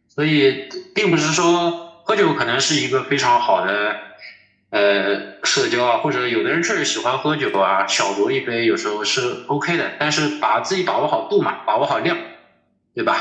[0.09, 3.95] 所以并不是说喝酒可能是一个非常好的
[4.69, 12.17] 呃社交啊，或者有的人确实喜欢喝酒啊，小酌一杯有时候是 OK 的，但是把自己把握好度嘛，把握好量，
[12.93, 13.15] 对吧？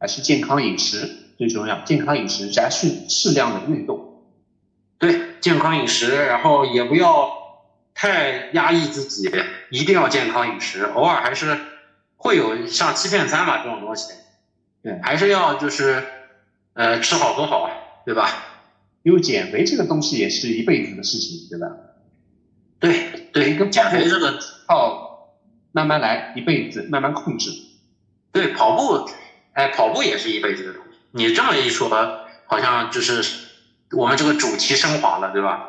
[0.00, 1.06] 还是健康饮食
[1.36, 4.24] 最重要，健康饮食加适适量的运动，
[4.98, 7.30] 对，健康饮食，然后也不要
[7.92, 9.30] 太压抑自己，
[9.68, 11.58] 一定要健康饮食，偶尔还是。
[12.18, 14.12] 会有像欺骗餐嘛这种东西，
[14.82, 16.04] 对，还是要就是，
[16.74, 17.70] 呃，吃好喝好，
[18.04, 18.44] 对吧？
[19.04, 21.68] 因为减肥这个东西也是一辈子的事情，对吧？
[22.80, 25.38] 对对，跟减肥这个靠
[25.72, 27.50] 慢慢来，一辈子慢慢控制。
[28.32, 29.08] 对，跑步，
[29.52, 30.98] 哎，跑步也是一辈子的东西。
[31.12, 31.88] 你这么一说，
[32.46, 33.24] 好像就是
[33.92, 35.68] 我们这个主题升华了，对吧？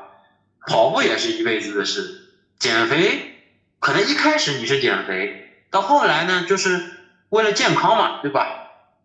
[0.67, 2.21] 跑步也是一辈子的事，
[2.57, 3.35] 减肥
[3.79, 5.45] 可能一开始你是减肥。
[5.71, 6.81] 到后来呢，就是
[7.29, 8.55] 为了健康嘛，对吧？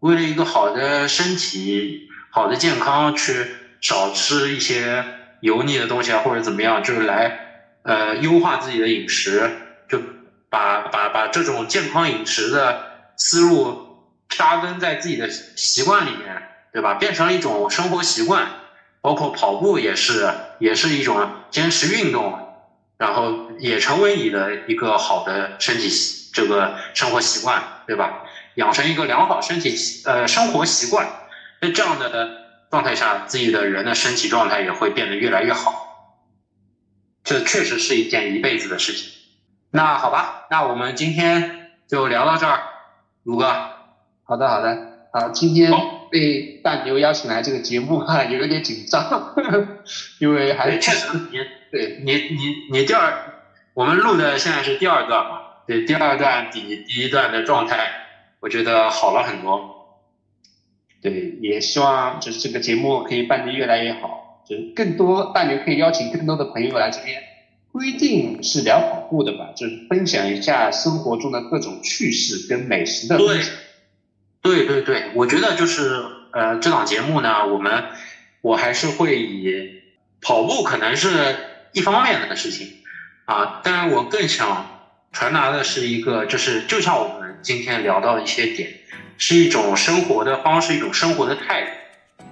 [0.00, 3.46] 为了一个好的身体、好的健康，去
[3.80, 5.04] 少吃一些
[5.40, 7.38] 油腻的东西啊，或者怎么样，就是来
[7.82, 9.50] 呃优化自己的饮食，
[9.88, 10.00] 就
[10.48, 12.82] 把把把这种健康饮食的
[13.16, 16.42] 思路扎根在自己的习惯里面，
[16.72, 16.94] 对吧？
[16.94, 18.46] 变成了一种生活习惯，
[19.00, 22.53] 包括跑步也是，也是一种坚持运动，
[22.98, 26.24] 然后也成为你的一个好的身体习。
[26.34, 28.24] 这个生活习惯，对吧？
[28.56, 29.72] 养成一个良好身体
[30.04, 31.06] 呃生活习惯，
[31.60, 32.28] 在这样的
[32.72, 36.18] 状态下，自己的人的身体状态也会变得越来越好。
[37.22, 39.12] 这确实是一件一辈子的事情。
[39.70, 42.60] 那好吧，那我们今天就聊到这儿，
[43.22, 43.46] 卢哥。
[44.24, 44.70] 好的，好的，
[45.12, 45.72] 啊，今天
[46.10, 49.36] 被大牛邀请来这个节目哈， 有点紧张，
[50.18, 51.38] 因为还是确实你
[51.74, 52.38] 对你你
[52.70, 53.12] 你第二，
[53.74, 57.90] 我们录的现在是第二段嘛，对，第二段比第一段的状态，
[58.38, 59.98] 我觉得好了很多。
[61.02, 67.20] 对，也希望就是这个节目可以办得越来越好，就是更多大牛可以邀请更多的朋友来这边，
[67.72, 73.18] 不一定是聊跑步的吧，就是分享一下生活中的各种趣事跟美食的。
[73.18, 73.40] 对，
[74.40, 77.82] 对对对，我觉得就是呃这档节目呢，我们
[78.42, 79.82] 我还是会以
[80.22, 81.10] 跑步可能是
[81.74, 82.68] 一方面的事情
[83.26, 84.66] 啊，当然我更想
[85.12, 88.70] 传达的是一个，就是就像我们今天聊到的一些点。
[89.16, 91.62] 是一种生活的方式，一种生活的态
[92.18, 92.24] 度，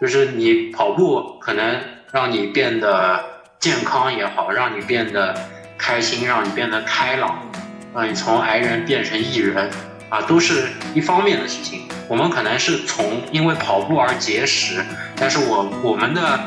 [0.00, 3.20] 就是你跑步可能让你变得
[3.58, 5.36] 健康也好，让你变得
[5.76, 7.50] 开心，让你变得开朗，
[7.92, 9.68] 让你从癌人变成艺人，
[10.08, 11.88] 啊，都是一方面的事情。
[12.06, 14.84] 我们可能是从因为跑步而节食，
[15.16, 16.40] 但是我我们的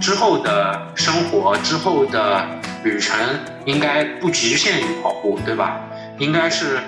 [0.00, 2.46] 之后的生活之后的
[2.82, 3.18] 旅程
[3.66, 5.78] 应该不局限于跑步，对吧？
[6.18, 6.78] 应该是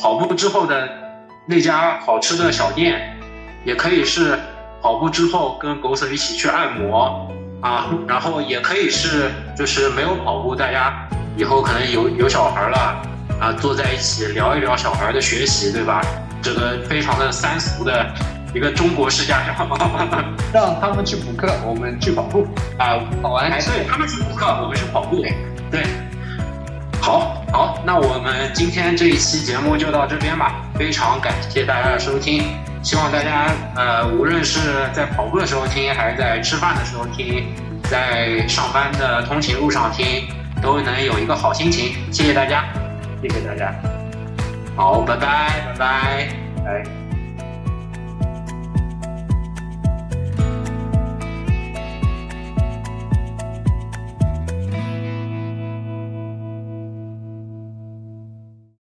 [0.00, 0.88] 跑步之后的。
[1.48, 3.16] 那家好吃的小店，
[3.64, 4.36] 也可以是
[4.82, 7.30] 跑步之后跟狗舍一起去按摩
[7.60, 13.00] 啊，然后也可以是就是没有跑步，大家以后可能有有小孩了
[13.40, 16.02] 啊，坐在一起聊一聊小孩的学习，对吧？
[16.42, 18.12] 这个非常的三俗的
[18.56, 19.68] 一个中国式家长，
[20.50, 22.46] 让他们去补课，我们去跑步
[22.78, 25.22] 啊，跑完对，他们去补课，我们去跑步，
[25.70, 25.84] 对。
[27.02, 30.62] 好好，那我们今天这一期节目就到这边吧。
[30.74, 32.44] 非常感谢大家的收听，
[32.82, 37.44] 希望大家呃，无论是在跑步的时候听，还是在吃饭的时候听，
[37.84, 40.26] 在上班的通勤路上听，
[40.62, 41.94] 都能有一个好心情。
[42.10, 42.64] 谢谢大家，
[43.20, 43.72] 谢谢大家。
[44.74, 46.28] 好，拜拜，拜拜，
[46.64, 47.05] 拜。